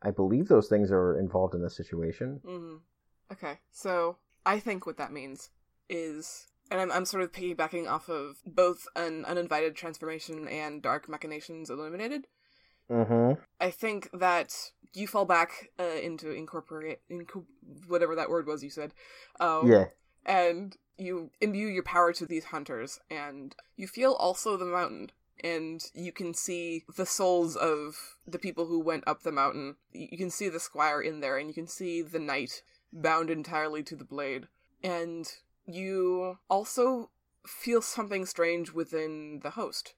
I 0.02 0.10
believe 0.10 0.48
those 0.48 0.68
things 0.68 0.90
are 0.90 1.16
involved 1.18 1.54
in 1.54 1.62
this 1.62 1.76
situation. 1.76 2.40
hmm 2.44 2.76
Okay, 3.32 3.58
so 3.70 4.18
I 4.44 4.58
think 4.58 4.86
what 4.86 4.98
that 4.98 5.12
means 5.12 5.50
is, 5.88 6.46
and 6.70 6.80
I'm, 6.80 6.92
I'm 6.92 7.04
sort 7.04 7.22
of 7.22 7.32
piggybacking 7.32 7.88
off 7.88 8.08
of 8.08 8.36
both 8.46 8.86
an 8.94 9.24
uninvited 9.24 9.74
transformation 9.74 10.46
and 10.48 10.82
dark 10.82 11.08
machinations 11.08 11.70
illuminated. 11.70 12.26
Mm-hmm. 12.90 13.40
I 13.60 13.70
think 13.70 14.10
that 14.12 14.54
you 14.94 15.06
fall 15.06 15.24
back 15.24 15.70
uh, 15.80 15.84
into 16.02 16.30
incorporate, 16.30 17.00
inco- 17.10 17.46
whatever 17.86 18.14
that 18.16 18.28
word 18.28 18.46
was 18.46 18.62
you 18.62 18.70
said. 18.70 18.92
Um, 19.40 19.70
Yeah. 19.70 19.86
and 20.26 20.76
you 20.98 21.30
imbue 21.40 21.68
your 21.68 21.82
power 21.82 22.12
to 22.12 22.26
these 22.26 22.46
hunters 22.46 23.00
and 23.10 23.56
you 23.76 23.86
feel 23.86 24.12
also 24.12 24.56
the 24.56 24.66
mountain 24.66 25.10
and 25.42 25.90
you 25.94 26.12
can 26.12 26.34
see 26.34 26.84
the 26.96 27.06
souls 27.06 27.56
of 27.56 28.18
the 28.26 28.38
people 28.38 28.66
who 28.66 28.78
went 28.78 29.02
up 29.06 29.22
the 29.22 29.32
mountain 29.32 29.76
you 29.92 30.18
can 30.18 30.30
see 30.30 30.48
the 30.48 30.60
squire 30.60 31.00
in 31.00 31.20
there 31.20 31.38
and 31.38 31.48
you 31.48 31.54
can 31.54 31.66
see 31.66 32.02
the 32.02 32.18
knight 32.20 32.62
bound 32.92 33.30
entirely 33.30 33.82
to 33.82 33.96
the 33.96 34.04
blade 34.04 34.46
and 34.82 35.32
you 35.66 36.38
also 36.50 37.10
feel 37.46 37.80
something 37.82 38.26
strange 38.26 38.72
within 38.72 39.40
the 39.42 39.50
host 39.50 39.94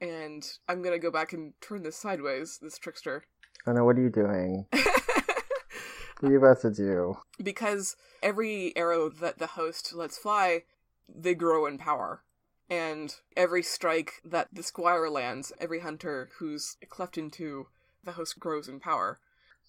and 0.00 0.58
i'm 0.68 0.82
gonna 0.82 0.98
go 0.98 1.10
back 1.10 1.32
and 1.32 1.52
turn 1.60 1.82
this 1.82 1.96
sideways 1.96 2.58
this 2.62 2.78
trickster 2.78 3.24
I 3.66 3.72
know. 3.72 3.84
What 3.84 3.96
are 3.96 4.02
you 4.02 4.10
doing? 4.10 4.66
What 6.20 6.28
are 6.28 6.32
you 6.32 6.38
about 6.38 6.60
to 6.60 6.70
do? 6.70 7.18
because 7.42 7.96
every 8.22 8.74
arrow 8.76 9.08
that 9.10 9.38
the 9.38 9.48
host 9.48 9.92
lets 9.94 10.16
fly, 10.16 10.62
they 11.08 11.34
grow 11.34 11.66
in 11.66 11.76
power. 11.76 12.22
And 12.70 13.14
every 13.36 13.62
strike 13.62 14.22
that 14.24 14.48
the 14.52 14.62
squire 14.62 15.10
lands, 15.10 15.52
every 15.60 15.80
hunter 15.80 16.30
who's 16.38 16.76
cleft 16.88 17.18
into, 17.18 17.66
the 18.02 18.12
host 18.12 18.38
grows 18.38 18.68
in 18.68 18.80
power. 18.80 19.18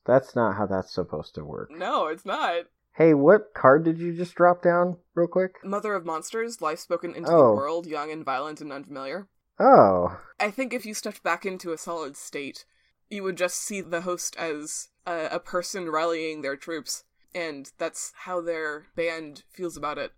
That's 0.05 0.35
not 0.35 0.55
how 0.55 0.65
that's 0.65 0.93
supposed 0.93 1.35
to 1.35 1.43
work. 1.43 1.71
No, 1.71 2.07
it's 2.07 2.25
not. 2.25 2.65
Hey, 2.93 3.13
what 3.13 3.53
card 3.53 3.83
did 3.83 3.97
you 3.99 4.13
just 4.15 4.35
drop 4.35 4.61
down 4.61 4.97
real 5.15 5.27
quick? 5.27 5.55
Mother 5.63 5.93
of 5.93 6.05
Monsters, 6.05 6.61
life 6.61 6.79
spoken 6.79 7.13
into 7.13 7.29
Oh. 7.31 7.49
the 7.49 7.55
world, 7.55 7.85
young 7.85 8.11
and 8.11 8.23
violent 8.23 8.61
and 8.61 8.71
unfamiliar. 8.71 9.27
Oh, 9.59 10.19
I 10.39 10.51
think 10.51 10.73
if 10.73 10.85
you 10.85 10.93
stepped 10.93 11.23
back 11.23 11.45
into 11.45 11.71
a 11.73 11.77
solid 11.77 12.15
state, 12.15 12.65
you 13.09 13.23
would 13.23 13.37
just 13.37 13.57
see 13.57 13.81
the 13.81 14.01
host 14.01 14.35
as 14.37 14.89
a, 15.05 15.27
a 15.31 15.39
person 15.39 15.89
rallying 15.89 16.41
their 16.41 16.55
troops, 16.55 17.03
and 17.33 17.71
that's 17.77 18.13
how 18.19 18.41
their 18.41 18.87
band 18.95 19.43
feels 19.49 19.75
about 19.77 19.97
it. 19.97 20.13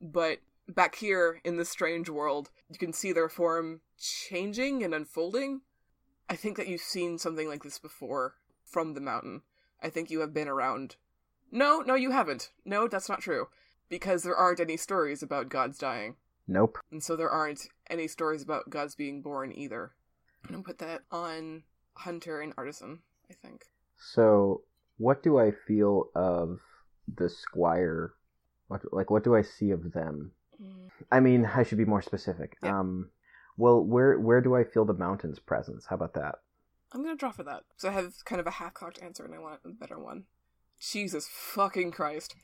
But 0.00 0.38
back 0.68 0.96
here 0.96 1.40
in 1.44 1.56
this 1.56 1.68
strange 1.68 2.08
world, 2.08 2.50
you 2.70 2.78
can 2.78 2.92
see 2.92 3.12
their 3.12 3.28
form 3.28 3.80
changing 3.98 4.82
and 4.82 4.94
unfolding. 4.94 5.60
I 6.28 6.36
think 6.36 6.56
that 6.56 6.68
you've 6.68 6.80
seen 6.80 7.18
something 7.18 7.48
like 7.48 7.62
this 7.62 7.78
before 7.78 8.34
from 8.66 8.94
the 8.94 9.00
mountain. 9.00 9.42
I 9.82 9.88
think 9.88 10.10
you 10.10 10.20
have 10.20 10.34
been 10.34 10.48
around. 10.48 10.96
No, 11.50 11.80
no, 11.80 11.94
you 11.94 12.10
haven't. 12.10 12.50
No, 12.64 12.88
that's 12.88 13.08
not 13.08 13.20
true. 13.20 13.48
Because 13.88 14.22
there 14.22 14.36
aren't 14.36 14.60
any 14.60 14.76
stories 14.76 15.22
about 15.22 15.48
gods 15.48 15.78
dying. 15.78 16.16
nope. 16.48 16.78
And 16.90 17.02
so 17.02 17.14
there 17.16 17.30
aren't 17.30 17.68
any 17.88 18.08
stories 18.08 18.42
about 18.42 18.70
gods 18.70 18.94
being 18.94 19.22
born 19.22 19.52
either. 19.56 19.92
I'm 20.44 20.50
gonna 20.50 20.62
put 20.64 20.78
that 20.78 21.02
on 21.10 21.62
Hunter 21.94 22.40
and 22.40 22.52
Artisan, 22.56 23.00
I 23.30 23.34
think. 23.34 23.66
So, 23.96 24.62
what 24.98 25.22
do 25.22 25.38
I 25.38 25.50
feel 25.66 26.10
of 26.14 26.60
the 27.16 27.28
squire? 27.28 28.14
What, 28.68 28.82
like, 28.92 29.10
what 29.10 29.24
do 29.24 29.34
I 29.36 29.42
see 29.42 29.70
of 29.70 29.92
them? 29.92 30.32
I 31.12 31.20
mean, 31.20 31.44
I 31.46 31.62
should 31.62 31.78
be 31.78 31.84
more 31.84 32.02
specific. 32.02 32.56
Yeah. 32.62 32.80
Um, 32.80 33.10
well, 33.56 33.80
where 33.82 34.18
where 34.18 34.40
do 34.40 34.54
I 34.56 34.64
feel 34.64 34.84
the 34.84 34.94
mountain's 34.94 35.38
presence? 35.38 35.86
How 35.86 35.96
about 35.96 36.14
that? 36.14 36.36
I'm 36.92 37.02
gonna 37.02 37.16
draw 37.16 37.30
for 37.32 37.42
that. 37.44 37.64
So 37.76 37.88
I 37.88 37.92
have 37.92 38.12
kind 38.24 38.40
of 38.40 38.46
a 38.46 38.52
half 38.52 38.74
cocked 38.74 39.02
answer 39.02 39.24
and 39.24 39.34
I 39.34 39.38
want 39.38 39.60
a 39.64 39.68
better 39.70 39.98
one. 39.98 40.24
Jesus 40.80 41.28
fucking 41.30 41.90
Christ. 41.92 42.34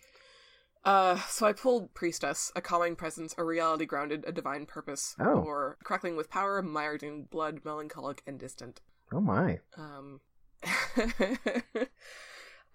Uh, 0.84 1.16
so 1.28 1.46
I 1.46 1.52
pulled 1.52 1.94
Priestess, 1.94 2.50
a 2.56 2.60
calming 2.60 2.96
presence, 2.96 3.34
a 3.38 3.44
reality 3.44 3.86
grounded, 3.86 4.24
a 4.26 4.32
divine 4.32 4.66
purpose, 4.66 5.14
Oh. 5.20 5.40
or 5.42 5.76
crackling 5.84 6.16
with 6.16 6.28
power, 6.28 6.60
mired 6.60 7.04
in 7.04 7.24
blood, 7.24 7.60
melancholic, 7.64 8.20
and 8.26 8.36
distant. 8.38 8.80
Oh 9.12 9.20
my! 9.20 9.60
Um, 9.76 10.20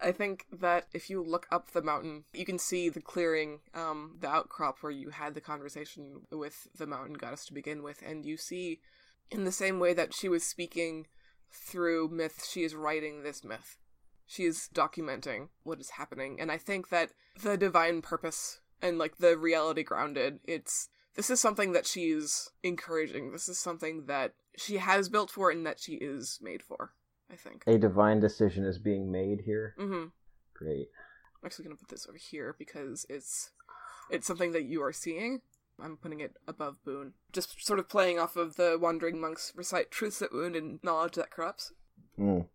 I 0.00 0.12
think 0.12 0.46
that 0.52 0.86
if 0.94 1.10
you 1.10 1.22
look 1.22 1.46
up 1.50 1.72
the 1.72 1.82
mountain, 1.82 2.24
you 2.32 2.44
can 2.44 2.58
see 2.58 2.88
the 2.88 3.00
clearing, 3.00 3.60
um, 3.74 4.16
the 4.20 4.28
outcrop 4.28 4.78
where 4.80 4.92
you 4.92 5.10
had 5.10 5.34
the 5.34 5.40
conversation 5.40 6.22
with 6.30 6.68
the 6.76 6.86
mountain 6.86 7.14
goddess 7.14 7.44
to 7.46 7.52
begin 7.52 7.82
with, 7.82 8.00
and 8.06 8.24
you 8.24 8.36
see, 8.36 8.80
in 9.30 9.44
the 9.44 9.52
same 9.52 9.80
way 9.80 9.92
that 9.94 10.14
she 10.14 10.28
was 10.28 10.44
speaking 10.44 11.08
through 11.50 12.08
myth, 12.08 12.46
she 12.48 12.62
is 12.62 12.74
writing 12.74 13.22
this 13.22 13.44
myth. 13.44 13.76
She 14.26 14.44
is 14.44 14.68
documenting 14.74 15.48
what 15.62 15.80
is 15.80 15.90
happening, 15.90 16.40
and 16.40 16.52
I 16.52 16.58
think 16.58 16.90
that 16.90 17.12
the 17.40 17.56
divine 17.56 18.02
purpose 18.02 18.60
and 18.82 18.98
like 18.98 19.18
the 19.18 19.36
reality 19.36 19.82
grounded, 19.82 20.40
it's 20.44 20.88
this 21.14 21.30
is 21.30 21.40
something 21.40 21.72
that 21.72 21.86
she's 21.86 22.50
encouraging. 22.62 23.32
This 23.32 23.48
is 23.48 23.58
something 23.58 24.06
that 24.06 24.34
she 24.56 24.76
has 24.76 25.08
built 25.08 25.30
for 25.30 25.50
and 25.50 25.66
that 25.66 25.80
she 25.80 25.94
is 25.94 26.38
made 26.42 26.62
for. 26.62 26.92
I 27.30 27.36
think. 27.36 27.64
A 27.66 27.78
divine 27.78 28.20
decision 28.20 28.64
is 28.64 28.78
being 28.78 29.10
made 29.10 29.42
here. 29.42 29.74
Mm-hmm. 29.78 30.06
Great. 30.54 30.88
I'm 31.40 31.46
actually 31.46 31.64
gonna 31.64 31.76
put 31.76 31.88
this 31.88 32.06
over 32.08 32.18
here 32.18 32.54
because 32.58 33.06
it's 33.08 33.50
it's 34.10 34.26
something 34.26 34.52
that 34.52 34.64
you 34.64 34.82
are 34.82 34.92
seeing. 34.92 35.40
I'm 35.82 35.96
putting 35.96 36.20
it 36.20 36.36
above 36.46 36.82
Boon. 36.84 37.14
Just 37.32 37.64
sort 37.64 37.78
of 37.78 37.88
playing 37.88 38.18
off 38.18 38.36
of 38.36 38.56
the 38.56 38.78
wandering 38.80 39.20
monks 39.20 39.52
recite 39.56 39.90
truths 39.90 40.18
that 40.18 40.32
wound 40.32 40.56
and 40.56 40.80
knowledge 40.82 41.14
that 41.14 41.30
corrupts. 41.30 41.72
Mm. 42.18 42.46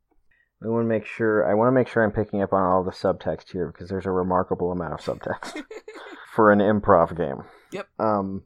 I 0.64 0.68
want 0.68 0.86
to 0.86 0.90
make 0.90 1.06
sure. 1.06 1.50
I 1.50 1.54
want 1.54 1.68
to 1.68 1.74
make 1.74 1.88
sure 1.88 2.04
I'm 2.04 2.12
picking 2.12 2.42
up 2.42 2.54
on 2.54 2.64
all 2.64 2.84
the 2.84 2.92
subtext 2.92 3.52
here 3.52 3.72
because 3.72 3.90
there's 3.90 4.06
a 4.06 4.12
remarkable 4.12 4.72
amount 4.72 4.94
of 4.94 5.00
subtext 5.00 5.64
for 6.36 6.52
an 6.52 6.60
improv 6.60 7.18
game. 7.18 7.44
Yep. 7.72 7.88
Um, 8.00 8.44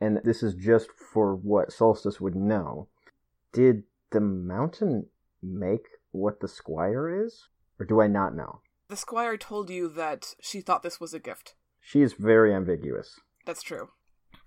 and 0.00 0.20
this 0.24 0.42
is 0.42 0.54
just 0.54 0.88
for 1.12 1.34
what 1.34 1.72
Solstice 1.72 2.20
would 2.20 2.36
know. 2.36 2.88
Did 3.52 3.84
the 4.10 4.20
mountain 4.20 5.06
make 5.42 5.86
what 6.12 6.40
the 6.40 6.48
squire 6.48 7.24
is, 7.24 7.48
or 7.78 7.84
do 7.84 8.00
I 8.00 8.06
not 8.06 8.34
know? 8.34 8.60
the 8.88 8.96
squire 8.96 9.36
told 9.36 9.70
you 9.70 9.88
that 9.88 10.34
she 10.40 10.60
thought 10.60 10.82
this 10.82 11.00
was 11.00 11.12
a 11.14 11.18
gift. 11.18 11.54
She 11.80 12.02
is 12.02 12.14
very 12.14 12.54
ambiguous, 12.54 13.20
That's 13.46 13.62
true. 13.62 13.90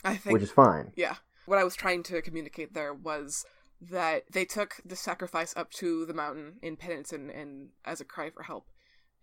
I 0.04 0.16
think 0.16 0.34
which 0.34 0.44
is 0.44 0.52
fine. 0.52 0.92
Yeah. 0.96 1.16
What 1.46 1.60
I 1.60 1.64
was 1.64 1.76
trying 1.76 2.04
to 2.04 2.22
communicate 2.22 2.74
there 2.74 2.94
was 2.94 3.46
that 3.82 4.24
they 4.32 4.46
took 4.46 4.76
the 4.86 4.96
sacrifice 4.96 5.54
up 5.58 5.72
to 5.72 6.06
the 6.06 6.14
mountain 6.14 6.54
in 6.62 6.78
penance 6.78 7.12
and, 7.12 7.32
and 7.32 7.70
as 7.84 8.00
a 8.00 8.06
cry 8.06 8.30
for 8.30 8.44
help. 8.44 8.70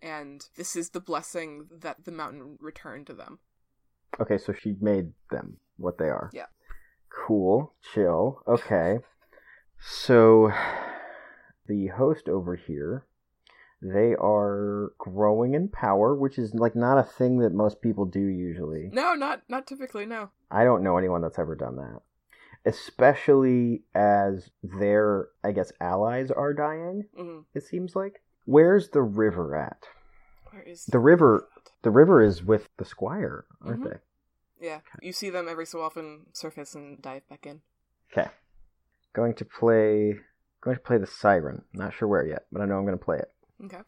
And 0.01 0.45
this 0.55 0.75
is 0.75 0.89
the 0.89 0.99
blessing 0.99 1.67
that 1.71 2.05
the 2.05 2.11
mountain 2.11 2.57
returned 2.59 3.07
to 3.07 3.13
them. 3.13 3.39
Okay, 4.19 4.37
so 4.37 4.53
she 4.53 4.75
made 4.81 5.11
them 5.31 5.57
what 5.77 5.97
they 5.97 6.05
are. 6.05 6.29
Yeah. 6.33 6.47
Cool. 7.09 7.73
Chill. 7.93 8.41
Okay. 8.47 8.99
So 9.79 10.51
the 11.67 11.87
host 11.87 12.27
over 12.27 12.55
here, 12.55 13.05
they 13.81 14.13
are 14.15 14.91
growing 14.97 15.53
in 15.53 15.69
power, 15.69 16.13
which 16.15 16.37
is 16.37 16.53
like 16.53 16.75
not 16.75 16.97
a 16.97 17.03
thing 17.03 17.39
that 17.39 17.53
most 17.53 17.81
people 17.81 18.05
do 18.05 18.19
usually. 18.25 18.89
No, 18.91 19.13
not 19.13 19.43
not 19.47 19.67
typically, 19.67 20.05
no. 20.05 20.29
I 20.51 20.63
don't 20.63 20.83
know 20.83 20.97
anyone 20.97 21.21
that's 21.21 21.39
ever 21.39 21.55
done 21.55 21.75
that. 21.77 22.01
Especially 22.65 23.83
as 23.95 24.49
their, 24.63 25.27
I 25.43 25.51
guess, 25.51 25.71
allies 25.79 26.31
are 26.31 26.53
dying, 26.53 27.05
hmm 27.15 27.39
it 27.53 27.63
seems 27.63 27.95
like. 27.95 28.21
Where's 28.45 28.89
the 28.89 29.01
river 29.01 29.55
at? 29.55 29.83
Where 30.51 30.63
is 30.63 30.85
The 30.85 30.99
river- 30.99 31.47
The 31.83 31.91
river 31.91 32.21
is 32.21 32.43
with 32.43 32.67
the 32.77 32.83
squire, 32.85 33.45
aren't 33.61 33.83
Mhm. 33.83 33.89
they? 33.89 34.65
Yeah. 34.67 34.81
You 35.01 35.13
see 35.13 35.29
them 35.29 35.47
every 35.47 35.65
so 35.65 35.81
often 35.81 36.25
surface 36.33 36.75
and 36.75 37.01
dive 37.01 37.25
back 37.29 37.45
in. 37.45 37.61
Okay. 38.11 38.29
Going 39.13 39.33
to 39.35 39.45
play 39.45 40.19
going 40.61 40.75
to 40.75 40.83
play 40.83 40.97
the 40.97 41.07
siren. 41.07 41.63
Not 41.71 41.93
sure 41.93 42.07
where 42.09 42.25
yet, 42.25 42.47
but 42.51 42.61
I 42.61 42.65
know 42.65 42.77
I'm 42.77 42.85
going 42.85 42.97
to 42.99 43.05
play 43.05 43.17
it. 43.17 43.31
Okay. 43.65 43.79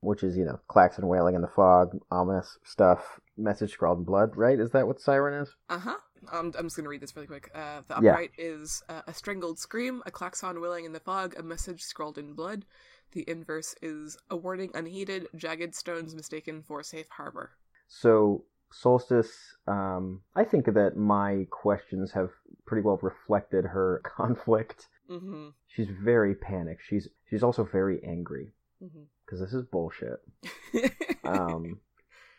Which 0.00 0.22
is, 0.24 0.36
you 0.36 0.44
know, 0.44 0.58
klaxon 0.66 1.06
wailing 1.06 1.34
in 1.36 1.42
the 1.42 1.48
fog, 1.48 1.96
ominous 2.10 2.58
stuff, 2.64 3.20
message 3.36 3.72
scrawled 3.72 3.98
in 3.98 4.04
blood, 4.04 4.36
right? 4.36 4.58
Is 4.58 4.70
that 4.72 4.86
what 4.86 5.00
siren 5.00 5.42
is? 5.42 5.54
Uh 5.68 5.78
huh. 5.78 5.96
Um, 6.32 6.52
I'm 6.58 6.66
just 6.66 6.76
gonna 6.76 6.88
read 6.88 7.00
this 7.00 7.14
really 7.14 7.26
quick. 7.28 7.50
Uh, 7.54 7.82
the 7.88 7.98
Yeah. 8.02 8.12
upright 8.12 8.30
is 8.38 8.82
uh, 8.88 9.02
a 9.06 9.14
strangled 9.14 9.58
scream, 9.58 10.02
a 10.06 10.10
klaxon 10.10 10.60
wailing 10.60 10.84
in 10.84 10.92
the 10.92 11.00
fog, 11.00 11.34
a 11.38 11.42
message 11.42 11.82
scrawled 11.82 12.18
in 12.18 12.34
blood. 12.34 12.64
The 13.12 13.28
inverse 13.28 13.74
is 13.82 14.16
a 14.30 14.36
warning 14.36 14.70
unheeded, 14.74 15.28
jagged 15.36 15.74
stones 15.74 16.14
mistaken 16.14 16.62
for 16.62 16.82
safe 16.82 17.08
harbor. 17.10 17.50
So, 17.88 18.44
Solstice, 18.72 19.56
um, 19.66 20.22
I 20.34 20.44
think 20.44 20.64
that 20.66 20.96
my 20.96 21.46
questions 21.50 22.12
have 22.12 22.30
pretty 22.66 22.82
well 22.82 22.98
reflected 23.02 23.66
her 23.66 24.00
conflict. 24.04 24.88
Mm-hmm. 25.10 25.48
She's 25.66 25.88
very 25.90 26.34
panicked. 26.34 26.82
She's 26.88 27.08
she's 27.28 27.42
also 27.42 27.64
very 27.64 28.02
angry 28.04 28.52
Mm-hmm. 28.82 29.02
because 29.24 29.40
this 29.40 29.52
is 29.52 29.64
bullshit. 29.64 30.20
Um, 31.24 31.78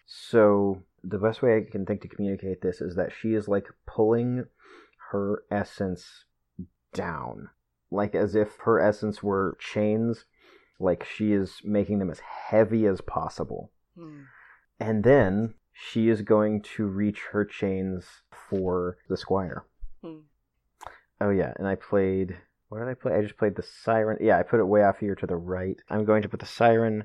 so 0.05 0.83
the 1.03 1.17
best 1.17 1.41
way 1.41 1.57
I 1.57 1.71
can 1.71 1.85
think 1.85 2.01
to 2.01 2.07
communicate 2.07 2.61
this 2.61 2.81
is 2.81 2.95
that 2.95 3.11
she 3.11 3.33
is 3.33 3.47
like 3.47 3.67
pulling 3.85 4.45
her 5.11 5.43
essence 5.49 6.25
down, 6.93 7.49
like 7.91 8.13
as 8.15 8.35
if 8.35 8.57
her 8.65 8.79
essence 8.79 9.23
were 9.23 9.57
chains. 9.59 10.25
Like 10.79 11.05
she 11.05 11.31
is 11.31 11.61
making 11.63 11.99
them 11.99 12.09
as 12.09 12.19
heavy 12.19 12.85
as 12.87 12.99
possible, 12.99 13.71
Hmm. 13.97 14.23
and 14.79 15.03
then 15.03 15.53
she 15.71 16.09
is 16.09 16.21
going 16.21 16.61
to 16.75 16.85
reach 16.87 17.21
her 17.31 17.45
chains 17.45 18.05
for 18.31 18.97
the 19.07 19.15
squire. 19.15 19.65
Hmm. 20.03 20.21
Oh 21.21 21.29
yeah, 21.29 21.53
and 21.55 21.67
I 21.67 21.75
played. 21.75 22.37
What 22.73 22.79
did 22.79 22.87
I 22.87 22.95
play? 22.95 23.15
I 23.15 23.21
just 23.21 23.37
played 23.37 23.55
the 23.55 23.61
siren. 23.83 24.17
Yeah, 24.19 24.39
I 24.39 24.41
put 24.41 24.59
it 24.59 24.63
way 24.63 24.83
off 24.83 24.97
here 24.97 25.13
to 25.13 25.27
the 25.27 25.35
right. 25.35 25.79
I'm 25.91 26.05
going 26.05 26.23
to 26.23 26.27
put 26.27 26.39
the 26.39 26.47
siren 26.47 27.03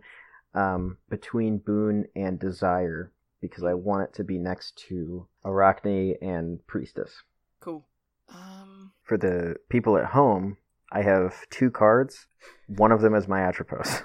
um, 0.54 0.96
between 1.10 1.58
Boon 1.58 2.06
and 2.16 2.38
Desire 2.38 3.12
because 3.42 3.64
I 3.64 3.74
want 3.74 4.04
it 4.04 4.14
to 4.14 4.24
be 4.24 4.38
next 4.38 4.82
to 4.88 5.26
Arachne 5.44 6.14
and 6.22 6.66
Priestess. 6.66 7.22
Cool. 7.60 7.86
Um. 8.34 8.92
For 9.02 9.18
the 9.18 9.56
people 9.68 9.98
at 9.98 10.06
home, 10.06 10.56
I 10.90 11.02
have 11.02 11.46
two 11.50 11.70
cards. 11.70 12.28
One 12.68 12.90
of 12.90 13.02
them 13.02 13.14
is 13.14 13.28
my 13.28 13.42
Atropos. 13.42 14.00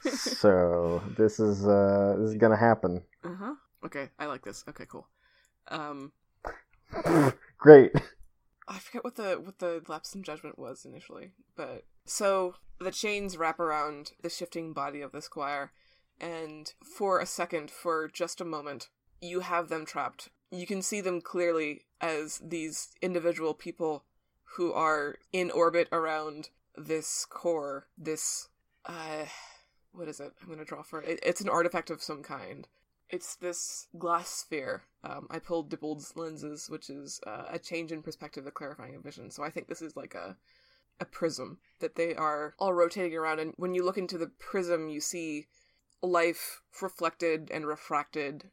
so 0.14 1.02
this 1.18 1.38
is 1.38 1.66
uh, 1.66 2.16
this 2.20 2.30
is 2.30 2.36
gonna 2.36 2.56
happen. 2.56 3.02
uh 3.22 3.34
huh. 3.38 3.54
Okay, 3.84 4.08
I 4.18 4.24
like 4.24 4.42
this. 4.42 4.64
Okay, 4.66 4.86
cool. 4.88 5.06
Um, 5.68 6.12
Great. 7.58 7.92
I 8.68 8.78
forget 8.78 9.04
what 9.04 9.16
the 9.16 9.34
what 9.34 9.58
the 9.58 9.82
lapse 9.86 10.14
in 10.14 10.22
judgment 10.22 10.58
was 10.58 10.84
initially, 10.84 11.30
but 11.56 11.84
so 12.04 12.54
the 12.80 12.90
chains 12.90 13.36
wrap 13.36 13.60
around 13.60 14.12
the 14.22 14.30
shifting 14.30 14.72
body 14.72 15.00
of 15.00 15.12
the 15.12 15.22
squire, 15.22 15.72
and 16.20 16.72
for 16.82 17.20
a 17.20 17.26
second, 17.26 17.70
for 17.70 18.08
just 18.08 18.40
a 18.40 18.44
moment, 18.44 18.88
you 19.20 19.40
have 19.40 19.68
them 19.68 19.86
trapped. 19.86 20.30
You 20.50 20.66
can 20.66 20.82
see 20.82 21.00
them 21.00 21.20
clearly 21.20 21.86
as 22.00 22.40
these 22.44 22.88
individual 23.00 23.54
people 23.54 24.04
who 24.56 24.72
are 24.72 25.16
in 25.32 25.50
orbit 25.50 25.88
around 25.92 26.50
this 26.76 27.24
core, 27.24 27.86
this 27.96 28.48
uh 28.84 29.26
what 29.92 30.08
is 30.08 30.20
it? 30.20 30.32
I'm 30.42 30.48
gonna 30.48 30.64
draw 30.64 30.82
for 30.82 31.00
it. 31.00 31.20
It's 31.22 31.40
an 31.40 31.48
artifact 31.48 31.90
of 31.90 32.02
some 32.02 32.22
kind. 32.22 32.68
It's 33.08 33.36
this 33.36 33.86
glass 33.98 34.28
sphere. 34.28 34.82
Um, 35.04 35.28
I 35.30 35.38
pulled 35.38 35.70
Dippold's 35.70 36.16
lenses, 36.16 36.68
which 36.68 36.90
is 36.90 37.20
uh, 37.26 37.44
a 37.50 37.58
change 37.58 37.92
in 37.92 38.02
perspective, 38.02 38.44
the 38.44 38.50
clarifying 38.50 38.96
of 38.96 39.02
vision. 39.02 39.30
So 39.30 39.44
I 39.44 39.50
think 39.50 39.68
this 39.68 39.82
is 39.82 39.96
like 39.96 40.14
a 40.14 40.36
a 40.98 41.04
prism 41.04 41.58
that 41.80 41.96
they 41.96 42.14
are 42.14 42.54
all 42.58 42.72
rotating 42.72 43.14
around, 43.14 43.38
and 43.38 43.52
when 43.56 43.74
you 43.74 43.84
look 43.84 43.98
into 43.98 44.18
the 44.18 44.30
prism, 44.38 44.88
you 44.88 45.00
see 45.00 45.46
life 46.02 46.62
reflected 46.80 47.50
and 47.52 47.66
refracted, 47.66 48.50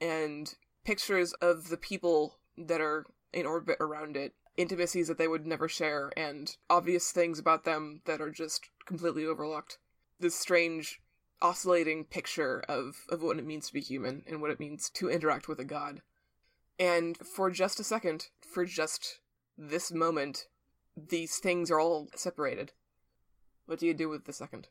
and 0.00 0.54
pictures 0.84 1.32
of 1.34 1.68
the 1.68 1.76
people 1.76 2.38
that 2.58 2.80
are 2.80 3.06
in 3.32 3.46
orbit 3.46 3.78
around 3.80 4.16
it, 4.16 4.34
intimacies 4.56 5.08
that 5.08 5.18
they 5.18 5.28
would 5.28 5.46
never 5.46 5.68
share, 5.68 6.12
and 6.16 6.56
obvious 6.68 7.12
things 7.12 7.38
about 7.38 7.64
them 7.64 8.02
that 8.04 8.20
are 8.20 8.30
just 8.30 8.68
completely 8.84 9.24
overlooked. 9.24 9.78
This 10.18 10.34
strange 10.34 11.00
oscillating 11.42 12.04
picture 12.04 12.62
of, 12.68 13.04
of 13.08 13.22
what 13.22 13.38
it 13.38 13.46
means 13.46 13.66
to 13.68 13.72
be 13.72 13.80
human 13.80 14.22
and 14.26 14.40
what 14.40 14.50
it 14.50 14.60
means 14.60 14.90
to 14.90 15.10
interact 15.10 15.48
with 15.48 15.58
a 15.58 15.64
god. 15.64 16.02
And 16.78 17.16
for 17.18 17.50
just 17.50 17.80
a 17.80 17.84
second, 17.84 18.28
for 18.40 18.64
just 18.64 19.20
this 19.56 19.92
moment, 19.92 20.46
these 20.96 21.38
things 21.38 21.70
are 21.70 21.80
all 21.80 22.08
separated. 22.14 22.72
What 23.66 23.78
do 23.78 23.86
you 23.86 23.94
do 23.94 24.08
with 24.08 24.24
the 24.24 24.32
second? 24.32 24.68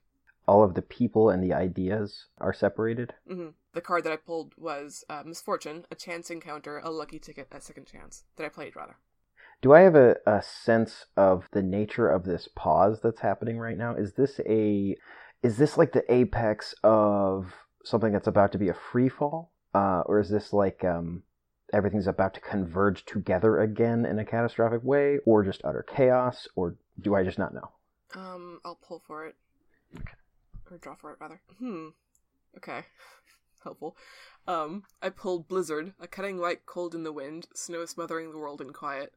All 0.47 0.63
of 0.63 0.73
the 0.73 0.81
people 0.81 1.29
and 1.29 1.43
the 1.43 1.53
ideas 1.53 2.25
are 2.39 2.53
separated. 2.53 3.13
hmm 3.27 3.49
The 3.73 3.81
card 3.81 4.03
that 4.03 4.13
I 4.13 4.17
pulled 4.17 4.53
was 4.57 5.03
uh, 5.09 5.21
Misfortune, 5.25 5.85
a 5.91 5.95
chance 5.95 6.31
encounter, 6.31 6.79
a 6.79 6.89
lucky 6.89 7.19
ticket, 7.19 7.47
a 7.51 7.61
second 7.61 7.85
chance. 7.85 8.23
That 8.35 8.45
I 8.45 8.49
played, 8.49 8.75
rather. 8.75 8.97
Do 9.61 9.73
I 9.73 9.81
have 9.81 9.95
a, 9.95 10.15
a 10.25 10.41
sense 10.41 11.05
of 11.17 11.47
the 11.51 11.61
nature 11.61 12.09
of 12.09 12.23
this 12.23 12.47
pause 12.55 13.01
that's 13.01 13.19
happening 13.19 13.59
right 13.59 13.77
now? 13.77 13.93
Is 13.93 14.13
this 14.13 14.39
a 14.47 14.95
is 15.41 15.57
this 15.57 15.77
like 15.77 15.93
the 15.93 16.11
apex 16.13 16.73
of 16.83 17.53
something 17.83 18.11
that's 18.11 18.27
about 18.27 18.51
to 18.51 18.57
be 18.57 18.69
a 18.69 18.73
free 18.73 19.09
fall? 19.09 19.51
Uh, 19.73 20.01
or 20.05 20.19
is 20.19 20.29
this 20.29 20.51
like 20.51 20.83
um, 20.83 21.23
everything's 21.73 22.07
about 22.07 22.33
to 22.33 22.41
converge 22.41 23.05
together 23.05 23.59
again 23.59 24.05
in 24.05 24.19
a 24.19 24.25
catastrophic 24.25 24.83
way, 24.83 25.19
or 25.25 25.43
just 25.43 25.61
utter 25.63 25.85
chaos, 25.87 26.47
or 26.55 26.75
do 27.01 27.15
I 27.15 27.23
just 27.23 27.39
not 27.39 27.53
know? 27.53 27.71
Um, 28.15 28.59
I'll 28.65 28.79
pull 28.81 29.01
for 29.05 29.25
it. 29.25 29.35
Or 30.69 30.77
draw 30.77 30.95
for 30.95 31.11
it, 31.11 31.17
rather. 31.19 31.41
Hmm. 31.59 31.89
Okay. 32.57 32.81
Helpful. 33.63 33.95
Um, 34.47 34.83
I 35.01 35.09
pulled 35.09 35.47
Blizzard, 35.47 35.93
a 35.99 36.07
cutting 36.07 36.39
white 36.39 36.65
cold 36.65 36.95
in 36.95 37.03
the 37.03 37.11
wind, 37.11 37.47
snow 37.53 37.85
smothering 37.85 38.31
the 38.31 38.37
world 38.37 38.61
in 38.61 38.71
quiet. 38.73 39.13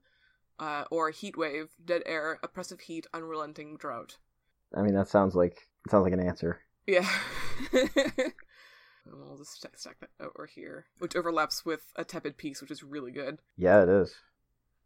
Uh, 0.58 0.84
or 0.90 1.10
Heat 1.10 1.36
Wave, 1.36 1.70
dead 1.82 2.02
air, 2.06 2.38
oppressive 2.42 2.80
heat, 2.80 3.06
unrelenting 3.14 3.76
drought. 3.76 4.18
I 4.76 4.82
mean, 4.82 4.94
that 4.94 5.08
sounds 5.08 5.34
like 5.34 5.68
sounds 5.90 6.04
like 6.04 6.12
an 6.12 6.26
answer. 6.26 6.60
Yeah. 6.86 7.08
I'll 9.12 9.36
just 9.36 9.52
stack, 9.54 9.76
stack 9.76 9.96
that 10.00 10.10
over 10.20 10.46
here, 10.46 10.86
which 10.98 11.16
overlaps 11.16 11.64
with 11.64 11.92
a 11.96 12.04
tepid 12.04 12.36
piece, 12.36 12.60
which 12.60 12.70
is 12.70 12.82
really 12.82 13.10
good. 13.12 13.38
Yeah, 13.56 13.82
it 13.82 13.88
is. 13.88 14.14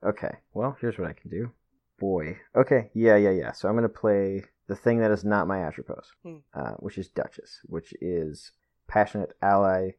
Okay, 0.04 0.36
well, 0.54 0.76
here's 0.80 0.98
what 0.98 1.08
I 1.08 1.12
can 1.12 1.30
do. 1.30 1.50
Boy. 1.98 2.38
Okay, 2.54 2.90
yeah, 2.94 3.16
yeah, 3.16 3.30
yeah. 3.30 3.52
So 3.52 3.68
I'm 3.68 3.74
going 3.74 3.82
to 3.82 3.88
play 3.88 4.44
the 4.68 4.76
thing 4.76 5.00
that 5.00 5.10
is 5.10 5.24
not 5.24 5.46
my 5.46 5.60
Atropos, 5.60 6.06
Hmm. 6.22 6.36
uh, 6.54 6.72
which 6.78 6.98
is 6.98 7.08
Duchess, 7.08 7.60
which 7.64 7.92
is 8.00 8.52
passionate 8.88 9.32
ally, 9.42 9.90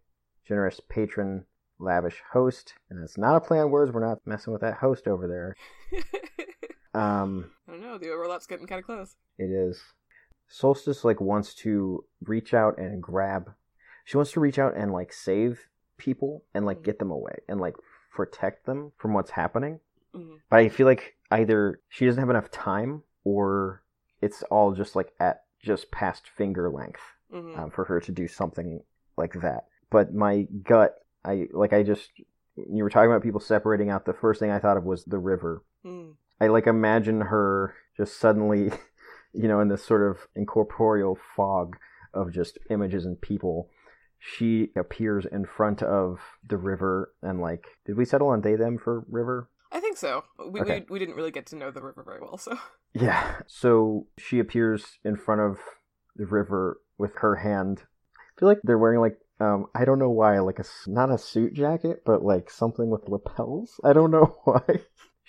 generous 0.47 0.79
patron, 0.89 1.45
lavish 1.79 2.21
host. 2.33 2.73
And 2.89 3.03
it's 3.03 3.17
not 3.17 3.35
a 3.35 3.41
play 3.41 3.59
on 3.59 3.69
words. 3.71 3.91
We're 3.91 4.05
not 4.07 4.19
messing 4.25 4.53
with 4.53 4.61
that 4.61 4.75
host 4.77 5.07
over 5.07 5.27
there. 5.27 5.55
Um, 6.93 7.51
I 7.67 7.73
don't 7.73 7.81
know, 7.83 7.99
the 7.99 8.09
overlap's 8.09 8.47
getting 8.47 8.65
kind 8.65 8.79
of 8.79 8.85
close. 8.85 9.15
it 9.37 9.51
is. 9.51 9.79
Solstice, 10.47 11.03
like, 11.03 11.19
wants 11.21 11.53
to 11.55 12.03
reach 12.23 12.53
out 12.53 12.77
and 12.77 13.01
grab. 13.01 13.53
She 14.05 14.17
wants 14.17 14.31
to 14.33 14.39
reach 14.39 14.57
out 14.59 14.75
and, 14.75 14.91
like, 14.91 15.11
save 15.11 15.67
people 15.97 16.43
and, 16.53 16.65
like, 16.65 16.83
get 16.83 16.99
them 16.99 17.11
away 17.11 17.39
and, 17.47 17.59
like, 17.59 17.75
protect 18.13 18.65
them 18.65 18.91
from 18.97 19.13
what's 19.13 19.31
happening. 19.31 19.79
Mhm. 20.15 20.39
But 20.49 20.59
I 20.59 20.69
feel 20.69 20.85
like 20.87 21.15
either 21.31 21.81
she 21.89 22.05
doesn't 22.05 22.21
have 22.21 22.29
enough 22.29 22.49
time 22.49 23.03
or 23.23 23.83
it's 24.21 24.41
all 24.43 24.71
just 24.73 24.95
like 24.95 25.13
at 25.19 25.43
just 25.59 25.91
past 25.91 26.27
finger 26.29 26.69
length 26.69 27.01
Mhm. 27.31 27.57
um, 27.57 27.69
for 27.69 27.83
her 27.85 27.99
to 27.99 28.11
do 28.11 28.27
something 28.27 28.81
like 29.17 29.33
that. 29.41 29.67
But 29.89 30.13
my 30.13 30.47
gut, 30.63 31.05
I 31.25 31.49
like, 31.51 31.73
I 31.73 31.83
just 31.83 32.09
you 32.55 32.83
were 32.83 32.89
talking 32.89 33.11
about 33.11 33.21
people 33.21 33.39
separating 33.39 33.89
out. 33.91 34.05
The 34.05 34.13
first 34.13 34.39
thing 34.39 34.49
I 34.49 34.57
thought 34.59 34.77
of 34.77 34.83
was 34.85 35.03
the 35.05 35.19
river. 35.19 35.61
Mm. 35.85 36.15
I 36.41 36.47
like 36.47 36.65
imagine 36.65 37.21
her 37.21 37.75
just 37.95 38.17
suddenly, 38.17 38.71
you 39.37 39.47
know, 39.47 39.59
in 39.61 39.67
this 39.69 39.85
sort 39.85 40.09
of 40.09 40.27
incorporeal 40.35 41.17
fog 41.35 41.75
of 42.13 42.31
just 42.33 42.57
images 42.69 43.05
and 43.05 43.19
people. 43.21 43.69
She 44.19 44.69
appears 44.75 45.27
in 45.31 45.45
front 45.45 45.83
of 45.83 46.17
the 46.47 46.57
river 46.57 47.13
and 47.21 47.39
like, 47.39 47.65
did 47.85 47.95
we 47.97 48.03
settle 48.05 48.29
on 48.29 48.41
they 48.41 48.55
them 48.55 48.77
for 48.83 49.05
river? 49.09 49.49
I 49.71 49.79
think 49.79 49.97
so. 49.97 50.23
We, 50.51 50.61
Okay. 50.61 50.79
we 50.89 50.93
we 50.93 50.99
didn't 50.99 51.15
really 51.15 51.31
get 51.31 51.45
to 51.47 51.55
know 51.55 51.69
the 51.71 51.83
river 51.83 52.03
very 52.03 52.19
well, 52.21 52.37
so. 52.37 52.57
Yeah. 52.93 53.35
So 53.45 54.07
she 54.17 54.39
appears 54.39 54.97
in 55.03 55.17
front 55.17 55.41
of 55.41 55.59
the 56.15 56.25
river 56.25 56.79
with 56.97 57.11
her 57.17 57.35
hand. 57.35 57.83
I 58.17 58.39
feel 58.39 58.49
like 58.49 58.59
they're 58.63 58.77
wearing 58.79 59.01
like 59.01 59.17
um 59.39 59.67
I 59.75 59.85
don't 59.85 59.99
know 59.99 60.09
why 60.09 60.39
like 60.39 60.57
a 60.59 60.65
not 60.87 61.11
a 61.11 61.17
suit 61.19 61.53
jacket 61.53 62.01
but 62.05 62.23
like 62.23 62.49
something 62.49 62.89
with 62.89 63.07
lapels. 63.07 63.79
I 63.83 63.93
don't 63.93 64.09
know 64.09 64.35
why. 64.45 64.63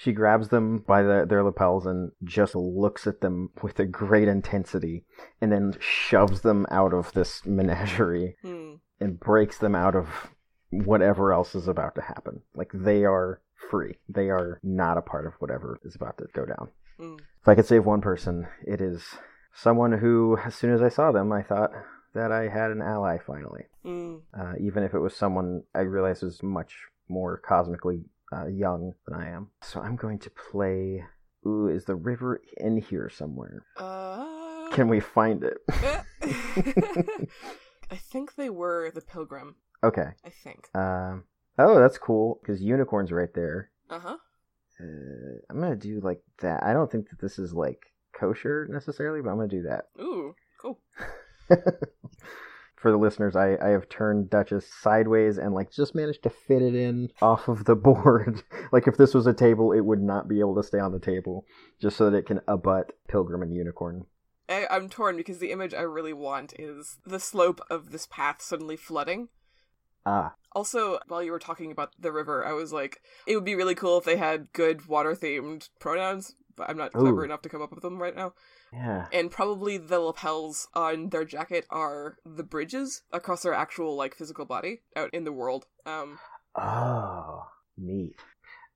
She 0.01 0.13
grabs 0.13 0.51
them 0.51 0.79
by 0.87 1.03
the, 1.03 1.27
their 1.29 1.43
lapels 1.43 1.85
and 1.85 2.13
just 2.23 2.55
looks 2.55 3.09
at 3.09 3.21
them 3.21 3.51
with 3.65 3.81
a 3.81 3.85
great 3.85 4.29
intensity 4.29 5.05
and 5.41 5.51
then 5.51 5.75
shoves 5.81 6.43
them 6.43 6.67
out 6.71 6.95
of 6.95 7.13
this 7.15 7.45
menagerie 7.45 8.37
Hmm. 8.43 8.75
and 9.01 9.19
breaks 9.19 9.59
them 9.59 9.75
out 9.75 9.97
of 9.97 10.29
whatever 10.71 11.33
else 11.33 11.57
is 11.57 11.67
about 11.67 11.97
to 11.97 12.03
happen. 12.03 12.43
Like 12.55 12.71
they 12.73 13.05
are 13.05 13.41
free. 13.71 13.97
They 14.09 14.31
are 14.31 14.61
not 14.63 14.99
a 14.99 15.03
part 15.03 15.27
of 15.27 15.35
whatever 15.41 15.81
is 15.83 15.97
about 15.97 16.17
to 16.19 16.27
go 16.33 16.45
down. 16.47 16.69
Mm. 17.01 17.19
If 17.41 17.49
I 17.49 17.57
could 17.57 17.67
save 17.67 17.85
one 17.85 18.01
person, 18.01 18.47
it 18.65 18.81
is 18.81 19.03
someone 19.53 19.91
who, 19.91 20.39
as 20.45 20.55
soon 20.55 20.73
as 20.73 20.81
I 20.81 20.91
saw 20.91 21.11
them, 21.11 21.33
I 21.33 21.43
thought 21.43 21.73
that 22.15 22.31
I 22.31 22.47
had 22.47 22.71
an 22.71 22.83
ally 22.83 23.19
finally. 23.19 23.65
Mm. 23.85 24.21
Uh, 24.33 24.53
even 24.61 24.85
if 24.85 24.95
it 24.95 25.01
was 25.01 25.17
someone 25.17 25.65
I 25.75 25.81
realized 25.81 26.23
was 26.23 26.41
much 26.41 26.73
more 27.09 27.39
cosmically 27.39 28.05
uh, 28.33 28.47
young 28.47 28.95
than 29.07 29.21
I 29.21 29.31
am. 29.31 29.51
So 29.63 29.81
I'm 29.81 29.97
going 29.97 30.19
to 30.21 30.31
play. 30.31 31.05
Ooh, 31.47 31.69
is 31.69 31.85
the 31.85 31.95
river 31.95 32.41
in 32.57 32.77
here 32.79 33.09
somewhere? 33.09 33.65
Uh. 33.77 34.69
Can 34.73 34.89
we 34.89 35.01
find 35.01 35.45
it? 35.45 35.59
I 37.91 37.97
think 37.97 38.35
they 38.35 38.51
were 38.51 38.91
the 38.91 39.01
pilgrim. 39.01 39.57
okay. 39.83 40.11
I 40.25 40.31
think. 40.31 40.69
Um. 40.75 41.25
oh, 41.59 41.79
that's 41.79 41.99
cool 41.99 42.39
because 42.43 42.61
unicorn's 42.63 43.13
right 43.13 43.33
there. 43.35 43.71
Uh 43.89 43.99
huh. 44.01 44.17
Uh, 44.81 45.39
I'm 45.51 45.61
gonna 45.61 45.77
do 45.77 46.01
like 46.01 46.21
that. 46.41 46.63
I 46.63 46.73
don't 46.73 46.91
think 46.91 47.09
that 47.11 47.21
this 47.21 47.39
is 47.39 47.53
like 47.53 47.81
kosher 48.13 48.69
necessarily, 48.71 49.21
but 49.23 49.31
I'm 49.31 49.37
gonna 49.37 49.49
do 49.49 49.63
that. 49.63 49.87
Ooh, 50.01 50.35
cool. 50.61 50.81
For 52.81 52.93
the 52.93 52.97
listeners, 52.97 53.35
I, 53.35 53.57
I 53.57 53.71
have 53.71 53.89
turned 53.89 54.31
Duchess 54.31 54.67
sideways 54.83 55.37
and 55.37 55.53
like 55.53 55.73
just 55.73 55.95
managed 55.97 56.23
to 56.23 56.31
fit 56.31 56.63
it 56.63 56.75
in 56.77 57.11
off 57.21 57.49
of 57.49 57.65
the 57.65 57.75
board. 57.89 58.43
like 58.73 58.87
if 58.87 58.97
this 58.97 59.15
was 59.15 59.27
a 59.27 59.33
table, 59.35 59.73
it 59.73 59.81
would 59.85 60.01
not 60.01 60.29
be 60.29 60.39
able 60.41 60.55
to 60.57 60.63
stay 60.63 60.79
on 60.79 60.93
the 60.93 61.01
table, 61.01 61.45
just 61.81 61.97
so 61.97 62.09
that 62.09 62.17
it 62.17 62.27
can 62.27 62.41
abut 62.47 62.93
Pilgrim 63.09 63.43
and 63.43 63.55
Unicorn. 63.55 64.07
I, 64.49 64.67
I'm 64.71 64.89
torn 64.89 65.17
because 65.17 65.39
the 65.39 65.51
image 65.51 65.75
I 65.75 65.83
really 65.83 66.13
want 66.13 66.55
is 66.59 66.99
the 67.05 67.21
slope 67.21 67.61
of 67.69 67.91
this 67.91 68.07
path 68.07 68.41
suddenly 68.41 68.77
flooding. 68.77 69.29
Ah, 70.07 70.35
Also, 70.53 71.01
while 71.09 71.23
you 71.23 71.33
were 71.33 71.39
talking 71.39 71.71
about 71.71 71.91
the 71.99 72.13
river, 72.13 72.47
I 72.47 72.53
was 72.53 72.73
like, 72.73 73.03
it 73.27 73.35
would 73.35 73.45
be 73.45 73.57
really 73.57 73.75
cool 73.75 73.99
if 73.99 74.05
they 74.05 74.17
had 74.17 74.53
good 74.53 74.87
water 74.87 75.15
themed 75.15 75.69
pronouns, 75.81 76.35
but 76.57 76.71
I'm 76.71 76.79
not 76.79 76.93
clever 76.93 77.25
enough 77.25 77.43
to 77.43 77.49
come 77.51 77.61
up 77.61 77.73
with 77.73 77.83
them 77.83 78.01
right 78.01 78.17
now. 78.17 78.33
Yeah. 78.73 79.07
And 79.13 79.31
probably 79.31 79.79
the 79.79 80.01
lapels 80.01 80.69
on 80.75 81.09
their 81.11 81.25
jacket 81.25 81.67
are 81.71 82.17
the 82.25 82.43
bridges 82.45 83.03
across 83.13 83.43
their 83.43 83.55
actual 83.55 83.97
like 83.97 84.15
physical 84.15 84.45
body 84.45 84.83
out 84.97 85.11
in 85.13 85.25
the 85.25 85.33
world. 85.33 85.67
Um, 85.87 86.19
Oh, 86.57 87.47
neat. 87.77 88.17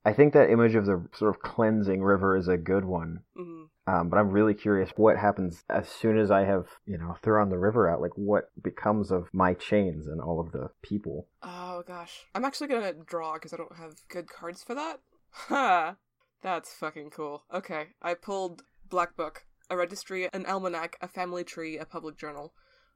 I 0.04 0.12
think 0.12 0.32
that 0.32 0.50
image 0.50 0.74
of 0.74 0.86
the 0.86 1.06
sort 1.14 1.34
of 1.34 1.42
cleansing 1.42 2.02
river 2.02 2.36
is 2.36 2.48
a 2.48 2.56
good 2.56 2.84
one. 2.84 3.20
mhm. 3.36 3.68
Um, 3.86 4.08
but 4.08 4.16
I'm 4.18 4.30
really 4.30 4.54
curious 4.54 4.90
what 4.96 5.16
happens 5.16 5.64
as 5.68 5.88
soon 5.88 6.16
as 6.16 6.30
I 6.30 6.44
have, 6.44 6.66
you 6.86 6.98
know, 6.98 7.16
thrown 7.22 7.50
the 7.50 7.58
river 7.58 7.90
out. 7.90 8.00
Like, 8.00 8.16
what 8.16 8.50
becomes 8.62 9.10
of 9.10 9.28
my 9.32 9.54
chains 9.54 10.06
and 10.06 10.20
all 10.20 10.38
of 10.38 10.52
the 10.52 10.70
people? 10.82 11.26
Oh 11.42 11.82
gosh, 11.86 12.26
I'm 12.34 12.44
actually 12.44 12.68
gonna 12.68 12.92
draw 12.92 13.34
because 13.34 13.52
I 13.52 13.56
don't 13.56 13.76
have 13.76 13.94
good 14.08 14.28
cards 14.28 14.62
for 14.62 14.74
that. 14.74 15.00
Ha, 15.48 15.96
that's 16.42 16.74
fucking 16.74 17.10
cool. 17.10 17.44
Okay, 17.52 17.88
I 18.02 18.14
pulled 18.14 18.62
Black 18.88 19.16
Book, 19.16 19.46
a 19.70 19.76
registry, 19.76 20.28
an 20.32 20.46
almanac, 20.46 20.96
a 21.00 21.08
family 21.08 21.44
tree, 21.44 21.78
a 21.78 21.84
public 21.84 22.16
journal, 22.16 22.52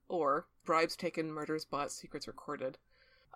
or 0.08 0.46
bribes 0.64 0.96
taken, 0.96 1.32
murders 1.32 1.64
bought, 1.64 1.92
secrets 1.92 2.26
recorded. 2.26 2.78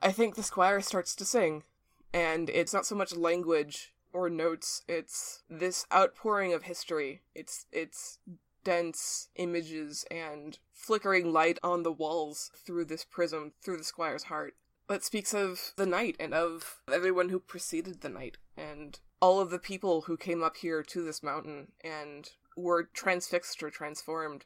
I 0.03 0.13
think 0.13 0.35
the 0.35 0.43
squire 0.43 0.81
starts 0.81 1.15
to 1.17 1.25
sing, 1.25 1.65
and 2.13 2.49
it's 2.51 2.73
not 2.73 2.87
so 2.87 2.95
much 2.95 3.15
language 3.15 3.93
or 4.13 4.31
notes; 4.31 4.83
it's 4.89 5.43
this 5.49 5.87
outpouring 5.93 6.53
of 6.53 6.65
history. 6.65 7.23
It's 7.35 7.67
it's 7.73 8.19
dense 8.65 9.29
images 9.37 10.05
and 10.11 10.59
flickering 10.73 11.33
light 11.33 11.59
on 11.63 11.83
the 11.83 11.93
walls 11.93 12.51
through 12.55 12.85
this 12.85 13.05
prism, 13.05 13.53
through 13.63 13.77
the 13.79 13.85
squire's 13.85 14.25
heart, 14.25 14.55
that 14.89 15.05
speaks 15.05 15.33
of 15.33 15.73
the 15.77 15.87
night 15.87 16.17
and 16.19 16.35
of 16.35 16.81
everyone 16.93 17.29
who 17.29 17.39
preceded 17.39 18.01
the 18.01 18.09
night 18.09 18.37
and 18.57 18.99
all 19.21 19.41
of 19.41 19.51
the 19.51 19.59
people 19.59 20.03
who 20.03 20.17
came 20.17 20.43
up 20.43 20.57
here 20.57 20.83
to 20.83 21.05
this 21.05 21.23
mountain 21.23 21.73
and 21.85 22.31
were 22.57 22.85
transfixed 22.95 23.63
or 23.63 23.71
transformed 23.71 24.45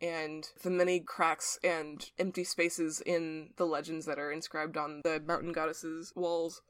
and 0.00 0.50
the 0.62 0.70
many 0.70 1.00
cracks 1.00 1.58
and 1.64 2.10
empty 2.18 2.44
spaces 2.44 3.00
in 3.00 3.50
the 3.56 3.64
legends 3.66 4.06
that 4.06 4.18
are 4.18 4.30
inscribed 4.30 4.76
on 4.76 5.00
the 5.04 5.20
mountain 5.26 5.52
goddesses' 5.52 6.12
walls. 6.14 6.62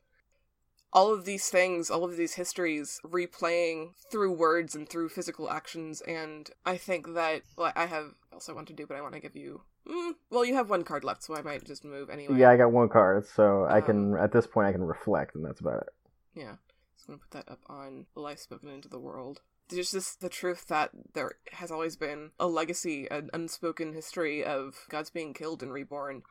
All 0.93 1.12
of 1.12 1.26
these 1.26 1.51
things, 1.51 1.91
all 1.91 2.05
of 2.05 2.16
these 2.16 2.35
histories 2.35 2.99
replaying 3.05 3.91
through 4.11 4.33
words 4.33 4.74
and 4.74 4.89
through 4.89 5.11
physical 5.11 5.51
actions, 5.51 6.01
and 6.03 6.51
I 6.64 6.79
think 6.79 7.12
that 7.14 7.43
well, 7.57 7.72
I 7.76 7.85
have 7.85 8.14
also 8.33 8.55
want 8.55 8.68
to 8.68 8.72
do, 8.72 8.87
but 8.87 8.97
I 8.97 9.03
want 9.03 9.12
to 9.12 9.20
give 9.20 9.37
you. 9.37 9.62
Mm, 9.87 10.14
well, 10.31 10.45
you 10.45 10.55
have 10.55 10.70
one 10.70 10.85
card 10.85 11.05
left, 11.05 11.22
so 11.22 11.37
I 11.37 11.43
might 11.43 11.64
just 11.64 11.85
move 11.85 12.09
anyway. 12.09 12.39
Yeah, 12.39 12.51
I 12.51 12.57
got 12.57 12.72
one 12.72 12.89
card, 12.89 13.26
so 13.26 13.64
I 13.64 13.81
Um, 13.81 13.83
can 13.83 14.16
at 14.16 14.33
this 14.33 14.47
point 14.47 14.66
I 14.68 14.72
can 14.72 14.83
reflect, 14.83 15.35
and 15.35 15.45
that's 15.45 15.61
about 15.61 15.83
it. 15.83 15.89
Yeah. 16.35 16.57
So 16.97 17.12
I'm 17.12 17.14
gonna 17.14 17.18
put 17.18 17.31
that 17.33 17.53
up 17.53 17.61
on 17.66 18.07
the 18.14 18.20
life 18.20 18.39
spoken 18.39 18.70
into 18.70 18.89
the 18.89 18.99
world. 18.99 19.43
There's 19.69 19.93
just 19.93 20.21
the 20.21 20.29
truth 20.29 20.66
that 20.69 20.91
there 21.14 21.33
has 21.53 21.71
always 21.71 21.97
been 21.97 22.31
a 22.41 22.47
legacy, 22.47 23.07
an 23.11 23.31
unspoken 23.33 23.93
history 23.93 24.45
of 24.45 24.87
gods 24.89 25.11
being 25.11 25.35
killed 25.35 25.62
and 25.62 25.73
reborn. 25.73 26.23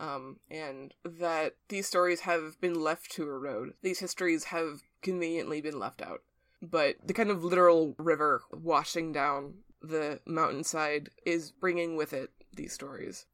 Um, 0.00 0.38
and 0.50 0.94
that 1.04 1.56
these 1.68 1.88
stories 1.88 2.20
have 2.20 2.60
been 2.60 2.80
left 2.80 3.10
to 3.12 3.28
erode. 3.28 3.74
These 3.82 3.98
histories 3.98 4.44
have 4.44 4.82
conveniently 5.02 5.60
been 5.60 5.78
left 5.78 6.00
out. 6.00 6.22
But 6.62 6.96
the 7.04 7.14
kind 7.14 7.30
of 7.30 7.44
literal 7.44 7.94
river 7.98 8.42
washing 8.52 9.12
down 9.12 9.54
the 9.80 10.20
mountainside 10.26 11.10
is 11.24 11.50
bringing 11.50 11.96
with 11.96 12.12
it 12.12 12.30
these 12.54 12.72
stories. 12.72 13.26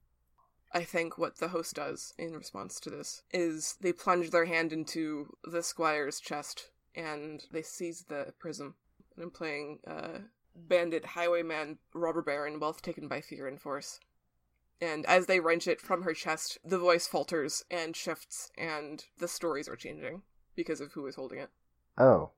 I 0.73 0.83
think 0.83 1.17
what 1.17 1.39
the 1.39 1.49
host 1.49 1.77
does 1.77 2.15
in 2.19 2.35
response 2.35 2.81
to 2.81 2.91
this 2.91 3.23
is 3.33 3.77
they 3.81 3.93
plunge 3.93 4.31
their 4.31 4.47
hand 4.47 4.73
into 4.73 5.37
the 5.45 5.63
squire's 5.63 6.19
chest 6.19 6.71
and 6.97 7.45
they 7.53 7.63
seize 7.63 8.05
the 8.09 8.35
prism. 8.39 8.75
And 9.17 9.25
I'm 9.25 9.31
playing 9.31 9.81
uh, 9.87 10.19
bandit, 10.55 11.05
highwayman, 11.05 11.79
robber 11.95 12.23
baron, 12.23 12.61
wealth 12.61 12.83
taken 12.83 13.09
by 13.09 13.21
fear 13.21 13.47
and 13.47 13.61
force. 13.61 14.01
And 14.81 15.07
as 15.07 15.27
they 15.27 15.41
wrench 15.41 15.67
it 15.67 15.81
from 15.81 16.03
her 16.03 16.15
chest, 16.15 16.59
the 16.65 16.79
voice 16.79 17.07
falters 17.07 17.65
and 17.71 17.95
shifts, 17.95 18.51
and 18.59 19.05
the 19.19 19.29
stories 19.29 19.69
are 19.69 19.77
changing 19.77 20.23
because 20.57 20.81
of 20.81 20.93
who 20.93 21.07
is 21.07 21.15
holding 21.15 21.39
it. 21.39 21.51
Oh, 21.97 22.31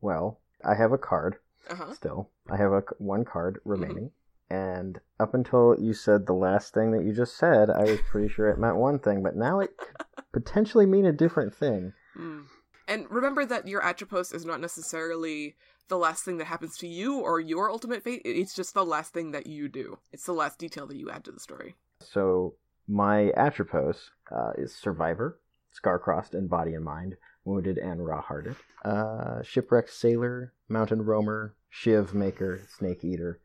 well, 0.00 0.40
I 0.64 0.74
have 0.74 0.92
a 0.92 0.98
card 0.98 1.36
Uh 1.68 1.74
huh. 1.74 1.92
still. 1.94 2.30
I 2.50 2.56
have 2.56 2.72
a 2.72 2.82
one 2.98 3.24
card 3.24 3.60
remaining, 3.64 4.12
and 4.48 5.00
up 5.18 5.34
until 5.34 5.76
you 5.78 5.94
said 5.94 6.26
the 6.26 6.32
last 6.32 6.72
thing 6.72 6.92
that 6.92 7.04
you 7.04 7.12
just 7.12 7.36
said, 7.36 7.70
I 7.70 7.82
was 7.82 8.00
pretty 8.08 8.28
sure 8.28 8.48
it 8.48 8.58
meant 8.58 8.76
one 8.76 8.98
thing, 9.00 9.22
but 9.22 9.34
now 9.36 9.60
it 9.60 9.76
could 9.76 9.96
potentially 10.32 10.86
mean 10.86 11.06
a 11.06 11.12
different 11.12 11.54
thing. 11.54 11.92
Mm. 12.16 12.44
And 12.86 13.10
remember 13.10 13.46
that 13.46 13.66
your 13.66 13.82
Atropos 13.82 14.32
is 14.32 14.44
not 14.44 14.60
necessarily 14.60 15.56
the 15.88 15.98
last 15.98 16.24
thing 16.24 16.38
that 16.38 16.46
happens 16.46 16.76
to 16.78 16.88
you 16.88 17.20
or 17.20 17.40
your 17.40 17.70
ultimate 17.70 18.02
fate. 18.02 18.22
It's 18.24 18.54
just 18.54 18.74
the 18.74 18.84
last 18.84 19.12
thing 19.12 19.32
that 19.32 19.46
you 19.46 19.68
do. 19.68 19.98
It's 20.12 20.26
the 20.26 20.32
last 20.32 20.58
detail 20.58 20.86
that 20.86 20.96
you 20.96 21.10
add 21.10 21.24
to 21.24 21.32
the 21.32 21.40
story. 21.40 21.76
So 22.00 22.54
my 22.88 23.32
Atropos 23.36 24.10
uh, 24.30 24.52
is 24.56 24.74
Survivor, 24.74 25.40
Scar-crossed 25.72 26.34
in 26.34 26.48
body 26.48 26.74
and 26.74 26.84
mind, 26.84 27.16
wounded 27.44 27.78
and 27.78 28.04
raw-hearted, 28.04 28.56
uh, 28.84 29.42
shipwrecked 29.42 29.90
sailor, 29.90 30.52
mountain 30.68 31.02
roamer, 31.02 31.54
shiv 31.68 32.14
maker, 32.14 32.60
snake 32.78 33.04
eater. 33.04 33.40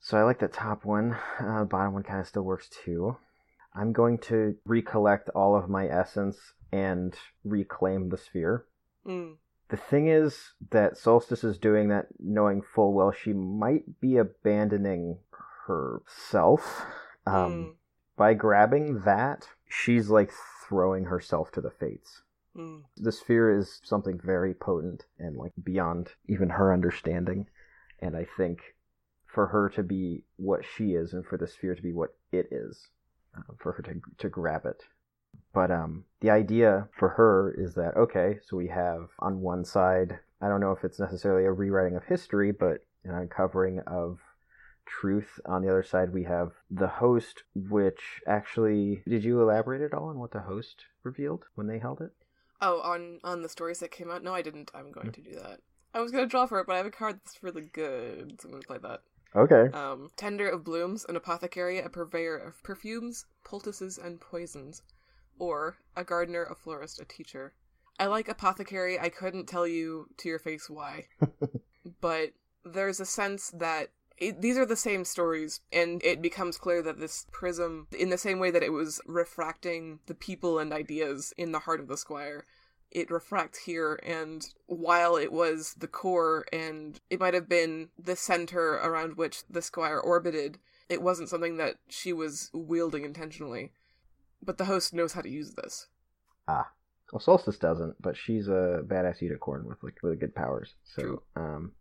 So 0.00 0.18
I 0.18 0.22
like 0.22 0.38
the 0.38 0.48
top 0.48 0.84
one. 0.84 1.16
Uh, 1.38 1.64
bottom 1.64 1.94
one 1.94 2.02
kind 2.02 2.20
of 2.20 2.26
still 2.26 2.42
works 2.42 2.68
too. 2.84 3.16
I'm 3.74 3.92
going 3.92 4.18
to 4.18 4.56
recollect 4.64 5.30
all 5.30 5.56
of 5.56 5.68
my 5.68 5.86
essence 5.88 6.38
and 6.72 7.14
reclaim 7.44 8.08
the 8.08 8.18
sphere. 8.18 8.66
Mm. 9.06 9.36
The 9.70 9.76
thing 9.76 10.08
is 10.08 10.52
that 10.70 10.96
Solstice 10.96 11.42
is 11.42 11.58
doing 11.58 11.88
that 11.88 12.08
knowing 12.18 12.62
full 12.62 12.92
well 12.92 13.12
she 13.12 13.32
might 13.32 14.00
be 14.00 14.16
abandoning 14.16 15.18
herself. 15.66 16.84
Um, 17.26 17.52
Mm. 17.52 17.74
By 18.16 18.34
grabbing 18.34 19.00
that, 19.00 19.48
she's 19.68 20.08
like 20.08 20.30
throwing 20.68 21.06
herself 21.06 21.50
to 21.52 21.60
the 21.60 21.70
fates. 21.70 22.22
Mm. 22.56 22.82
The 22.96 23.10
sphere 23.10 23.50
is 23.50 23.80
something 23.82 24.20
very 24.22 24.54
potent 24.54 25.06
and 25.18 25.36
like 25.36 25.52
beyond 25.62 26.10
even 26.28 26.50
her 26.50 26.72
understanding. 26.72 27.48
And 27.98 28.16
I 28.16 28.24
think 28.36 28.76
for 29.26 29.48
her 29.48 29.68
to 29.70 29.82
be 29.82 30.22
what 30.36 30.64
she 30.64 30.92
is 30.92 31.12
and 31.12 31.26
for 31.26 31.36
the 31.36 31.48
sphere 31.48 31.74
to 31.74 31.82
be 31.82 31.92
what 31.92 32.14
it 32.30 32.48
is, 32.52 32.88
uh, 33.36 33.54
for 33.58 33.72
her 33.72 33.82
to, 33.82 34.00
to 34.18 34.28
grab 34.28 34.64
it. 34.64 34.84
But 35.52 35.70
um, 35.70 36.04
the 36.20 36.30
idea 36.30 36.88
for 36.98 37.10
her 37.10 37.54
is 37.56 37.74
that, 37.74 37.96
okay, 37.96 38.38
so 38.46 38.56
we 38.56 38.68
have 38.68 39.08
on 39.18 39.40
one 39.40 39.64
side, 39.64 40.18
I 40.40 40.48
don't 40.48 40.60
know 40.60 40.72
if 40.72 40.84
it's 40.84 40.98
necessarily 40.98 41.44
a 41.44 41.52
rewriting 41.52 41.96
of 41.96 42.04
history, 42.04 42.52
but 42.52 42.84
an 43.04 43.14
uncovering 43.14 43.80
of 43.80 44.18
truth. 44.86 45.40
On 45.46 45.62
the 45.62 45.68
other 45.68 45.82
side, 45.82 46.12
we 46.12 46.24
have 46.24 46.52
the 46.70 46.88
host, 46.88 47.44
which 47.54 48.22
actually, 48.26 49.02
did 49.06 49.24
you 49.24 49.40
elaborate 49.40 49.82
at 49.82 49.94
all 49.94 50.08
on 50.08 50.18
what 50.18 50.32
the 50.32 50.40
host 50.40 50.86
revealed 51.02 51.44
when 51.54 51.66
they 51.66 51.78
held 51.78 52.00
it? 52.00 52.12
Oh, 52.60 52.80
on 52.80 53.20
on 53.22 53.42
the 53.42 53.48
stories 53.48 53.80
that 53.80 53.90
came 53.90 54.10
out? 54.10 54.22
No, 54.22 54.34
I 54.34 54.42
didn't. 54.42 54.70
I'm 54.74 54.90
going 54.90 55.12
to 55.12 55.20
do 55.20 55.32
that. 55.34 55.60
I 55.92 56.00
was 56.00 56.10
going 56.10 56.24
to 56.24 56.30
draw 56.30 56.46
for 56.46 56.60
it, 56.60 56.66
but 56.66 56.74
I 56.74 56.78
have 56.78 56.86
a 56.86 56.90
card 56.90 57.20
that's 57.24 57.42
really 57.42 57.68
good, 57.72 58.40
so 58.40 58.46
I'm 58.46 58.52
going 58.52 58.62
to 58.62 58.66
play 58.66 58.78
that. 58.78 59.02
Okay. 59.36 59.76
Um, 59.76 60.10
Tender 60.16 60.48
of 60.48 60.64
Blooms, 60.64 61.04
an 61.08 61.16
apothecary, 61.16 61.78
a 61.78 61.88
purveyor 61.88 62.36
of 62.36 62.62
perfumes, 62.62 63.26
poultices, 63.44 63.98
and 63.98 64.20
poisons. 64.20 64.82
Or 65.38 65.76
a 65.96 66.04
gardener, 66.04 66.44
a 66.44 66.54
florist, 66.54 67.00
a 67.00 67.04
teacher. 67.04 67.54
I 67.98 68.06
like 68.06 68.28
apothecary. 68.28 68.98
I 68.98 69.08
couldn't 69.08 69.46
tell 69.46 69.66
you 69.66 70.08
to 70.18 70.28
your 70.28 70.38
face 70.38 70.68
why. 70.68 71.06
but 72.00 72.30
there's 72.64 73.00
a 73.00 73.06
sense 73.06 73.50
that 73.50 73.90
it, 74.16 74.40
these 74.40 74.56
are 74.56 74.66
the 74.66 74.76
same 74.76 75.04
stories, 75.04 75.60
and 75.72 76.02
it 76.04 76.22
becomes 76.22 76.56
clear 76.56 76.82
that 76.82 77.00
this 77.00 77.26
prism, 77.32 77.88
in 77.96 78.10
the 78.10 78.18
same 78.18 78.38
way 78.38 78.50
that 78.50 78.62
it 78.62 78.72
was 78.72 79.00
refracting 79.06 79.98
the 80.06 80.14
people 80.14 80.58
and 80.58 80.72
ideas 80.72 81.34
in 81.36 81.52
the 81.52 81.60
heart 81.60 81.80
of 81.80 81.88
the 81.88 81.96
squire, 81.96 82.46
it 82.90 83.10
refracts 83.10 83.58
here. 83.58 83.98
And 84.04 84.46
while 84.66 85.16
it 85.16 85.32
was 85.32 85.74
the 85.74 85.88
core 85.88 86.46
and 86.52 87.00
it 87.10 87.18
might 87.18 87.34
have 87.34 87.48
been 87.48 87.88
the 87.98 88.16
center 88.16 88.74
around 88.74 89.16
which 89.16 89.42
the 89.50 89.62
squire 89.62 89.98
orbited, 89.98 90.58
it 90.88 91.02
wasn't 91.02 91.28
something 91.28 91.56
that 91.56 91.76
she 91.88 92.12
was 92.12 92.50
wielding 92.52 93.04
intentionally. 93.04 93.72
But 94.44 94.58
the 94.58 94.66
host 94.66 94.92
knows 94.92 95.12
how 95.14 95.22
to 95.22 95.28
use 95.28 95.54
this. 95.54 95.86
Ah. 96.46 96.70
Well, 97.12 97.20
Solstice 97.20 97.58
doesn't, 97.58 98.00
but 98.00 98.16
she's 98.16 98.48
a 98.48 98.82
badass 98.84 99.20
unicorn 99.20 99.66
with 99.68 99.82
like 99.82 100.02
really 100.02 100.16
good 100.16 100.34
powers. 100.34 100.74
So, 100.84 101.02
True. 101.02 101.22
um, 101.36 101.72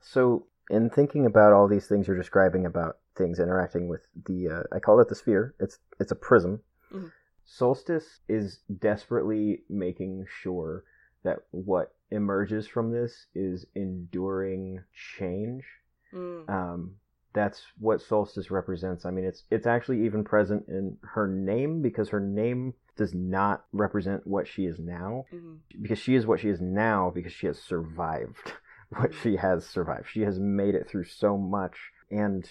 so 0.00 0.46
in 0.70 0.88
thinking 0.88 1.26
about 1.26 1.52
all 1.52 1.68
these 1.68 1.86
things 1.88 2.06
you're 2.06 2.16
describing 2.16 2.64
about 2.64 2.98
things 3.16 3.38
interacting 3.38 3.88
with 3.88 4.06
the, 4.26 4.48
uh, 4.48 4.62
I 4.74 4.78
call 4.78 5.00
it 5.00 5.08
the 5.08 5.14
sphere. 5.14 5.54
It's 5.58 5.78
it's 5.98 6.12
a 6.12 6.16
prism. 6.16 6.62
Mhm. 6.92 7.12
Solstice 7.44 8.20
is 8.28 8.60
desperately 8.78 9.64
making 9.68 10.26
sure 10.40 10.84
that 11.24 11.40
what 11.50 11.94
emerges 12.10 12.66
from 12.66 12.92
this 12.92 13.26
is 13.34 13.66
enduring 13.74 14.82
change. 15.18 15.64
Mm. 16.12 16.48
Um, 16.48 16.99
that's 17.32 17.62
what 17.78 18.00
solstice 18.02 18.50
represents. 18.50 19.04
I 19.04 19.10
mean, 19.10 19.24
it's 19.24 19.44
it's 19.50 19.66
actually 19.66 20.04
even 20.04 20.24
present 20.24 20.66
in 20.68 20.96
her 21.02 21.26
name 21.26 21.82
because 21.82 22.08
her 22.08 22.20
name 22.20 22.74
does 22.96 23.14
not 23.14 23.64
represent 23.72 24.26
what 24.26 24.46
she 24.46 24.66
is 24.66 24.78
now 24.78 25.24
Mhm. 25.32 25.58
because 25.80 25.98
she 25.98 26.14
is 26.14 26.26
what 26.26 26.40
she 26.40 26.48
is 26.48 26.60
now 26.60 27.10
because 27.10 27.32
she 27.32 27.46
has 27.46 27.58
survived 27.58 28.52
what 28.90 29.14
she 29.14 29.36
has 29.36 29.66
survived. 29.66 30.08
She 30.08 30.22
has 30.22 30.38
made 30.38 30.74
it 30.74 30.88
through 30.88 31.04
so 31.04 31.38
much 31.38 31.92
and 32.10 32.48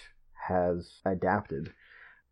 has 0.48 1.00
adapted 1.04 1.72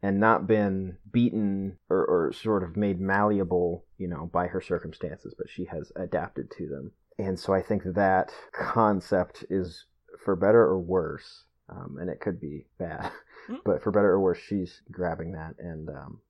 and 0.03 0.19
not 0.21 0.47
been 0.47 0.97
beaten 1.13 1.77
or, 1.91 2.05
or 2.07 2.33
sort 2.33 2.63
of 2.63 2.77
made 2.77 3.01
malleable, 3.01 3.85
you 3.99 4.09
know, 4.09 4.27
by 4.33 4.47
her 4.47 4.61
circumstances, 4.61 5.35
but 5.37 5.51
she 5.51 5.65
has 5.67 5.93
adapted 5.97 6.51
to 6.53 6.69
them. 6.69 6.93
And 7.19 7.39
so 7.39 7.53
I 7.53 7.63
think 7.63 7.83
that 7.85 8.33
concept 8.53 9.45
is, 9.51 9.87
for 10.25 10.37
better 10.37 10.63
or 10.63 10.79
worse, 10.79 11.45
um, 11.69 11.99
and 12.01 12.09
it 12.11 12.21
could 12.21 12.41
be 12.41 12.67
bad, 12.79 13.11
Mm. 13.49 13.61
but 13.65 13.83
for 13.83 13.91
better 13.91 14.11
or 14.11 14.21
worse, 14.21 14.39
she's 14.39 14.83
grabbing 14.91 15.33
that. 15.33 15.55
And 15.59 15.89
um, 15.89 16.21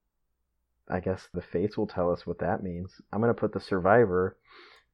I 0.89 1.01
guess 1.01 1.28
the 1.34 1.43
fates 1.43 1.76
will 1.76 1.86
tell 1.86 2.12
us 2.12 2.26
what 2.26 2.39
that 2.39 2.62
means. 2.62 3.01
I'm 3.12 3.20
going 3.20 3.34
to 3.34 3.41
put 3.41 3.53
the 3.53 3.61
survivor 3.61 4.36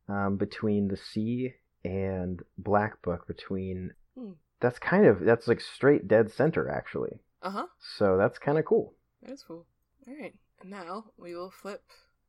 um, 0.08 0.36
between 0.36 0.88
the 0.88 0.96
sea 0.96 1.54
and 1.84 2.42
Black 2.58 3.02
Book, 3.02 3.26
between. 3.26 3.92
Hmm. 4.18 4.32
That's 4.60 4.78
kind 4.78 5.04
of 5.04 5.20
that's 5.20 5.46
like 5.46 5.60
straight 5.60 6.08
dead 6.08 6.32
center 6.32 6.70
actually. 6.70 7.18
Uh 7.42 7.50
huh. 7.50 7.66
So 7.98 8.16
that's 8.16 8.38
kind 8.38 8.56
of 8.56 8.64
cool. 8.64 8.94
That 9.22 9.32
is 9.32 9.42
cool. 9.42 9.66
Alright, 10.08 10.34
and 10.62 10.70
now 10.70 11.06
we 11.18 11.34
will 11.34 11.50
flip 11.50 11.82